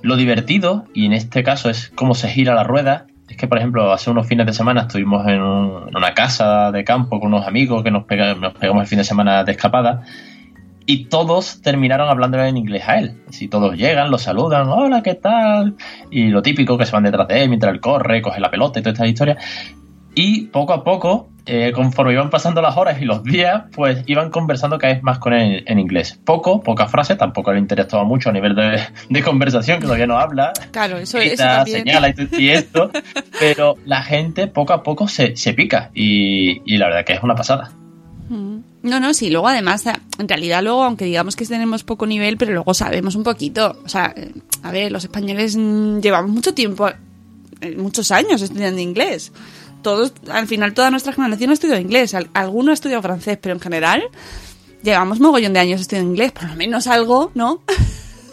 Lo 0.03 0.17
divertido, 0.17 0.85
y 0.95 1.07
en 1.07 1.13
este 1.13 1.43
caso 1.43 1.71
es 1.71 1.91
cómo 1.95 2.15
se 2.15 2.29
gira 2.29 2.55
la 2.55 2.65
rueda, 2.65 3.07
es 3.29 3.37
que, 3.37 3.47
por 3.49 3.59
ejemplo, 3.59 3.93
hace 3.93 4.11
unos 4.11 4.27
fines 4.27 4.47
de 4.47 4.53
semana 4.53 4.83
estuvimos 4.83 5.27
en, 5.29 5.41
un- 5.41 5.89
en 5.89 5.97
una 5.97 6.13
casa 6.15 6.71
de 6.73 6.85
campo 6.85 7.19
con 7.21 7.33
unos 7.33 7.47
amigos 7.47 7.83
que 7.83 7.91
nos, 7.91 8.05
pega- 8.05 8.35
nos 8.35 8.53
pegamos 8.55 8.83
el 8.83 8.89
fin 8.89 8.99
de 8.99 9.05
semana 9.05 9.43
de 9.45 9.53
escapada 9.53 10.03
y 10.85 11.05
todos 11.07 11.63
terminaron 11.63 12.09
hablándole 12.11 12.49
en 12.49 12.57
inglés 12.57 12.83
a 12.89 12.99
él. 12.99 13.23
Si 13.31 13.47
todos 13.49 13.77
llegan, 13.77 14.11
lo 14.11 14.19
saludan, 14.19 14.69
hola, 14.69 15.03
¿qué 15.03 15.15
tal? 15.15 15.77
Y 16.11 16.29
lo 16.29 16.43
típico, 16.43 16.77
que 16.77 16.85
se 16.85 16.93
van 16.93 17.05
detrás 17.05 17.29
de 17.29 17.43
él 17.45 17.49
mientras 17.49 17.73
él 17.73 17.81
corre, 17.81 18.21
coge 18.23 18.41
la 18.41 18.51
pelota 18.51 18.81
y 18.81 18.83
toda 18.83 18.93
esta 18.93 19.07
historia. 19.07 19.37
Y 20.15 20.47
poco 20.47 20.73
a 20.73 20.85
poco, 20.85 21.29
eh, 21.47 21.73
conforme 21.75 22.13
iban 22.13 22.31
pasando 22.31 22.63
las 22.63 22.77
horas 22.77 23.01
y 23.01 23.05
los 23.05 23.25
días, 23.25 23.65
pues 23.75 24.05
iban 24.07 24.31
conversando 24.31 24.79
cada 24.79 24.95
vez 24.95 25.03
más 25.03 25.19
con 25.19 25.33
él 25.33 25.65
en 25.67 25.79
inglés. 25.79 26.21
Poco, 26.25 26.63
poca 26.63 26.87
frase, 26.87 27.17
tampoco 27.17 27.53
le 27.53 27.59
interesaba 27.59 28.05
mucho 28.05 28.31
a 28.31 28.33
nivel 28.33 28.55
de, 28.55 28.81
de 29.09 29.23
conversación, 29.23 29.79
que 29.79 29.87
todavía 29.87 30.07
no 30.07 30.19
habla. 30.19 30.53
Claro, 30.71 30.99
eso, 30.99 31.19
también. 31.37 31.85
señala 31.85 32.11
y, 32.11 32.15
y 32.39 32.51
esto, 32.51 32.91
pero 33.41 33.77
la 33.87 34.03
gente 34.03 34.47
poco 34.47 34.73
a 34.73 34.83
poco 34.83 35.09
se, 35.09 35.37
se 35.37 35.55
pica 35.55 35.91
y, 35.95 36.63
y 36.65 36.79
la 36.79 36.87
verdad 36.87 37.05
que 37.05 37.15
es 37.15 37.23
una 37.23 37.35
pasada. 37.35 37.73
Mm. 38.29 38.59
No, 38.83 38.99
no, 38.99 39.15
sí, 39.15 39.31
luego 39.31 39.49
además, 39.49 39.85
en 40.19 40.29
realidad 40.29 40.63
luego, 40.63 40.83
aunque 40.83 41.05
digamos 41.05 41.37
que 41.37 41.47
tenemos 41.47 41.85
poco 41.85 42.07
nivel, 42.07 42.37
pero 42.37 42.53
luego 42.53 42.75
sabemos 42.75 43.15
un 43.15 43.23
poquito. 43.23 43.79
O 43.85 43.89
sea, 43.89 44.13
eh, 44.17 44.33
a 44.63 44.73
ver, 44.73 44.91
los 44.91 45.05
españoles 45.05 45.57
mm, 45.57 46.01
llevamos 46.01 46.33
mucho 46.33 46.53
tiempo, 46.53 46.89
eh, 46.89 47.77
muchos 47.77 48.11
años 48.11 48.43
estudiando 48.43 48.81
inglés. 48.81 49.33
Todos, 49.83 50.13
al 50.31 50.47
final 50.47 50.73
toda 50.75 50.91
nuestra 50.91 51.13
generación 51.13 51.51
ha 51.51 51.55
estudiado 51.55 51.81
inglés. 51.81 52.15
Al- 52.15 52.31
Alguno 52.35 52.71
ha 52.71 52.75
estudiado 52.75 53.03
francés, 53.03 53.39
pero 53.41 53.55
en 53.55 53.61
general 53.61 54.03
llevamos 54.83 55.21
mogollón 55.21 55.53
de 55.53 55.61
años 55.61 55.81
estudiando 55.81 56.11
inglés, 56.11 56.33
por 56.33 56.49
lo 56.49 56.55
menos 56.57 56.87
algo, 56.87 57.31
¿no? 57.35 57.63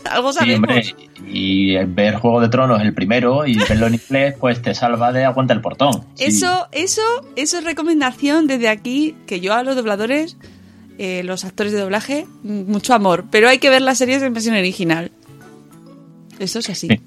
Algo 0.09 0.31
Sí, 0.31 0.39
sabemos. 0.39 0.57
hombre, 0.69 0.95
y 1.27 1.75
ver 1.85 2.15
Juego 2.15 2.39
de 2.39 2.47
Tronos 2.47 2.81
el 2.81 2.93
primero 2.93 3.45
y 3.45 3.57
verlo 3.57 3.87
en 3.87 3.95
inglés, 3.95 4.33
pues 4.39 4.61
te 4.61 4.73
salva 4.73 5.11
de 5.11 5.25
aguanta 5.25 5.53
el 5.53 5.59
portón. 5.61 6.05
Sí. 6.15 6.23
Eso, 6.25 6.67
eso, 6.71 7.01
eso 7.35 7.57
es 7.57 7.63
recomendación 7.65 8.47
desde 8.47 8.69
aquí, 8.69 9.15
que 9.27 9.41
yo 9.41 9.53
a 9.53 9.61
los 9.61 9.75
dobladores, 9.75 10.37
eh, 10.97 11.21
los 11.25 11.43
actores 11.43 11.73
de 11.73 11.79
doblaje, 11.81 12.25
mucho 12.43 12.93
amor. 12.93 13.25
Pero 13.29 13.49
hay 13.49 13.59
que 13.59 13.69
ver 13.69 13.81
las 13.81 13.97
series 13.97 14.23
en 14.23 14.33
versión 14.33 14.55
original. 14.55 15.11
Eso 16.39 16.59
es 16.59 16.69
así. 16.69 16.87
Sí. 16.87 16.99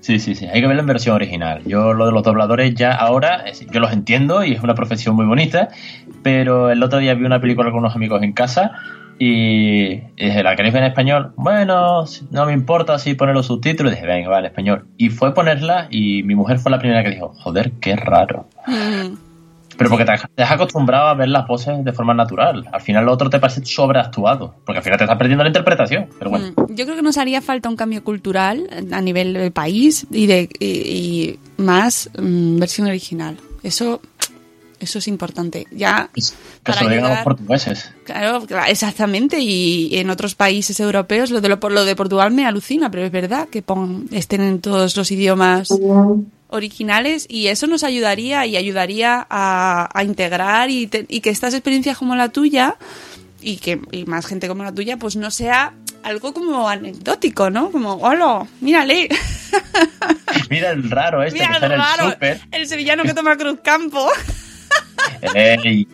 Sí, 0.00 0.18
sí, 0.18 0.34
sí, 0.34 0.46
hay 0.46 0.60
que 0.60 0.66
verlo 0.66 0.80
en 0.80 0.86
versión 0.86 1.14
original. 1.14 1.62
Yo 1.66 1.92
lo 1.92 2.06
de 2.06 2.12
los 2.12 2.22
dobladores 2.22 2.74
ya 2.74 2.92
ahora, 2.92 3.44
yo 3.70 3.80
los 3.80 3.92
entiendo 3.92 4.44
y 4.44 4.52
es 4.52 4.62
una 4.62 4.74
profesión 4.74 5.14
muy 5.14 5.26
bonita, 5.26 5.68
pero 6.22 6.70
el 6.70 6.82
otro 6.82 6.98
día 6.98 7.14
vi 7.14 7.24
una 7.24 7.40
película 7.40 7.70
con 7.70 7.80
unos 7.80 7.94
amigos 7.94 8.22
en 8.22 8.32
casa 8.32 8.72
y, 9.22 10.00
dije, 10.16 10.42
¿la 10.42 10.56
queréis 10.56 10.72
ver 10.72 10.82
en 10.82 10.88
español? 10.88 11.32
Bueno, 11.36 12.06
no 12.30 12.46
me 12.46 12.54
importa 12.54 12.98
si 12.98 13.12
poner 13.12 13.34
los 13.34 13.46
subtítulos. 13.46 13.92
Y 13.92 13.96
dije, 13.96 14.06
venga, 14.06 14.30
va 14.30 14.38
en 14.38 14.46
español. 14.46 14.86
Y 14.96 15.10
fue 15.10 15.34
ponerla 15.34 15.88
y 15.90 16.22
mi 16.22 16.34
mujer 16.34 16.58
fue 16.58 16.70
la 16.70 16.78
primera 16.78 17.04
que 17.04 17.10
dijo, 17.10 17.34
joder, 17.34 17.72
qué 17.82 17.96
raro. 17.96 18.46
Mm, 18.66 19.29
Pero 19.80 19.90
porque 19.90 20.04
te, 20.04 20.12
has- 20.12 20.28
te 20.34 20.42
has 20.42 20.50
acostumbrado 20.52 21.08
a 21.08 21.14
ver 21.14 21.28
las 21.28 21.46
voces 21.48 21.84
de 21.84 21.92
forma 21.92 22.14
natural. 22.14 22.68
Al 22.72 22.80
final 22.80 23.04
lo 23.06 23.12
otro 23.12 23.28
te 23.30 23.38
parece 23.40 23.64
sobreactuado, 23.64 24.54
porque 24.64 24.78
al 24.78 24.84
final 24.84 24.98
te 24.98 25.04
estás 25.04 25.18
perdiendo 25.18 25.42
la 25.42 25.48
interpretación. 25.50 26.06
Pero 26.18 26.30
bueno, 26.30 26.48
mm. 26.56 26.74
Yo 26.74 26.84
creo 26.84 26.96
que 26.96 27.02
nos 27.02 27.16
haría 27.18 27.40
falta 27.40 27.68
un 27.68 27.76
cambio 27.76 28.04
cultural 28.04 28.68
a 28.92 29.00
nivel 29.00 29.32
del 29.32 29.52
país 29.52 30.06
y 30.10 30.26
de 30.26 30.48
y, 30.58 30.66
y 30.66 31.38
más 31.56 32.10
mm, 32.18 32.58
versión 32.58 32.86
original. 32.88 33.38
Eso, 33.62 34.00
eso 34.78 34.98
es 34.98 35.08
importante. 35.08 35.66
Ya 35.70 36.08
que 36.14 36.22
para 36.62 36.78
se 36.78 36.84
lo 37.00 37.06
a 37.06 37.08
los 37.10 37.18
portugueses. 37.24 37.90
Claro, 38.04 38.42
exactamente. 38.68 39.38
Y 39.40 39.96
en 39.98 40.10
otros 40.10 40.34
países 40.34 40.78
europeos, 40.80 41.30
lo 41.30 41.40
de, 41.40 41.48
lo, 41.48 41.58
por 41.60 41.72
lo 41.72 41.84
de 41.84 41.96
Portugal 41.96 42.30
me 42.32 42.46
alucina, 42.46 42.90
pero 42.90 43.04
es 43.04 43.12
verdad 43.12 43.48
que 43.48 43.62
pon- 43.62 44.06
estén 44.12 44.40
en 44.42 44.60
todos 44.60 44.96
los 44.96 45.10
idiomas 45.10 45.68
originales 46.50 47.26
y 47.28 47.46
eso 47.48 47.66
nos 47.66 47.84
ayudaría 47.84 48.44
y 48.46 48.56
ayudaría 48.56 49.26
a, 49.30 49.88
a 49.92 50.04
integrar 50.04 50.70
y, 50.70 50.86
te- 50.86 51.06
y 51.08 51.20
que 51.20 51.30
estas 51.30 51.54
experiencias 51.54 51.96
como 51.98 52.14
la 52.16 52.28
tuya 52.28 52.76
y 53.40 53.56
que 53.56 53.80
y 53.92 54.04
más 54.04 54.26
gente 54.26 54.48
como 54.48 54.62
la 54.64 54.72
tuya, 54.74 54.96
pues 54.98 55.16
no 55.16 55.30
sea 55.30 55.72
algo 56.02 56.32
como 56.34 56.68
anecdótico, 56.68 57.50
¿no? 57.50 57.70
Como, 57.70 57.94
hola, 57.94 58.46
mírale, 58.60 59.08
Mira 60.50 60.70
el 60.70 60.90
raro 60.90 61.22
este 61.22 61.38
mira 61.40 61.48
que 61.48 61.54
está 61.54 61.66
el 61.66 61.72
en 61.72 61.80
el 61.80 62.12
súper. 62.12 62.40
el 62.52 62.66
sevillano 62.66 63.02
que 63.04 63.14
toma 63.14 63.36
Cruz 63.36 63.58
Campo. 63.62 64.08
Ey. 65.34 65.86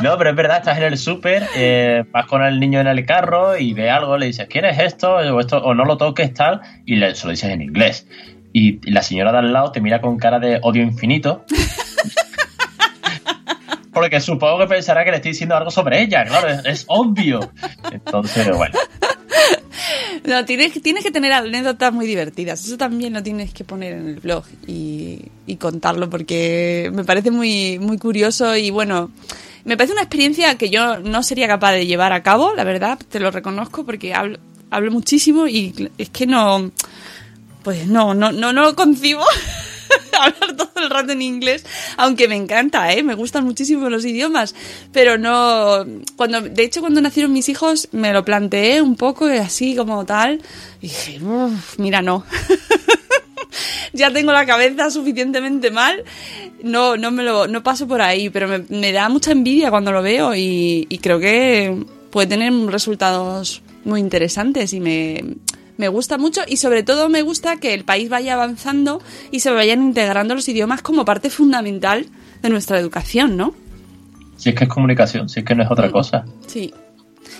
No, 0.00 0.16
pero 0.16 0.30
es 0.30 0.36
verdad, 0.36 0.58
estás 0.58 0.78
en 0.78 0.84
el 0.84 0.98
súper, 0.98 1.46
eh, 1.54 2.04
vas 2.12 2.26
con 2.26 2.42
el 2.42 2.58
niño 2.60 2.80
en 2.80 2.86
el 2.86 3.04
carro 3.04 3.58
y 3.58 3.72
ve 3.74 3.90
algo, 3.90 4.16
le 4.16 4.26
dices, 4.26 4.46
¿quieres 4.48 4.78
esto? 4.78 5.14
O, 5.16 5.40
esto, 5.40 5.58
o 5.58 5.74
no 5.74 5.84
lo 5.84 5.96
toques, 5.96 6.32
tal, 6.34 6.60
y 6.86 6.96
le, 6.96 7.14
se 7.14 7.26
lo 7.26 7.30
dices 7.32 7.50
en 7.50 7.62
inglés. 7.62 8.06
Y 8.52 8.90
la 8.90 9.02
señora 9.02 9.32
de 9.32 9.38
al 9.38 9.52
lado 9.52 9.72
te 9.72 9.80
mira 9.80 10.00
con 10.00 10.16
cara 10.18 10.38
de 10.38 10.58
odio 10.62 10.82
infinito. 10.82 11.44
Porque 13.92 14.20
supongo 14.20 14.58
que 14.60 14.66
pensará 14.66 15.04
que 15.04 15.10
le 15.10 15.16
estoy 15.16 15.32
diciendo 15.32 15.56
algo 15.56 15.70
sobre 15.70 16.00
ella, 16.02 16.24
claro, 16.24 16.48
es, 16.48 16.64
es 16.64 16.84
obvio. 16.88 17.52
Entonces, 17.90 18.56
bueno. 18.56 18.78
No, 20.24 20.44
tienes, 20.44 20.82
tienes 20.82 21.04
que 21.04 21.10
tener 21.10 21.32
anécdotas 21.32 21.92
muy 21.92 22.06
divertidas. 22.06 22.62
Eso 22.64 22.76
también 22.76 23.14
lo 23.14 23.22
tienes 23.22 23.52
que 23.54 23.64
poner 23.64 23.94
en 23.94 24.08
el 24.08 24.16
blog 24.16 24.44
y, 24.66 25.22
y 25.46 25.56
contarlo 25.56 26.10
porque 26.10 26.90
me 26.92 27.04
parece 27.04 27.30
muy, 27.30 27.78
muy 27.78 27.96
curioso 27.96 28.54
y 28.54 28.70
bueno, 28.70 29.10
me 29.64 29.76
parece 29.76 29.92
una 29.92 30.02
experiencia 30.02 30.56
que 30.56 30.70
yo 30.70 30.98
no 30.98 31.22
sería 31.22 31.46
capaz 31.46 31.72
de 31.72 31.86
llevar 31.86 32.12
a 32.12 32.22
cabo, 32.22 32.54
la 32.54 32.64
verdad, 32.64 32.98
te 33.08 33.20
lo 33.20 33.30
reconozco 33.30 33.84
porque 33.84 34.12
hablo, 34.12 34.38
hablo 34.70 34.90
muchísimo 34.90 35.46
y 35.46 35.90
es 35.98 36.10
que 36.10 36.26
no, 36.26 36.70
pues 37.68 37.86
no, 37.86 38.14
no, 38.14 38.32
no, 38.32 38.50
no 38.54 38.62
lo 38.62 38.74
concibo. 38.74 39.22
hablar 40.18 40.56
todo 40.56 40.82
el 40.82 40.88
rato 40.88 41.12
en 41.12 41.20
inglés, 41.20 41.66
aunque 41.98 42.26
me 42.26 42.34
encanta, 42.34 42.90
¿eh? 42.94 43.02
me 43.02 43.14
gustan 43.14 43.44
muchísimo 43.44 43.90
los 43.90 44.06
idiomas, 44.06 44.54
pero 44.90 45.18
no, 45.18 45.84
cuando, 46.16 46.40
de 46.40 46.62
hecho 46.62 46.80
cuando 46.80 47.02
nacieron 47.02 47.30
mis 47.30 47.50
hijos 47.50 47.88
me 47.92 48.14
lo 48.14 48.24
planteé 48.24 48.80
un 48.80 48.96
poco 48.96 49.26
así 49.26 49.76
como 49.76 50.06
tal, 50.06 50.40
y 50.80 50.88
dije, 50.88 51.20
"Uf, 51.22 51.78
mira, 51.78 52.00
no. 52.00 52.24
ya 53.92 54.10
tengo 54.14 54.32
la 54.32 54.46
cabeza 54.46 54.90
suficientemente 54.90 55.70
mal, 55.70 56.04
no, 56.62 56.96
no 56.96 57.10
me 57.10 57.22
lo, 57.22 57.48
no 57.48 57.62
paso 57.62 57.86
por 57.86 58.00
ahí, 58.00 58.30
pero 58.30 58.64
me, 58.70 58.92
da 58.92 59.10
mucha 59.10 59.32
envidia 59.32 59.68
cuando 59.68 59.92
lo 59.92 60.00
veo 60.00 60.34
y 60.34 61.00
creo 61.02 61.20
que 61.20 61.84
puede 62.10 62.28
tener 62.28 62.50
resultados 62.70 63.60
muy 63.84 64.00
interesantes 64.00 64.72
y 64.72 64.80
me, 64.80 65.22
me 65.78 65.88
gusta 65.88 66.18
mucho 66.18 66.42
y 66.46 66.58
sobre 66.58 66.82
todo 66.82 67.08
me 67.08 67.22
gusta 67.22 67.56
que 67.56 67.72
el 67.72 67.84
país 67.84 68.10
vaya 68.10 68.34
avanzando 68.34 69.00
y 69.30 69.40
se 69.40 69.50
vayan 69.50 69.82
integrando 69.82 70.34
los 70.34 70.46
idiomas 70.48 70.82
como 70.82 71.06
parte 71.06 71.30
fundamental 71.30 72.06
de 72.42 72.50
nuestra 72.50 72.78
educación, 72.78 73.36
¿no? 73.36 73.54
Si 74.36 74.50
es 74.50 74.54
que 74.54 74.64
es 74.64 74.70
comunicación, 74.70 75.28
si 75.28 75.40
es 75.40 75.46
que 75.46 75.54
no 75.54 75.62
es 75.62 75.70
otra 75.70 75.90
cosa. 75.90 76.26
Sí. 76.46 76.74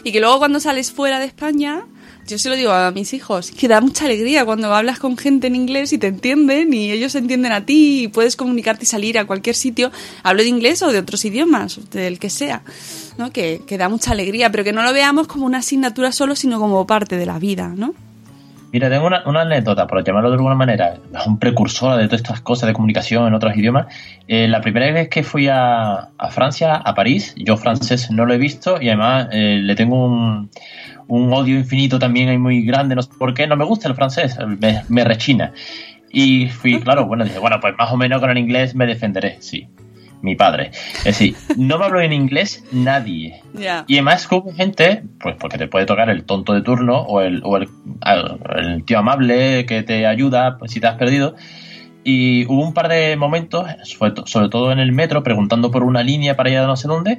Y 0.05 0.13
que 0.13 0.21
luego 0.21 0.39
cuando 0.39 0.61
sales 0.61 0.93
fuera 0.93 1.19
de 1.19 1.27
España, 1.27 1.85
yo 2.29 2.39
se 2.39 2.49
lo 2.49 2.55
digo 2.55 2.71
a 2.71 2.93
mis 2.93 3.13
hijos, 3.13 3.51
que 3.51 3.67
da 3.67 3.81
mucha 3.81 4.05
alegría 4.05 4.45
cuando 4.45 4.73
hablas 4.73 5.01
con 5.01 5.17
gente 5.17 5.49
en 5.49 5.57
inglés 5.57 5.93
y 5.93 5.99
te 5.99 6.07
entienden 6.07 6.73
y 6.73 6.93
ellos 6.93 7.17
entienden 7.17 7.51
a 7.51 7.67
ti 7.67 8.05
y 8.05 8.09
puedes 8.09 8.37
comunicarte 8.37 8.85
y 8.85 8.87
salir 8.87 9.19
a 9.19 9.27
cualquier 9.27 9.57
sitio, 9.57 9.91
hablo 10.23 10.43
de 10.43 10.49
inglés 10.49 10.83
o 10.83 10.93
de 10.93 10.99
otros 10.99 11.25
idiomas, 11.25 11.81
del 11.91 12.21
que 12.21 12.31
sea, 12.31 12.63
¿no? 13.17 13.33
Que, 13.33 13.63
que 13.67 13.79
da 13.79 13.89
mucha 13.89 14.13
alegría, 14.13 14.53
pero 14.53 14.63
que 14.63 14.73
no 14.73 14.83
lo 14.83 14.93
veamos 14.93 15.27
como 15.27 15.45
una 15.45 15.59
asignatura 15.59 16.13
solo, 16.13 16.37
sino 16.37 16.61
como 16.61 16.87
parte 16.87 17.17
de 17.17 17.27
la 17.27 17.41
vida, 17.41 17.73
¿no? 17.77 17.95
Mira, 18.71 18.91
tengo 18.91 19.07
una, 19.07 19.23
una 19.25 19.41
anécdota, 19.43 19.87
por 19.87 20.05
llamarlo 20.05 20.29
de 20.29 20.37
alguna 20.37 20.55
manera, 20.55 20.95
es 21.15 21.27
un 21.27 21.39
precursor 21.39 21.97
de 21.97 22.07
todas 22.07 22.21
estas 22.21 22.41
cosas 22.43 22.67
de 22.67 22.75
comunicación 22.75 23.27
en 23.27 23.33
otros 23.33 23.57
idiomas. 23.57 23.87
Eh, 24.27 24.47
la 24.47 24.61
primera 24.61 24.91
vez 24.93 25.09
que 25.09 25.23
fui 25.23 25.49
a, 25.49 26.11
a 26.19 26.31
Francia, 26.31 26.77
a 26.77 26.95
París, 26.95 27.35
yo 27.39 27.57
francés 27.57 28.11
no 28.11 28.27
lo 28.27 28.35
he 28.35 28.39
visto 28.39 28.81
y 28.81 28.89
además 28.89 29.29
eh, 29.33 29.61
le 29.63 29.75
tengo 29.75 30.05
un, 30.05 30.51
un 31.07 31.33
odio 31.33 31.57
infinito 31.57 31.99
también 31.99 32.29
ahí 32.29 32.39
muy 32.39 32.63
grande, 32.63 32.95
no 32.95 33.03
sé 33.03 33.11
por 33.19 33.33
qué, 33.33 33.47
no 33.47 33.57
me 33.57 33.65
gusta 33.65 33.89
el 33.89 33.95
francés, 33.95 34.37
me, 34.61 34.83
me 34.89 35.05
rechina. 35.05 35.53
Y 36.11 36.49
fui, 36.49 36.79
claro, 36.83 37.07
bueno, 37.07 37.25
dije, 37.25 37.39
bueno, 37.39 37.59
pues 37.61 37.75
más 37.79 37.91
o 37.91 37.97
menos 37.97 38.21
con 38.21 38.31
el 38.31 38.39
inglés 38.39 38.75
me 38.75 38.87
defenderé, 38.87 39.39
sí. 39.41 39.67
Mi 40.21 40.35
padre. 40.35 40.71
Es 40.99 41.05
decir, 41.05 41.37
no 41.57 41.79
me 41.79 41.85
habló 41.85 42.01
en 42.01 42.13
inglés 42.13 42.65
nadie. 42.73 43.41
Y 43.87 43.95
además 43.95 44.27
hubo 44.31 44.53
gente, 44.53 45.05
pues 45.21 45.37
porque 45.37 45.59
te 45.59 45.69
puede 45.69 45.87
tocar 45.87 46.11
el 46.11 46.25
tonto 46.25 46.55
de 46.55 46.63
turno 46.63 46.99
o 47.03 47.21
el, 47.21 47.41
o 47.45 47.57
el, 47.57 47.69
tío 48.85 48.99
amable 48.99 49.65
que 49.67 49.83
te 49.83 50.07
ayuda 50.07 50.59
pues, 50.59 50.73
si 50.73 50.81
te 50.81 50.89
has 50.89 50.97
perdido. 50.97 51.37
Y 52.05 52.47
hubo 52.47 52.63
un 52.63 52.75
par 52.75 52.89
de 52.89 53.17
momentos, 53.17 53.67
sobre, 53.85 54.13
to- 54.13 54.27
sobre 54.27 54.49
todo 54.49 54.73
en 54.73 54.79
el 54.79 54.93
metro, 54.93 55.23
preguntando 55.23 55.71
por 55.71 55.83
una 55.85 56.03
línea 56.03 56.37
para 56.37 56.51
ir 56.51 56.59
a 56.59 56.67
no 56.67 56.77
sé 56.77 56.89
dónde. 56.89 57.19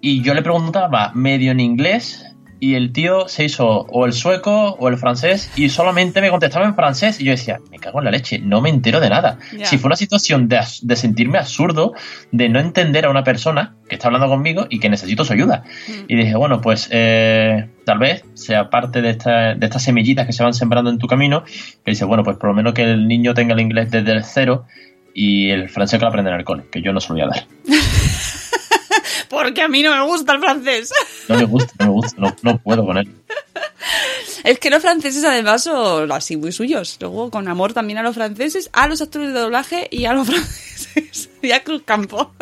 Y 0.00 0.22
yo 0.22 0.34
le 0.34 0.42
preguntaba 0.42 1.10
medio 1.14 1.52
en 1.52 1.60
inglés 1.60 2.24
y 2.60 2.74
el 2.74 2.92
tío 2.92 3.28
se 3.28 3.44
hizo 3.44 3.66
o 3.66 4.06
el 4.06 4.12
sueco 4.12 4.70
o 4.78 4.88
el 4.88 4.96
francés 4.96 5.50
y 5.56 5.68
solamente 5.68 6.20
me 6.20 6.30
contestaba 6.30 6.64
en 6.66 6.74
francés. 6.74 7.20
Y 7.20 7.24
yo 7.24 7.30
decía, 7.32 7.58
me 7.70 7.78
cago 7.78 7.98
en 8.00 8.04
la 8.06 8.10
leche, 8.10 8.38
no 8.38 8.60
me 8.60 8.70
entero 8.70 8.98
de 9.00 9.10
nada. 9.10 9.38
Ya. 9.56 9.66
Si 9.66 9.78
fue 9.78 9.88
una 9.88 9.96
situación 9.96 10.48
de, 10.48 10.60
de 10.82 10.96
sentirme 10.96 11.38
absurdo, 11.38 11.92
de 12.32 12.48
no 12.48 12.58
entender 12.60 13.04
a 13.06 13.10
una 13.10 13.24
persona 13.24 13.74
que 13.88 13.96
está 13.96 14.08
hablando 14.08 14.28
conmigo 14.28 14.66
y 14.70 14.78
que 14.80 14.88
necesito 14.88 15.24
su 15.24 15.32
ayuda. 15.32 15.64
Y 16.08 16.16
dije, 16.16 16.34
bueno, 16.36 16.60
pues 16.60 16.88
eh, 16.92 17.68
tal 17.84 17.98
vez 17.98 18.24
sea 18.34 18.70
parte 18.70 19.02
de, 19.02 19.10
esta- 19.10 19.54
de 19.54 19.66
estas 19.66 19.82
semillitas 19.82 20.26
que 20.26 20.32
se 20.32 20.42
van 20.42 20.54
sembrando 20.54 20.90
en 20.90 20.98
tu 20.98 21.06
camino, 21.06 21.44
que 21.84 21.90
dice, 21.92 22.04
bueno, 22.04 22.24
pues 22.24 22.36
por 22.38 22.48
lo 22.50 22.54
menos 22.54 22.72
que 22.74 22.82
el 22.82 23.06
niño 23.06 23.34
tenga 23.34 23.54
el 23.54 23.60
inglés 23.60 23.90
desde 23.90 24.12
el 24.12 24.24
cero 24.24 24.64
y 25.14 25.50
el 25.50 25.68
francés 25.68 25.98
que 25.98 26.04
lo 26.04 26.08
aprenda 26.08 26.30
en 26.32 26.38
el 26.38 26.44
cole, 26.44 26.64
que 26.70 26.82
yo 26.82 26.92
no 26.92 27.00
se 27.00 27.08
lo 27.08 27.14
voy 27.14 27.22
a 27.22 27.26
dar. 27.28 27.46
Porque 29.28 29.62
a 29.62 29.68
mí 29.68 29.82
no 29.82 29.90
me 29.94 30.04
gusta 30.06 30.32
el 30.34 30.40
francés. 30.40 30.92
No 31.28 31.36
me 31.36 31.44
gusta, 31.44 31.72
no 31.80 31.86
me 31.86 31.92
gusta, 31.92 32.14
no, 32.20 32.36
no 32.42 32.58
puedo 32.58 32.84
con 32.86 32.98
él. 32.98 33.12
Es 34.44 34.58
que 34.58 34.70
los 34.70 34.82
franceses 34.82 35.24
además 35.24 35.64
son 35.64 36.10
así 36.12 36.36
muy 36.36 36.52
suyos. 36.52 36.96
Luego 37.00 37.30
con 37.30 37.48
amor 37.48 37.72
también 37.72 37.98
a 37.98 38.02
los 38.02 38.14
franceses, 38.14 38.70
a 38.72 38.86
los 38.86 39.02
actores 39.02 39.32
de 39.32 39.40
doblaje 39.40 39.88
y 39.90 40.04
a 40.04 40.12
los 40.12 40.26
franceses. 40.28 41.30
y 41.42 41.50
a 41.52 41.62
Cruz 41.64 41.82
Campo. 41.84 42.32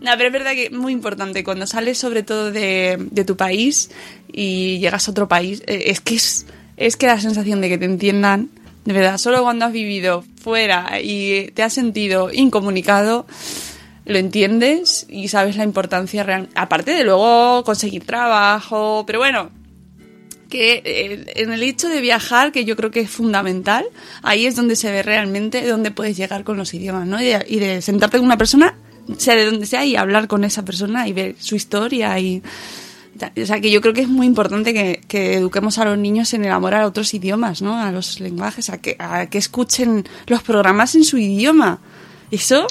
no, 0.00 0.10
pero 0.16 0.26
es 0.26 0.32
verdad 0.32 0.52
que 0.52 0.64
es 0.66 0.72
muy 0.72 0.92
importante 0.92 1.44
cuando 1.44 1.66
sales 1.66 1.98
sobre 1.98 2.22
todo 2.22 2.50
de, 2.50 2.96
de 3.10 3.24
tu 3.24 3.36
país 3.36 3.90
y 4.32 4.78
llegas 4.78 5.08
a 5.08 5.10
otro 5.10 5.28
país. 5.28 5.62
eh, 5.66 5.84
es 5.86 6.00
que 6.00 6.14
es, 6.14 6.46
es 6.76 6.96
que 6.96 7.06
la 7.06 7.20
sensación 7.20 7.60
de 7.60 7.68
que 7.68 7.78
te 7.78 7.84
entiendan, 7.84 8.48
de 8.84 8.92
verdad, 8.94 9.18
solo 9.18 9.42
cuando 9.42 9.66
has 9.66 9.72
vivido 9.72 10.24
fuera 10.42 11.00
y 11.02 11.50
te 11.52 11.62
has 11.62 11.72
sentido 11.74 12.30
incomunicado, 12.32 13.26
lo 14.10 14.18
entiendes 14.18 15.06
y 15.08 15.28
sabes 15.28 15.56
la 15.56 15.64
importancia 15.64 16.22
real. 16.22 16.48
Aparte 16.54 16.92
de 16.92 17.04
luego 17.04 17.62
conseguir 17.64 18.04
trabajo, 18.04 19.04
pero 19.06 19.20
bueno, 19.20 19.50
que 20.50 20.82
eh, 20.84 21.24
en 21.36 21.52
el 21.52 21.62
hecho 21.62 21.88
de 21.88 22.00
viajar, 22.00 22.52
que 22.52 22.64
yo 22.64 22.76
creo 22.76 22.90
que 22.90 23.00
es 23.00 23.10
fundamental, 23.10 23.86
ahí 24.22 24.44
es 24.44 24.56
donde 24.56 24.76
se 24.76 24.90
ve 24.90 25.02
realmente 25.02 25.66
dónde 25.66 25.92
puedes 25.92 26.16
llegar 26.16 26.44
con 26.44 26.56
los 26.56 26.74
idiomas, 26.74 27.06
¿no? 27.06 27.22
Y 27.22 27.26
de, 27.26 27.46
y 27.48 27.58
de 27.60 27.80
sentarte 27.80 28.18
con 28.18 28.26
una 28.26 28.36
persona, 28.36 28.76
sea 29.16 29.36
de 29.36 29.46
donde 29.46 29.64
sea, 29.64 29.84
y 29.84 29.96
hablar 29.96 30.28
con 30.28 30.44
esa 30.44 30.64
persona 30.64 31.08
y 31.08 31.12
ver 31.12 31.36
su 31.38 31.54
historia 31.54 32.18
y 32.18 32.42
O 33.20 33.46
sea, 33.46 33.60
que 33.60 33.70
yo 33.70 33.80
creo 33.80 33.94
que 33.94 34.02
es 34.02 34.08
muy 34.08 34.26
importante 34.26 34.74
que, 34.74 35.00
que 35.06 35.34
eduquemos 35.34 35.78
a 35.78 35.84
los 35.84 35.98
niños 35.98 36.34
en 36.34 36.44
el 36.44 36.52
amor 36.52 36.74
a 36.74 36.86
otros 36.86 37.14
idiomas, 37.14 37.62
¿no? 37.62 37.80
A 37.80 37.92
los 37.92 38.18
lenguajes, 38.18 38.70
a 38.70 38.78
que, 38.78 38.96
a 38.98 39.26
que 39.26 39.38
escuchen 39.38 40.08
los 40.26 40.42
programas 40.42 40.94
en 40.96 41.04
su 41.04 41.16
idioma. 41.16 41.80
Eso 42.30 42.66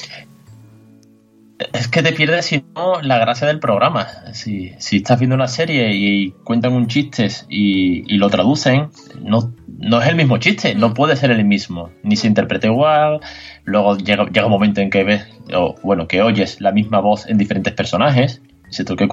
Es 1.72 1.88
que 1.88 2.02
te 2.02 2.12
pierdes, 2.12 2.46
si 2.46 2.64
no, 2.74 3.00
la 3.02 3.18
gracia 3.18 3.46
del 3.46 3.58
programa. 3.58 4.06
Si, 4.32 4.72
si 4.78 4.98
estás 4.98 5.18
viendo 5.18 5.36
una 5.36 5.48
serie 5.48 5.94
y 5.94 6.30
cuentan 6.44 6.72
un 6.72 6.86
chiste 6.86 7.28
y, 7.48 8.12
y 8.12 8.18
lo 8.18 8.30
traducen, 8.30 8.90
no, 9.20 9.52
no 9.66 10.00
es 10.00 10.08
el 10.08 10.16
mismo 10.16 10.38
chiste, 10.38 10.74
no 10.74 10.94
puede 10.94 11.16
ser 11.16 11.30
el 11.30 11.44
mismo. 11.44 11.90
Ni 12.02 12.16
se 12.16 12.26
interpreta 12.26 12.66
igual. 12.66 13.20
Luego 13.64 13.96
llega, 13.96 14.26
llega 14.26 14.46
un 14.46 14.52
momento 14.52 14.80
en 14.80 14.90
que 14.90 15.04
ves, 15.04 15.26
o 15.54 15.74
bueno, 15.82 16.08
que 16.08 16.22
oyes 16.22 16.60
la 16.60 16.72
misma 16.72 17.00
voz 17.00 17.26
en 17.26 17.38
diferentes 17.38 17.72
personajes. 17.74 18.42
Y 18.64 18.68
dices 18.68 18.86
tú, 18.86 18.96
qué 18.96 19.08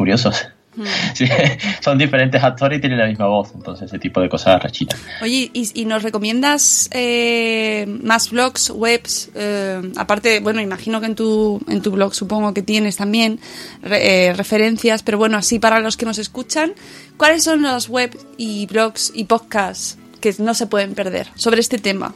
Sí, 1.13 1.25
son 1.81 1.97
diferentes 1.97 2.43
actores 2.43 2.77
y 2.77 2.81
tienen 2.81 2.99
la 2.99 3.07
misma 3.07 3.27
voz, 3.27 3.51
entonces 3.55 3.87
ese 3.87 3.99
tipo 3.99 4.21
de 4.21 4.29
cosas 4.29 4.61
rechinan. 4.61 4.97
Oye, 5.21 5.49
¿y, 5.53 5.81
y 5.81 5.85
nos 5.85 6.03
recomiendas 6.03 6.89
eh, 6.93 7.85
más 8.03 8.29
blogs, 8.29 8.69
webs? 8.69 9.29
eh, 9.35 9.81
aparte, 9.97 10.39
bueno, 10.39 10.61
imagino 10.61 10.99
que 10.99 11.07
en 11.07 11.15
tu, 11.15 11.61
en 11.67 11.81
tu 11.81 11.91
blog 11.91 12.13
supongo 12.13 12.53
que 12.53 12.61
tienes 12.61 12.97
también 12.97 13.39
eh, 13.83 14.33
referencias, 14.35 15.03
pero 15.03 15.17
bueno, 15.17 15.37
así 15.37 15.59
para 15.59 15.79
los 15.79 15.97
que 15.97 16.05
nos 16.05 16.17
escuchan, 16.17 16.73
¿cuáles 17.17 17.43
son 17.43 17.61
los 17.61 17.89
webs 17.89 18.25
y 18.37 18.65
blogs 18.67 19.11
y 19.15 19.25
podcasts 19.25 19.97
que 20.21 20.33
no 20.39 20.53
se 20.53 20.67
pueden 20.67 20.93
perder 20.93 21.27
sobre 21.35 21.59
este 21.59 21.77
tema? 21.77 22.13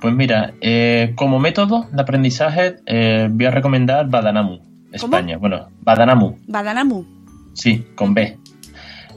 Pues 0.00 0.14
mira, 0.14 0.54
eh, 0.60 1.12
como 1.14 1.38
método 1.38 1.86
de 1.92 2.02
aprendizaje 2.02 2.76
eh, 2.86 3.28
voy 3.30 3.46
a 3.46 3.50
recomendar 3.50 4.08
Badanamu, 4.08 4.58
España. 4.92 5.36
Bueno, 5.38 5.68
Badanamu, 5.82 6.36
Badanamu. 6.46 7.21
Sí, 7.54 7.84
con 7.94 8.14
B. 8.14 8.38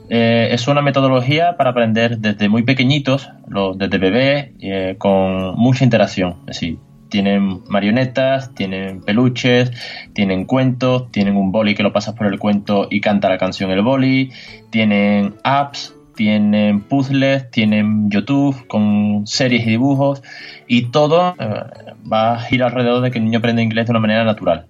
Eh, 0.08 0.48
es 0.52 0.68
una 0.68 0.82
metodología 0.82 1.56
para 1.56 1.70
aprender 1.70 2.18
desde 2.18 2.48
muy 2.48 2.62
pequeñitos, 2.62 3.28
lo- 3.48 3.74
desde 3.74 3.98
bebé, 3.98 4.52
eh, 4.60 4.94
con 4.98 5.56
mucha 5.56 5.82
interacción. 5.84 6.36
Es 6.46 6.60
decir, 6.60 6.78
tienen 7.08 7.62
marionetas, 7.68 8.54
tienen 8.54 9.00
peluches, 9.00 9.70
tienen 10.12 10.44
cuentos, 10.44 11.10
tienen 11.10 11.36
un 11.36 11.50
boli 11.50 11.74
que 11.74 11.82
lo 11.82 11.92
pasas 11.92 12.14
por 12.14 12.26
el 12.26 12.38
cuento 12.38 12.86
y 12.90 13.00
canta 13.00 13.28
la 13.28 13.38
canción 13.38 13.70
el 13.70 13.82
boli, 13.82 14.30
tienen 14.70 15.34
apps, 15.42 15.94
tienen 16.14 16.80
puzzles, 16.80 17.50
tienen 17.50 18.10
YouTube 18.10 18.66
con 18.68 19.26
series 19.26 19.66
y 19.66 19.70
dibujos 19.70 20.22
y 20.66 20.86
todo 20.86 21.34
eh, 21.38 21.94
va 22.10 22.34
a 22.34 22.38
girar 22.40 22.70
alrededor 22.70 23.02
de 23.02 23.10
que 23.10 23.18
el 23.18 23.24
niño 23.24 23.38
aprende 23.38 23.62
inglés 23.62 23.86
de 23.86 23.90
una 23.92 24.00
manera 24.00 24.24
natural. 24.24 24.66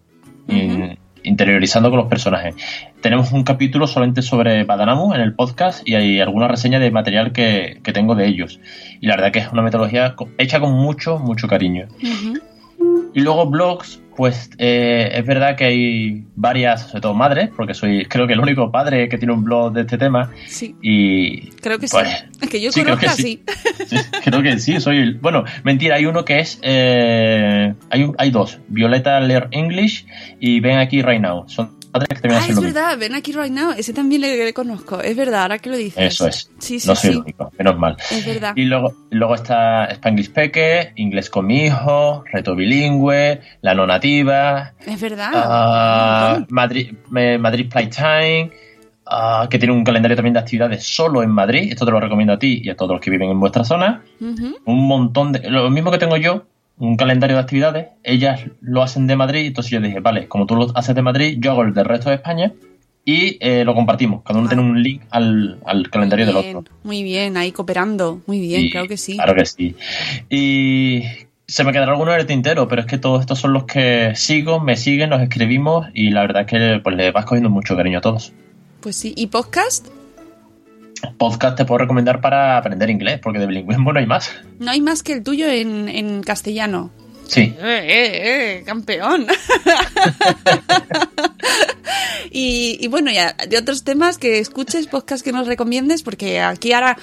Interiorizando 1.26 1.90
con 1.90 1.98
los 1.98 2.08
personajes. 2.08 2.54
Tenemos 3.00 3.32
un 3.32 3.44
capítulo 3.44 3.86
solamente 3.86 4.22
sobre 4.22 4.64
Badanamu 4.64 5.14
en 5.14 5.20
el 5.20 5.34
podcast 5.34 5.86
y 5.86 5.94
hay 5.94 6.20
alguna 6.20 6.48
reseña 6.48 6.78
de 6.78 6.90
material 6.90 7.32
que, 7.32 7.80
que 7.82 7.92
tengo 7.92 8.14
de 8.14 8.26
ellos. 8.26 8.60
Y 9.00 9.06
la 9.06 9.16
verdad 9.16 9.32
que 9.32 9.40
es 9.40 9.52
una 9.52 9.62
metodología 9.62 10.14
hecha 10.38 10.60
con 10.60 10.72
mucho, 10.72 11.18
mucho 11.18 11.48
cariño. 11.48 11.88
Y 13.16 13.20
luego 13.22 13.46
blogs, 13.46 14.00
pues 14.14 14.50
eh, 14.58 15.08
es 15.14 15.24
verdad 15.26 15.56
que 15.56 15.64
hay 15.64 16.24
varias, 16.36 16.88
sobre 16.90 17.00
todo 17.00 17.14
madres, 17.14 17.48
porque 17.56 17.72
soy 17.74 18.04
creo 18.04 18.26
que 18.26 18.34
el 18.34 18.40
único 18.40 18.70
padre 18.70 19.08
que 19.08 19.16
tiene 19.18 19.32
un 19.32 19.42
blog 19.42 19.72
de 19.72 19.80
este 19.80 19.96
tema. 19.98 20.30
Sí, 20.46 20.76
Y 20.82 21.48
creo 21.62 21.78
que 21.78 21.88
pues, 21.88 22.08
sí. 22.08 22.24
Es 22.42 22.48
que 22.50 22.60
yo 22.60 22.70
sí, 22.72 22.82
creo 22.82 22.98
que. 22.98 23.08
Sí, 23.16 23.42
creo 24.24 24.42
que 24.42 24.58
sí, 24.58 24.80
soy 24.80 24.98
el... 24.98 25.14
Bueno, 25.14 25.44
mentira, 25.64 25.96
hay 25.96 26.06
uno 26.06 26.24
que 26.24 26.40
es... 26.40 26.58
eh, 26.62 27.72
hay, 27.90 28.02
un- 28.02 28.14
hay 28.18 28.30
dos, 28.30 28.58
Violeta 28.68 29.18
Lear 29.20 29.48
English 29.52 30.06
y 30.40 30.60
Ven 30.60 30.76
aquí 30.78 31.02
right 31.02 31.20
now. 31.20 31.48
Son 31.48 31.75
que 32.04 32.28
Ah, 32.28 32.38
es 32.40 32.48
mismo. 32.48 32.62
verdad, 32.62 32.98
ven 32.98 33.14
aquí 33.14 33.32
right 33.32 33.50
now. 33.52 33.72
Ese 33.76 33.92
también 33.92 34.20
le, 34.22 34.44
le 34.44 34.52
conozco. 34.52 35.00
Es 35.00 35.16
verdad, 35.16 35.42
ahora 35.42 35.58
que 35.58 35.70
lo 35.70 35.76
dices. 35.76 35.96
Eso 36.02 36.26
es. 36.26 36.50
Sí, 36.58 36.78
sí, 36.80 36.88
no 36.88 36.94
soy 36.96 37.10
sí. 37.10 37.16
el 37.16 37.22
único, 37.22 37.52
menos 37.58 37.78
mal. 37.78 37.96
Es 38.10 38.26
verdad. 38.26 38.52
Y 38.56 38.64
luego, 38.64 38.94
luego 39.10 39.34
está 39.34 39.86
Spanglish 39.86 40.30
Peque, 40.32 40.92
Inglés 40.96 41.30
con 41.30 41.46
mi 41.46 41.64
hijo, 41.66 42.24
Reto 42.32 42.54
Bilingüe, 42.54 43.40
La 43.62 43.74
No 43.74 43.86
Nativa, 43.86 44.72
Es 44.84 45.00
verdad. 45.00 45.30
ah. 45.34 46.44
Madrid, 46.48 46.92
eh, 47.16 47.38
Madrid 47.38 47.68
Playtime, 47.70 48.50
ah, 49.06 49.46
que 49.50 49.58
tiene 49.58 49.72
un 49.74 49.84
calendario 49.84 50.16
también 50.16 50.34
de 50.34 50.40
actividades 50.40 50.84
solo 50.84 51.22
en 51.22 51.30
Madrid. 51.30 51.68
Esto 51.70 51.84
te 51.84 51.90
lo 51.92 52.00
recomiendo 52.00 52.32
a 52.34 52.38
ti 52.38 52.60
y 52.64 52.70
a 52.70 52.76
todos 52.76 52.92
los 52.92 53.00
que 53.00 53.10
viven 53.10 53.30
en 53.30 53.40
vuestra 53.40 53.64
zona. 53.64 54.02
Un 54.20 54.86
montón 54.88 55.32
de... 55.32 55.48
Lo 55.50 55.70
mismo 55.70 55.90
que 55.90 55.98
tengo 55.98 56.16
yo, 56.16 56.44
un 56.78 56.96
calendario 56.96 57.36
de 57.36 57.42
actividades. 57.42 57.86
Ellas 58.02 58.40
lo 58.60 58.82
hacen 58.82 59.06
de 59.06 59.16
Madrid, 59.16 59.46
entonces 59.46 59.70
yo 59.70 59.80
dije, 59.80 60.00
vale, 60.00 60.28
como 60.28 60.46
tú 60.46 60.56
lo 60.56 60.76
haces 60.76 60.94
de 60.94 61.02
Madrid, 61.02 61.36
yo 61.40 61.52
hago 61.52 61.62
el 61.62 61.72
del 61.74 61.84
resto 61.84 62.10
de 62.10 62.16
España 62.16 62.52
y 63.04 63.38
eh, 63.40 63.64
lo 63.64 63.74
compartimos. 63.74 64.22
Cada 64.24 64.38
uno 64.40 64.48
Ah. 64.48 64.50
tiene 64.54 64.62
un 64.68 64.82
link 64.82 65.02
al, 65.10 65.58
al 65.64 65.88
calendario 65.90 66.26
del 66.26 66.36
otro. 66.36 66.64
Muy 66.84 67.02
bien, 67.02 67.36
ahí 67.36 67.52
cooperando. 67.52 68.20
Muy 68.26 68.40
bien, 68.40 68.64
Y- 68.64 68.70
claro 68.70 68.88
que 68.88 68.96
sí. 68.96 69.14
Claro 69.16 69.34
que 69.34 69.46
sí. 69.46 69.74
Y 70.28 71.02
se 71.46 71.62
me 71.64 71.72
quedará 71.72 71.92
alguno 71.92 72.12
en 72.12 72.20
el 72.20 72.26
tintero, 72.26 72.66
pero 72.68 72.80
es 72.82 72.86
que 72.86 72.98
todos 72.98 73.20
estos 73.20 73.38
son 73.38 73.52
los 73.52 73.64
que 73.64 74.12
sigo, 74.16 74.60
me 74.60 74.76
siguen, 74.76 75.10
nos 75.10 75.22
escribimos 75.22 75.86
y 75.94 76.10
la 76.10 76.22
verdad 76.22 76.42
es 76.42 76.48
que 76.48 76.80
pues, 76.82 76.96
le 76.96 77.10
vas 77.12 77.24
cogiendo 77.24 77.48
mucho 77.50 77.76
cariño 77.76 77.98
a 77.98 78.02
todos. 78.02 78.32
Pues 78.80 78.96
sí. 78.96 79.14
¿Y 79.16 79.28
podcast? 79.28 79.86
Podcast 81.14 81.56
te 81.56 81.64
puedo 81.64 81.78
recomendar 81.78 82.20
para 82.20 82.58
aprender 82.58 82.90
inglés, 82.90 83.20
porque 83.22 83.38
de 83.38 83.46
bilingüismo 83.46 83.92
no 83.92 83.98
hay 83.98 84.06
más. 84.06 84.30
No 84.58 84.70
hay 84.70 84.80
más 84.80 85.02
que 85.02 85.12
el 85.12 85.22
tuyo 85.22 85.48
en, 85.48 85.88
en 85.88 86.22
castellano. 86.22 86.90
Sí. 87.26 87.40
¡Eh, 87.40 87.56
eh, 87.60 88.58
eh! 88.58 88.62
¡Campeón! 88.64 89.26
y, 92.30 92.78
y 92.80 92.88
bueno, 92.88 93.10
ya 93.10 93.34
de 93.48 93.58
otros 93.58 93.84
temas 93.84 94.18
que 94.18 94.38
escuches, 94.38 94.86
podcast 94.86 95.24
que 95.24 95.32
nos 95.32 95.46
recomiendes, 95.46 96.02
porque 96.02 96.40
aquí 96.40 96.72
ahora, 96.72 96.96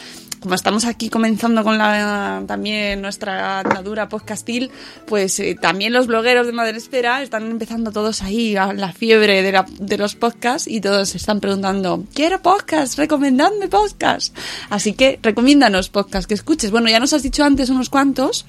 como 0.43 0.55
estamos 0.55 0.83
aquí 0.83 1.07
comenzando 1.09 1.63
con 1.63 1.77
la 1.77 2.43
también 2.45 3.01
nuestra 3.01 3.61
andadura 3.61 4.09
podcastil, 4.09 4.71
pues 5.07 5.39
eh, 5.39 5.55
también 5.59 5.93
los 5.93 6.05
blogueros 6.07 6.45
de 6.47 6.51
Madresfera 6.51 7.21
están 7.21 7.49
empezando 7.49 7.93
todos 7.93 8.21
ahí 8.21 8.57
a 8.57 8.73
la 8.73 8.91
fiebre 8.91 9.41
de, 9.41 9.51
la- 9.53 9.65
de 9.79 9.97
los 9.97 10.15
podcasts 10.15 10.67
y 10.67 10.81
todos 10.81 11.09
se 11.09 11.17
están 11.17 11.39
preguntando, 11.39 12.03
quiero 12.13 12.41
podcast, 12.41 12.97
recomendadme 12.99 13.69
podcast. 13.69 14.37
Así 14.69 14.91
que 14.91 15.17
recomiéndanos 15.23 15.87
podcast 15.87 16.27
que 16.27 16.33
escuches. 16.33 16.71
Bueno, 16.71 16.89
ya 16.89 16.99
nos 16.99 17.13
has 17.13 17.23
dicho 17.23 17.45
antes 17.45 17.69
unos 17.69 17.89
cuantos. 17.89 18.45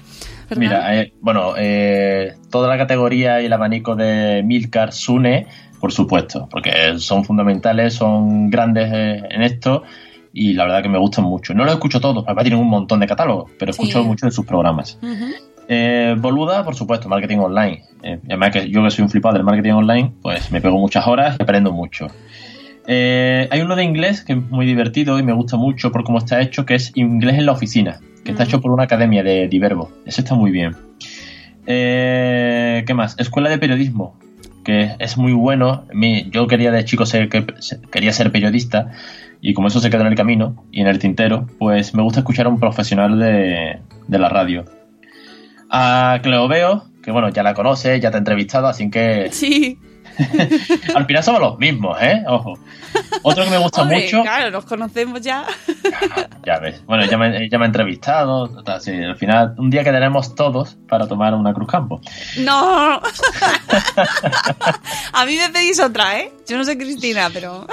Mira, 0.57 0.99
eh, 0.99 1.13
bueno, 1.21 1.53
eh, 1.57 2.35
toda 2.51 2.67
la 2.67 2.77
categoría 2.77 3.41
y 3.41 3.45
el 3.45 3.53
abanico 3.53 3.95
de 3.95 4.43
Milcar, 4.43 4.91
Sune, 4.91 5.47
por 5.79 5.93
supuesto, 5.93 6.49
porque 6.51 6.99
son 6.99 7.23
fundamentales, 7.23 7.93
son 7.93 8.49
grandes 8.49 8.91
eh, 8.93 9.21
en 9.29 9.41
esto 9.43 9.83
y 10.37 10.53
la 10.53 10.65
verdad 10.65 10.83
que 10.83 10.89
me 10.89 10.97
gustan 10.99 11.23
mucho. 11.25 11.53
No 11.53 11.63
los 11.63 11.73
escucho 11.73 11.99
todos, 12.01 12.23
papá 12.25 12.41
tienen 12.43 12.59
un 12.59 12.67
montón 12.67 12.99
de 12.99 13.07
catálogos, 13.07 13.49
pero 13.57 13.71
Sí. 13.71 13.81
escucho 13.81 14.03
mucho 14.03 14.25
de 14.25 14.31
sus 14.33 14.45
programas. 14.45 14.99
Ujú. 15.01 15.25
Eh, 15.69 16.13
Boluda, 16.19 16.63
por 16.65 16.75
supuesto, 16.75 17.07
marketing 17.09 17.37
online. 17.37 17.83
Eh, 18.03 18.19
además 18.25 18.51
que 18.51 18.69
yo 18.69 18.83
que 18.83 18.91
soy 18.91 19.03
un 19.03 19.09
flipado 19.09 19.33
del 19.35 19.43
marketing 19.45 19.71
online, 19.71 20.11
pues 20.21 20.51
me 20.51 20.59
pego 20.61 20.77
muchas 20.77 21.07
horas 21.07 21.37
y 21.39 21.43
aprendo 21.43 21.71
mucho. 21.71 22.07
Eh, 22.85 23.47
hay 23.49 23.61
uno 23.61 23.75
de 23.75 23.83
inglés 23.83 24.23
que 24.23 24.33
es 24.33 24.39
muy 24.51 24.65
divertido 24.65 25.17
y 25.17 25.23
me 25.23 25.31
gusta 25.33 25.57
mucho 25.57 25.91
por 25.91 26.03
cómo 26.03 26.17
está 26.19 26.41
hecho, 26.41 26.65
que 26.65 26.75
es 26.75 26.91
Inglés 26.95 27.39
en 27.39 27.45
la 27.47 27.53
oficina, 27.53 27.99
que 28.23 28.31
está 28.31 28.43
hecho 28.43 28.61
por 28.61 28.71
una 28.71 28.83
academia 28.83 29.23
de 29.23 29.47
Diverbo. 29.47 29.89
Eso 30.05 30.21
está 30.21 30.35
muy 30.35 30.51
bien. 30.51 30.75
Eh, 31.65 32.83
¿Qué 32.85 32.93
más? 32.93 33.15
Escuela 33.17 33.49
de 33.49 33.57
periodismo, 33.57 34.19
que 34.65 34.95
es 34.99 35.15
muy 35.17 35.31
bueno. 35.31 35.87
Yo 36.31 36.47
quería 36.47 36.71
de 36.71 36.83
chico 36.83 37.05
ser, 37.05 37.29
que, 37.29 37.45
se- 37.59 37.79
quería 37.81 38.11
ser 38.11 38.31
periodista 38.31 38.91
y 39.39 39.53
como 39.53 39.69
eso 39.69 39.79
se 39.79 39.89
quedó 39.89 40.01
en 40.01 40.07
el 40.07 40.15
camino 40.15 40.65
y 40.71 40.81
en 40.81 40.87
el 40.87 40.99
tintero, 40.99 41.47
pues 41.59 41.93
me 41.93 42.01
gusta 42.03 42.19
escuchar 42.19 42.47
a 42.47 42.49
un 42.49 42.59
profesional 42.59 43.17
de, 43.19 43.79
la 44.09 44.27
radio. 44.27 44.65
A 45.69 46.19
Cleo 46.21 46.47
Veo, 46.47 46.85
que 47.03 47.11
bueno, 47.11 47.29
ya 47.29 47.43
la 47.43 47.53
conoce, 47.53 47.99
ya 47.99 48.11
te 48.11 48.17
ha 48.17 48.19
entrevistado, 48.19 48.67
así 48.67 48.89
que 48.89 49.29
Sí. 49.31 49.77
al 50.95 51.05
final 51.05 51.23
somos 51.23 51.41
los 51.41 51.57
mismos, 51.57 51.97
¿eh? 52.01 52.23
Ojo. 52.27 52.57
Otro 53.23 53.43
que 53.43 53.49
me 53.49 53.57
gusta 53.57 53.81
Hombre, 53.81 54.03
mucho, 54.03 54.21
Claro, 54.23 54.51
nos 54.51 54.65
conocemos 54.65 55.21
ya. 55.21 55.45
ya 56.45 56.59
ves, 56.59 56.83
bueno, 56.85 57.05
ya 57.05 57.17
me, 57.17 57.49
ya 57.49 57.57
me 57.57 57.65
ha 57.65 57.67
entrevistado, 57.67 58.47
total, 58.47 58.81
sí, 58.81 58.91
al 58.91 59.17
final 59.17 59.55
un 59.57 59.69
día 59.69 59.83
quedaremos 59.83 60.35
todos 60.35 60.77
para 60.87 61.07
tomar 61.07 61.33
una 61.33 61.53
Cruz 61.53 61.67
Campo. 61.69 62.01
No. 62.39 63.01
A 65.13 65.25
mí 65.25 65.35
me 65.37 65.49
pedís 65.49 65.79
otra, 65.79 66.19
¿eh? 66.19 66.31
Yo 66.47 66.57
no 66.57 66.63
sé 66.63 66.77
Cristina, 66.77 67.29
pero... 67.33 67.67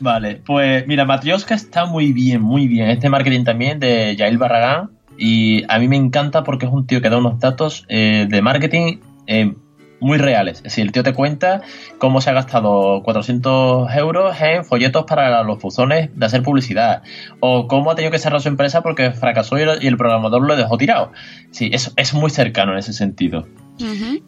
Vale, 0.00 0.42
pues 0.44 0.86
mira, 0.86 1.04
Matrioska 1.04 1.54
está 1.54 1.86
muy 1.86 2.12
bien, 2.12 2.42
muy 2.42 2.66
bien. 2.66 2.90
Este 2.90 3.08
marketing 3.08 3.44
también 3.44 3.78
de 3.78 4.16
Yael 4.16 4.36
Barragán. 4.36 4.90
Y 5.16 5.64
a 5.68 5.78
mí 5.78 5.86
me 5.86 5.96
encanta 5.96 6.42
porque 6.42 6.66
es 6.66 6.72
un 6.72 6.86
tío 6.86 7.00
que 7.00 7.08
da 7.08 7.18
unos 7.18 7.38
datos 7.38 7.84
eh, 7.88 8.26
de 8.28 8.42
marketing 8.42 8.98
eh, 9.26 9.54
muy 10.02 10.18
reales. 10.18 10.58
Es 10.58 10.64
decir, 10.64 10.84
el 10.84 10.92
tío 10.92 11.02
te 11.02 11.14
cuenta 11.14 11.62
cómo 11.98 12.20
se 12.20 12.30
ha 12.30 12.32
gastado 12.32 13.02
400 13.02 13.94
euros 13.94 14.36
en 14.40 14.64
folletos 14.64 15.04
para 15.04 15.42
los 15.44 15.60
buzones 15.60 16.10
de 16.14 16.26
hacer 16.26 16.42
publicidad. 16.42 17.02
O 17.40 17.68
cómo 17.68 17.90
ha 17.90 17.94
tenido 17.94 18.10
que 18.10 18.18
cerrar 18.18 18.40
su 18.42 18.48
empresa 18.48 18.82
porque 18.82 19.12
fracasó 19.12 19.58
y 19.58 19.62
el, 19.62 19.82
y 19.82 19.86
el 19.86 19.96
programador 19.96 20.42
lo 20.42 20.56
dejó 20.56 20.76
tirado. 20.76 21.12
Sí, 21.52 21.70
es, 21.72 21.92
es 21.96 22.14
muy 22.14 22.30
cercano 22.30 22.72
en 22.72 22.78
ese 22.78 22.92
sentido. 22.92 23.46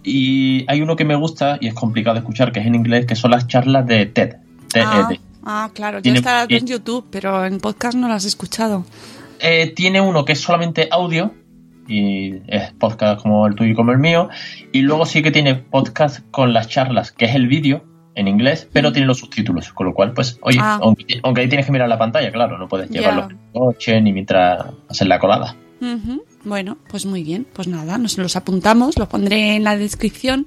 Y 0.02 0.64
hay 0.68 0.80
uno 0.80 0.96
que 0.96 1.04
me 1.04 1.14
gusta 1.14 1.58
y 1.60 1.68
es 1.68 1.74
complicado 1.74 2.14
de 2.14 2.20
escuchar, 2.20 2.50
que 2.50 2.60
es 2.60 2.66
en 2.66 2.74
inglés, 2.74 3.06
que 3.06 3.14
son 3.14 3.30
las 3.30 3.46
charlas 3.46 3.86
de 3.86 4.06
TED. 4.06 4.36
TED. 4.72 4.82
Ah, 4.84 5.08
Ah, 5.46 5.70
claro, 5.74 5.98
yo 5.98 6.14
estaba 6.14 6.46
en 6.48 6.66
YouTube, 6.66 7.06
pero 7.10 7.44
en 7.44 7.60
podcast 7.60 7.96
no 7.98 8.08
las 8.08 8.24
he 8.24 8.28
escuchado. 8.28 8.86
Eh, 9.40 9.74
tiene 9.76 10.00
uno 10.00 10.24
que 10.24 10.32
es 10.32 10.40
solamente 10.40 10.88
audio 10.90 11.34
y 11.88 12.34
es 12.48 12.72
podcast 12.72 13.20
como 13.22 13.46
el 13.46 13.54
tuyo 13.54 13.72
y 13.72 13.74
como 13.74 13.92
el 13.92 13.98
mío. 13.98 14.28
Y 14.72 14.82
luego 14.82 15.06
sí 15.06 15.22
que 15.22 15.30
tiene 15.30 15.54
podcast 15.54 16.20
con 16.30 16.52
las 16.52 16.68
charlas, 16.68 17.12
que 17.12 17.24
es 17.26 17.34
el 17.34 17.46
vídeo 17.48 17.84
en 18.16 18.28
inglés, 18.28 18.68
pero 18.72 18.92
tiene 18.92 19.06
los 19.08 19.18
subtítulos. 19.18 19.72
Con 19.72 19.86
lo 19.88 19.94
cual, 19.94 20.12
pues, 20.12 20.38
oye, 20.42 20.58
Ah. 20.60 20.78
aunque, 20.82 21.04
aunque 21.22 21.40
ahí 21.42 21.48
tienes 21.48 21.66
que 21.66 21.72
mirar 21.72 21.88
la 21.88 21.98
pantalla, 21.98 22.30
claro, 22.30 22.58
no 22.58 22.68
puedes 22.68 22.88
llevarlo 22.90 23.24
en 23.24 23.30
el 23.32 23.36
coche 23.52 24.00
ni 24.00 24.12
mientras 24.12 24.64
haces 24.88 25.08
la 25.08 25.18
colada. 25.18 25.56
Bueno, 26.44 26.78
pues 26.88 27.04
muy 27.06 27.22
bien. 27.24 27.46
Pues 27.52 27.68
nada, 27.68 27.98
nos 27.98 28.16
los 28.18 28.36
apuntamos, 28.36 28.98
los 28.98 29.08
pondré 29.08 29.56
en 29.56 29.64
la 29.64 29.76
descripción. 29.76 30.46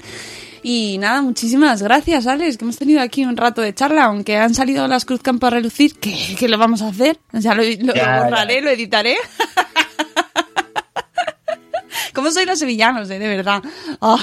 Y 0.63 0.97
nada, 0.97 1.21
muchísimas 1.21 1.81
gracias, 1.83 2.25
Alex, 2.27 2.57
que 2.57 2.65
hemos 2.65 2.77
tenido 2.77 2.99
aquí 3.01 3.23
un 3.25 3.37
rato 3.37 3.61
de 3.61 3.73
charla, 3.73 4.05
aunque 4.05 4.37
han 4.37 4.53
salido 4.55 4.87
las 4.87 5.05
Cruzcampo 5.05 5.45
a 5.47 5.49
relucir, 5.51 5.93
¿qué, 5.99 6.15
qué 6.37 6.47
lo 6.49 6.57
vamos 6.57 6.81
a 6.81 6.87
hacer? 6.89 7.19
O 7.33 7.39
sea, 7.41 7.53
lo, 7.53 7.61
lo 7.63 7.93
Ya, 7.93 8.23
borraré, 8.23 8.55
ya. 8.55 8.61
lo 8.61 8.69
editaré. 8.71 9.15
¿Cómo 12.17 12.31
soy 12.31 12.47
los 12.47 12.57
sevillanos, 12.57 13.11
eh? 13.11 13.19
De 13.19 13.27
verdad. 13.27 13.61
Ah. 14.01 14.17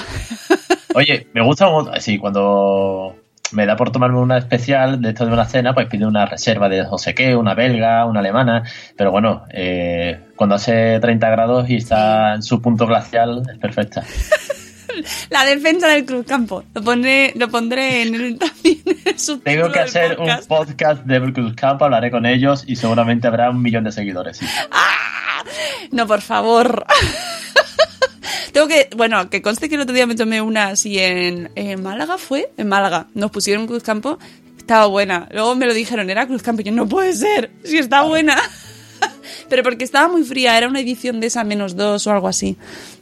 Oye, 0.95 1.27
me 1.31 1.41
gusta 1.41 1.69
sí, 2.01 2.17
cuando 2.17 3.15
me 3.53 3.65
da 3.65 3.77
por 3.77 3.89
tomarme 3.89 4.19
una 4.19 4.37
especial 4.37 5.01
de 5.01 5.11
esto 5.11 5.25
de 5.25 5.31
una 5.31 5.45
cena, 5.45 5.73
pues 5.73 5.87
pido 5.87 6.09
una 6.09 6.25
reserva 6.25 6.67
de 6.67 6.83
no 6.83 6.97
sé 6.97 7.15
qué, 7.15 7.37
una 7.37 7.53
belga, 7.53 8.05
una 8.05 8.19
alemana, 8.19 8.63
pero 8.97 9.11
bueno, 9.11 9.45
eh, 9.49 10.19
cuando 10.35 10.55
hace 10.55 10.99
30 10.99 11.29
grados 11.29 11.69
y 11.69 11.77
está 11.77 12.33
en 12.35 12.43
su 12.43 12.61
punto 12.61 12.85
glacial, 12.85 13.43
es 13.49 13.57
perfecta. 13.59 14.03
La 15.29 15.45
defensa 15.45 15.87
del 15.87 16.05
Cruzcampo. 16.05 16.65
Lo 16.73 16.81
pondré, 16.81 17.31
lo 17.37 17.47
pondré 17.47 18.01
en 18.01 18.15
el 18.15 18.37
también 18.39 18.81
en 18.85 18.97
el 19.05 19.17
subtítulo 19.17 19.41
Tengo 19.43 19.71
que 19.71 19.79
hacer 19.79 20.17
podcast. 20.17 20.41
un 20.41 20.47
podcast 20.57 21.05
de 21.05 21.31
Cruz 21.31 21.53
Camp, 21.55 21.81
hablaré 21.81 22.11
con 22.11 22.25
ellos 22.25 22.65
y 22.67 22.75
seguramente 22.75 23.27
habrá 23.29 23.51
un 23.51 23.61
millón 23.61 23.85
de 23.85 23.93
seguidores. 23.93 24.35
sí. 24.35 24.45
No, 25.91 26.05
por 26.07 26.19
favor. 26.19 26.85
Tengo 28.55 28.69
que, 28.69 28.87
bueno, 28.95 29.29
que 29.29 29.41
conste 29.41 29.67
que 29.67 29.75
el 29.75 29.81
otro 29.81 29.93
día 29.93 30.07
me 30.07 30.15
tomé 30.15 30.39
una 30.39 30.67
así 30.67 30.97
en, 30.97 31.51
en 31.55 31.83
Málaga, 31.83 32.17
¿fue? 32.17 32.53
En 32.55 32.69
Málaga. 32.69 33.07
Nos 33.13 33.29
pusieron 33.29 33.67
Cruzcampo. 33.67 34.17
Estaba 34.57 34.85
buena. 34.85 35.27
Luego 35.33 35.55
me 35.55 35.65
lo 35.65 35.73
dijeron, 35.73 36.09
era 36.09 36.25
Cruzcampo. 36.25 36.61
Y 36.61 36.63
yo, 36.63 36.71
no 36.71 36.87
puede 36.87 37.11
ser. 37.11 37.51
Si 37.65 37.77
está 37.77 38.03
buena. 38.03 38.37
Pero 39.49 39.61
porque 39.61 39.83
estaba 39.83 40.07
muy 40.07 40.23
fría. 40.23 40.57
Era 40.57 40.69
una 40.69 40.79
edición 40.79 41.19
de 41.19 41.27
esa 41.27 41.43
menos 41.43 41.75
dos 41.75 42.07
o 42.07 42.11
algo 42.13 42.29
así. 42.29 42.55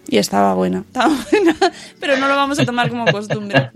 Y 0.07 0.17
estaba 0.17 0.55
buena. 0.55 0.85
Estaba 0.87 1.13
buena. 1.31 1.55
Pero 1.99 2.17
no 2.17 2.27
lo 2.27 2.35
vamos 2.35 2.57
a 2.57 2.65
tomar 2.65 2.89
como 2.89 3.05
costumbre. 3.05 3.69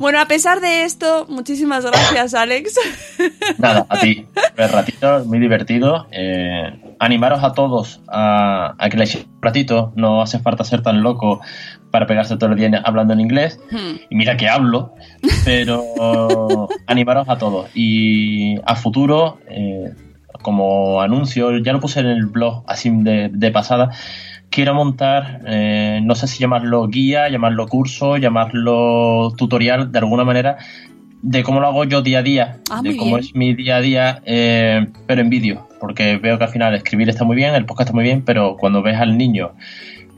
Bueno, 0.00 0.18
a 0.18 0.26
pesar 0.26 0.60
de 0.60 0.82
esto, 0.82 1.26
muchísimas 1.28 1.84
gracias, 1.84 2.34
Alex. 2.34 2.74
Nada, 3.58 3.86
a 3.88 4.00
ti. 4.00 4.26
El 4.56 4.68
ratito, 4.68 5.24
muy 5.26 5.38
divertido. 5.38 6.08
Eh, 6.10 6.81
animaros 7.02 7.42
a 7.42 7.52
todos 7.52 8.00
a, 8.06 8.76
a 8.78 8.88
que 8.88 8.96
le 8.96 9.04
echéis 9.04 9.26
un 9.26 9.42
ratito. 9.42 9.92
No 9.96 10.22
hace 10.22 10.38
falta 10.38 10.62
ser 10.62 10.82
tan 10.82 11.02
loco 11.02 11.40
para 11.90 12.06
pegarse 12.06 12.36
todo 12.36 12.50
el 12.52 12.56
día 12.56 12.80
hablando 12.84 13.12
en 13.12 13.20
inglés. 13.20 13.60
Hmm. 13.70 13.96
Y 14.08 14.14
mira 14.14 14.36
que 14.36 14.48
hablo, 14.48 14.94
pero 15.44 16.68
animaros 16.86 17.28
a 17.28 17.38
todos. 17.38 17.68
Y 17.74 18.54
a 18.64 18.76
futuro, 18.76 19.38
eh, 19.48 19.92
como 20.42 21.02
anuncio, 21.02 21.58
ya 21.58 21.72
lo 21.72 21.80
puse 21.80 22.00
en 22.00 22.06
el 22.06 22.26
blog 22.26 22.62
así 22.68 22.90
de, 22.90 23.30
de 23.32 23.50
pasada. 23.50 23.90
Quiero 24.50 24.74
montar, 24.74 25.40
eh, 25.46 26.00
no 26.04 26.14
sé 26.14 26.28
si 26.28 26.38
llamarlo 26.38 26.86
guía, 26.86 27.28
llamarlo 27.28 27.66
curso, 27.66 28.16
llamarlo 28.16 29.32
tutorial 29.36 29.90
de 29.90 29.98
alguna 29.98 30.24
manera, 30.24 30.58
de 31.22 31.42
cómo 31.42 31.60
lo 31.60 31.68
hago 31.68 31.84
yo 31.84 32.02
día 32.02 32.18
a 32.18 32.22
día, 32.22 32.58
Ah, 32.70 32.80
de 32.82 32.96
cómo 32.96 33.16
bien. 33.16 33.20
es 33.20 33.34
mi 33.34 33.54
día 33.54 33.76
a 33.76 33.80
día, 33.80 34.22
eh, 34.26 34.86
pero 35.06 35.20
en 35.22 35.30
vídeo, 35.30 35.68
porque 35.80 36.16
veo 36.16 36.36
que 36.38 36.44
al 36.44 36.50
final 36.50 36.74
escribir 36.74 37.08
está 37.08 37.24
muy 37.24 37.36
bien, 37.36 37.54
el 37.54 37.64
podcast 37.64 37.88
está 37.88 37.94
muy 37.94 38.04
bien, 38.04 38.22
pero 38.22 38.56
cuando 38.56 38.82
ves 38.82 38.98
al 38.98 39.16
niño 39.16 39.52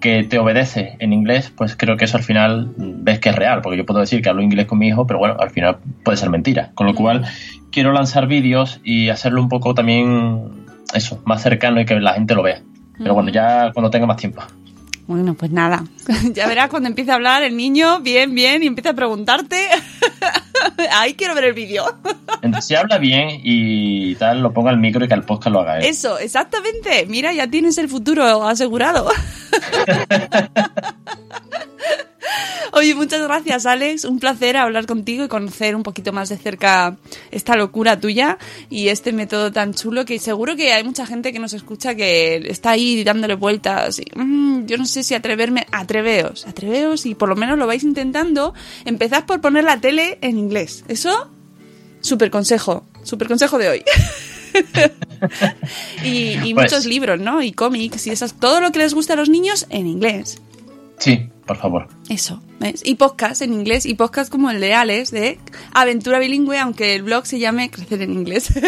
que 0.00 0.22
te 0.24 0.38
obedece 0.38 0.96
en 0.98 1.12
inglés, 1.12 1.50
pues 1.57 1.76
creo 1.76 1.96
que 1.96 2.05
eso 2.05 2.16
al 2.18 2.22
final 2.22 2.72
ves 2.76 3.18
que 3.20 3.30
es 3.30 3.36
real, 3.36 3.61
porque 3.62 3.78
yo 3.78 3.86
puedo 3.86 4.00
decir 4.00 4.20
que 4.20 4.28
hablo 4.28 4.42
inglés 4.42 4.66
con 4.66 4.78
mi 4.78 4.88
hijo, 4.88 5.07
pero 5.07 5.18
bueno, 5.18 5.36
al 5.38 5.50
final 5.50 5.78
puede 6.02 6.18
ser 6.18 6.28
mentira. 6.28 6.72
Con 6.74 6.86
lo 6.86 6.94
cual 6.94 7.24
quiero 7.70 7.90
lanzar 7.92 8.26
vídeos 8.26 8.80
y 8.84 9.09
hacerlo 9.09 9.40
un 9.40 9.48
poco 9.48 9.74
también 9.74 10.66
eso, 10.94 11.22
más 11.24 11.42
cercano 11.42 11.80
y 11.80 11.86
que 11.86 11.98
la 12.00 12.12
gente 12.12 12.34
lo 12.34 12.42
vea. 12.42 12.61
Pero 12.98 13.14
bueno, 13.14 13.30
ya 13.30 13.72
cuando 13.72 13.90
tenga 13.90 14.07
más 14.07 14.18
tiempo. 14.18 14.42
Bueno, 15.07 15.34
pues 15.34 15.50
nada. 15.50 15.84
Ya 16.32 16.46
verás 16.46 16.68
cuando 16.70 16.88
empiece 16.88 17.11
a 17.11 17.14
hablar 17.14 17.42
el 17.42 17.57
niño, 17.57 18.00
bien, 18.00 18.34
bien, 18.34 18.62
y 18.62 18.66
empiece 18.66 18.88
a 18.88 18.94
preguntarte. 18.94 19.68
Ahí 20.92 21.14
quiero 21.14 21.34
ver 21.34 21.44
el 21.44 21.52
vídeo. 21.52 21.84
Entonces, 22.42 22.66
si 22.66 22.74
habla 22.74 22.98
bien 22.98 23.40
y 23.42 24.14
tal, 24.16 24.40
lo 24.40 24.52
ponga 24.52 24.70
al 24.70 24.78
micro 24.78 25.05
y 25.05 25.09
que 25.09 25.14
el 25.14 25.22
podcast 25.22 25.52
lo 25.52 25.61
haga 25.61 25.78
él. 25.78 25.84
Eso, 25.84 26.18
exactamente. 26.18 27.07
Mira, 27.07 27.32
ya 27.32 27.48
tienes 27.48 27.78
el 27.78 27.88
futuro 27.88 28.46
asegurado. 28.46 29.09
Oye, 32.76 32.94
muchas 32.96 33.22
gracias, 33.22 33.66
Alex. 33.66 34.04
Un 34.04 34.18
placer 34.18 34.56
hablar 34.56 34.86
contigo 34.86 35.24
y 35.24 35.28
conocer 35.28 35.76
un 35.76 35.84
poquito 35.84 36.12
más 36.12 36.28
de 36.28 36.36
cerca 36.36 36.96
esta 37.30 37.54
locura 37.56 38.00
tuya 38.00 38.36
y 38.68 38.88
este 38.88 39.12
método 39.12 39.52
tan 39.52 39.74
chulo 39.74 40.04
que 40.04 40.18
seguro 40.18 40.56
que 40.56 40.72
hay 40.72 40.82
mucha 40.82 41.06
gente 41.06 41.32
que 41.32 41.38
nos 41.38 41.52
escucha 41.52 41.94
que 41.94 42.36
está 42.50 42.70
ahí 42.70 43.04
dándole 43.04 43.36
vueltas. 43.36 44.00
Y, 44.00 44.06
"Mm, 44.18 44.66
yo 44.66 44.76
no 44.76 44.86
sé 44.86 45.04
si 45.04 45.14
atreverme. 45.14 45.66
Atreveos, 45.70 46.46
atreveos 46.48 47.06
y 47.06 47.14
por 47.14 47.28
lo 47.28 47.36
menos 47.36 47.58
lo 47.58 47.66
vais 47.68 47.84
intentando. 47.84 48.54
Empezad 48.84 49.24
por 49.24 49.40
poner 49.40 49.62
la 49.64 49.80
tele 49.80 50.18
en 50.20 50.36
inglés. 50.38 50.84
Eso, 50.88 51.30
súper 52.00 52.30
consejo. 52.30 52.84
Súper 53.04 53.28
consejo 53.28 53.56
de 53.58 53.68
hoy. 53.68 53.82
y 56.04 56.38
y 56.42 56.54
Pues- 56.54 56.72
muchos 56.72 56.86
libros, 56.86 57.20
¿no? 57.20 57.40
Y 57.42 57.52
cómics 57.52 58.06
y 58.06 58.10
esas, 58.10 58.34
todo 58.34 58.60
lo 58.60 58.72
que 58.72 58.80
les 58.80 58.94
gusta 58.94 59.12
a 59.12 59.16
los 59.16 59.28
niños 59.28 59.66
en 59.70 59.86
inglés. 59.86 60.38
Sí, 60.98 61.28
por 61.47 61.57
favor. 61.57 61.88
Eso, 62.09 62.42
¿ves? 62.61 62.82
Y 62.84 62.95
podcast 62.97 63.42
en 63.42 63.53
inglés 63.53 63.86
y 63.86 63.95
podcast 63.95 64.30
como 64.30 64.51
el 64.51 64.61
de 64.61 64.74
Alex 64.74 65.11
de 65.11 65.38
Aventura 65.72 66.18
Bilingüe, 66.18 66.59
aunque 66.59 66.95
el 66.95 67.03
blog 67.03 67.26
se 67.26 67.38
llame 67.38 67.70
Crecer 67.70 68.03
en 68.03 68.12
Inglés. 68.12 68.53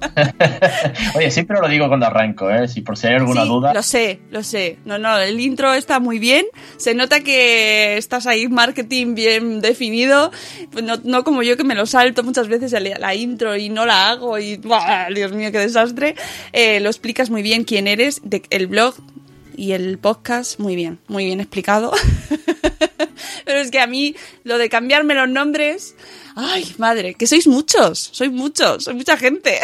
Oye, 1.14 1.30
siempre 1.30 1.58
lo 1.60 1.68
digo 1.68 1.88
cuando 1.88 2.06
arranco, 2.06 2.50
¿eh? 2.50 2.68
Si 2.68 2.80
por 2.80 2.96
si 2.96 3.06
hay 3.06 3.14
alguna 3.14 3.42
Sí, 3.42 3.48
duda. 3.48 3.74
Lo 3.74 3.82
sé, 3.82 4.20
lo 4.30 4.42
sé. 4.42 4.78
No, 4.84 4.98
no, 4.98 5.18
el 5.18 5.38
intro 5.40 5.72
está 5.74 6.00
muy 6.00 6.18
bien. 6.18 6.46
Se 6.76 6.94
nota 6.94 7.20
que 7.20 7.96
estás 7.96 8.26
ahí, 8.26 8.48
marketing 8.48 9.14
bien 9.14 9.60
definido. 9.60 10.30
Pues 10.70 10.84
No, 10.84 10.96
no 11.04 11.24
como 11.24 11.42
yo 11.42 11.56
que 11.56 11.64
me 11.64 11.74
lo 11.74 11.86
salto 11.86 12.22
muchas 12.22 12.48
veces 12.48 12.72
la 12.72 13.14
intro 13.14 13.56
y 13.56 13.68
no 13.68 13.86
la 13.86 14.10
hago 14.10 14.38
y 14.38 14.56
¡buah! 14.56 15.08
Dios 15.14 15.32
mío, 15.32 15.52
qué 15.52 15.58
desastre. 15.58 16.14
Eh, 16.52 16.80
lo 16.80 16.88
explicas 16.88 17.30
muy 17.30 17.42
bien 17.42 17.64
quién 17.64 17.86
eres, 17.86 18.20
de, 18.24 18.42
el 18.50 18.66
blog 18.66 18.94
y 19.56 19.72
el 19.72 19.98
podcast, 19.98 20.58
muy 20.58 20.76
bien, 20.76 20.98
muy 21.08 21.24
bien 21.24 21.40
explicado. 21.40 21.92
Pero 23.44 23.58
es 23.58 23.70
que 23.70 23.80
a 23.80 23.86
mí 23.86 24.14
lo 24.44 24.58
de 24.58 24.68
cambiarme 24.68 25.14
los 25.14 25.28
nombres, 25.28 25.96
ay, 26.36 26.74
madre, 26.78 27.14
que 27.14 27.26
sois 27.26 27.46
muchos, 27.46 27.98
sois 28.12 28.30
muchos, 28.30 28.84
soy 28.84 28.94
mucha 28.94 29.16
gente. 29.16 29.58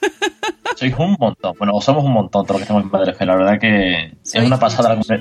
Sois 0.76 0.94
un 0.98 1.16
montón. 1.18 1.54
Bueno, 1.58 1.80
somos 1.80 2.04
un 2.04 2.12
montón 2.12 2.44
todos 2.44 2.50
los 2.50 2.58
que 2.58 2.62
estamos 2.64 2.82
en 2.84 2.90
Madre 2.90 3.14
La 3.26 3.34
verdad 3.34 3.58
que 3.58 4.12
es 4.22 4.34
una 4.34 4.58
pasada 4.58 4.90
la, 4.90 4.96
muchos. 4.96 5.20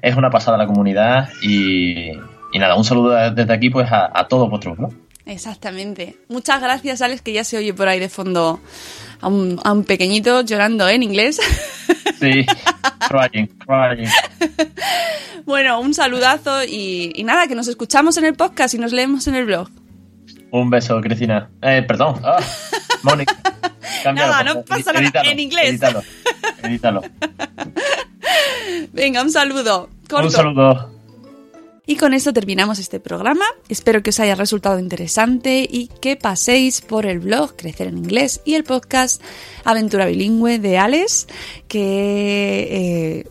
es 0.00 0.16
una 0.16 0.30
pasada 0.30 0.56
la 0.56 0.66
comunidad 0.66 1.28
y, 1.42 2.12
y 2.52 2.58
nada, 2.58 2.76
un 2.76 2.84
saludo 2.84 3.10
desde 3.32 3.52
aquí 3.52 3.68
pues 3.68 3.90
a, 3.90 4.10
a 4.14 4.28
todos 4.28 4.48
vosotros, 4.48 4.78
¿no? 4.78 4.90
Exactamente. 5.26 6.16
Muchas 6.28 6.60
gracias, 6.60 7.02
Alex, 7.02 7.22
que 7.22 7.32
ya 7.32 7.44
se 7.44 7.56
oye 7.56 7.74
por 7.74 7.88
ahí 7.88 7.98
de 8.00 8.08
fondo 8.08 8.60
a 9.22 9.28
un, 9.28 9.58
a 9.64 9.72
un 9.72 9.84
pequeñito 9.84 10.42
llorando 10.42 10.88
en 10.88 11.02
inglés. 11.02 11.40
Sí, 12.22 12.46
crying, 13.08 13.48
crying. 13.66 14.08
bueno, 15.44 15.80
un 15.80 15.92
saludazo 15.92 16.62
y, 16.62 17.12
y 17.16 17.24
nada, 17.24 17.48
que 17.48 17.56
nos 17.56 17.66
escuchamos 17.66 18.16
en 18.16 18.24
el 18.24 18.34
podcast 18.34 18.74
y 18.74 18.78
nos 18.78 18.92
leemos 18.92 19.26
en 19.26 19.34
el 19.34 19.44
blog. 19.44 19.68
Un 20.52 20.70
beso, 20.70 21.00
Cristina. 21.00 21.50
Eh, 21.60 21.82
perdón. 21.86 22.20
Ah, 22.22 22.38
Mónica. 23.02 23.36
Nada, 24.14 24.44
no 24.44 24.62
pasa 24.62 24.92
nada, 24.92 25.00
Edítalo, 25.00 25.30
en 25.30 25.40
inglés. 25.40 25.68
Edítalo. 25.70 26.02
Edítalo. 26.62 27.02
Venga, 28.92 29.22
un 29.22 29.30
saludo. 29.30 29.90
Corto. 30.08 30.26
Un 30.26 30.30
saludo. 30.30 30.90
Y 31.84 31.96
con 31.96 32.14
esto 32.14 32.32
terminamos 32.32 32.78
este 32.78 33.00
programa. 33.00 33.44
Espero 33.68 34.04
que 34.04 34.10
os 34.10 34.20
haya 34.20 34.36
resultado 34.36 34.78
interesante 34.78 35.66
y 35.68 35.88
que 35.88 36.14
paséis 36.14 36.80
por 36.80 37.06
el 37.06 37.18
blog 37.18 37.56
Crecer 37.56 37.88
en 37.88 37.98
Inglés 37.98 38.40
y 38.44 38.54
el 38.54 38.62
podcast 38.62 39.20
Aventura 39.64 40.06
Bilingüe 40.06 40.60
de 40.60 40.78
Alex, 40.78 41.26
que 41.66 42.68
eh, 42.70 43.24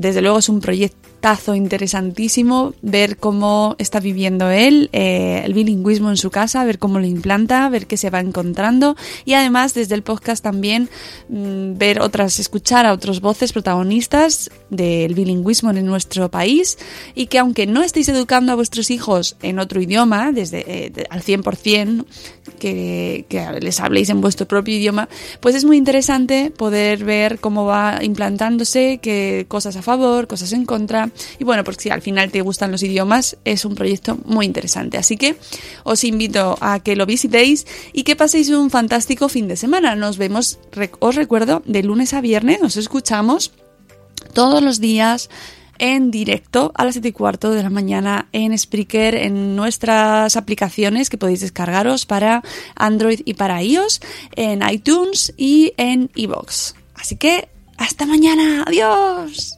desde 0.00 0.22
luego 0.22 0.38
es 0.38 0.48
un 0.48 0.60
proyectazo 0.60 1.54
interesantísimo, 1.54 2.74
ver 2.82 3.16
cómo 3.16 3.74
está 3.78 3.98
viviendo 3.98 4.50
él, 4.50 4.88
eh, 4.92 5.42
el 5.44 5.52
bilingüismo 5.52 6.10
en 6.10 6.16
su 6.16 6.30
casa, 6.30 6.64
ver 6.64 6.78
cómo 6.78 7.00
lo 7.00 7.06
implanta, 7.06 7.68
ver 7.68 7.86
qué 7.86 7.96
se 7.96 8.10
va 8.10 8.20
encontrando 8.20 8.96
y 9.24 9.32
además 9.34 9.74
desde 9.74 9.94
el 9.96 10.02
podcast 10.02 10.42
también 10.44 10.88
mm, 11.28 11.76
ver 11.76 12.00
otras, 12.00 12.38
escuchar 12.38 12.86
a 12.86 12.92
otras 12.92 13.20
voces 13.20 13.52
protagonistas 13.52 14.50
del 14.70 15.14
bilingüismo 15.14 15.70
en 15.70 15.84
nuestro 15.86 16.30
país 16.30 16.78
y 17.14 17.26
que 17.26 17.38
aunque 17.40 17.66
no 17.66 17.82
estéis 17.82 18.08
educando 18.08 18.52
a 18.52 18.54
vuestros 18.54 18.90
hijos 18.90 19.36
en 19.42 19.58
otro 19.58 19.80
idioma, 19.82 20.30
desde 20.32 20.60
eh, 20.86 20.90
de- 20.90 21.06
al 21.10 21.22
100%, 21.22 22.04
que, 22.58 23.24
que 23.28 23.44
les 23.60 23.80
habléis 23.80 24.08
en 24.10 24.20
vuestro 24.20 24.46
propio 24.46 24.76
idioma, 24.76 25.08
pues 25.40 25.54
es 25.54 25.64
muy 25.64 25.76
interesante 25.76 26.50
poder 26.56 27.04
ver 27.04 27.38
cómo 27.40 27.64
va 27.64 27.98
implantándose, 28.02 28.98
qué 29.02 29.46
cosas 29.48 29.76
a 29.76 29.82
favor, 29.88 30.26
cosas 30.26 30.52
en 30.52 30.64
contra. 30.64 31.10
Y 31.38 31.44
bueno, 31.44 31.64
porque 31.64 31.84
si 31.84 31.90
al 31.90 32.02
final 32.02 32.30
te 32.30 32.42
gustan 32.42 32.70
los 32.70 32.82
idiomas, 32.82 33.36
es 33.44 33.64
un 33.64 33.74
proyecto 33.74 34.18
muy 34.24 34.46
interesante. 34.46 34.98
Así 34.98 35.16
que 35.16 35.36
os 35.84 36.04
invito 36.04 36.58
a 36.60 36.80
que 36.80 36.94
lo 36.94 37.06
visitéis 37.06 37.66
y 37.92 38.02
que 38.04 38.16
paséis 38.16 38.50
un 38.50 38.70
fantástico 38.70 39.28
fin 39.28 39.48
de 39.48 39.56
semana. 39.56 39.94
Nos 39.94 40.18
vemos, 40.18 40.58
os 41.00 41.14
recuerdo, 41.14 41.62
de 41.64 41.82
lunes 41.82 42.14
a 42.14 42.20
viernes, 42.20 42.60
nos 42.60 42.76
escuchamos 42.76 43.52
todos 44.34 44.62
los 44.62 44.80
días 44.80 45.30
en 45.78 46.10
directo 46.10 46.72
a 46.74 46.84
las 46.84 46.94
7 46.94 47.08
y 47.08 47.12
cuarto 47.12 47.50
de 47.50 47.62
la 47.62 47.70
mañana 47.70 48.28
en 48.32 48.56
Spreaker, 48.56 49.14
en 49.14 49.56
nuestras 49.56 50.36
aplicaciones 50.36 51.08
que 51.08 51.18
podéis 51.18 51.40
descargaros 51.40 52.04
para 52.04 52.42
Android 52.74 53.20
y 53.24 53.34
para 53.34 53.62
iOS, 53.62 54.00
en 54.36 54.68
iTunes 54.68 55.32
y 55.36 55.72
en 55.76 56.10
iVoox. 56.14 56.74
Así 56.94 57.16
que, 57.16 57.48
hasta 57.76 58.06
mañana. 58.06 58.64
Adiós. 58.66 59.57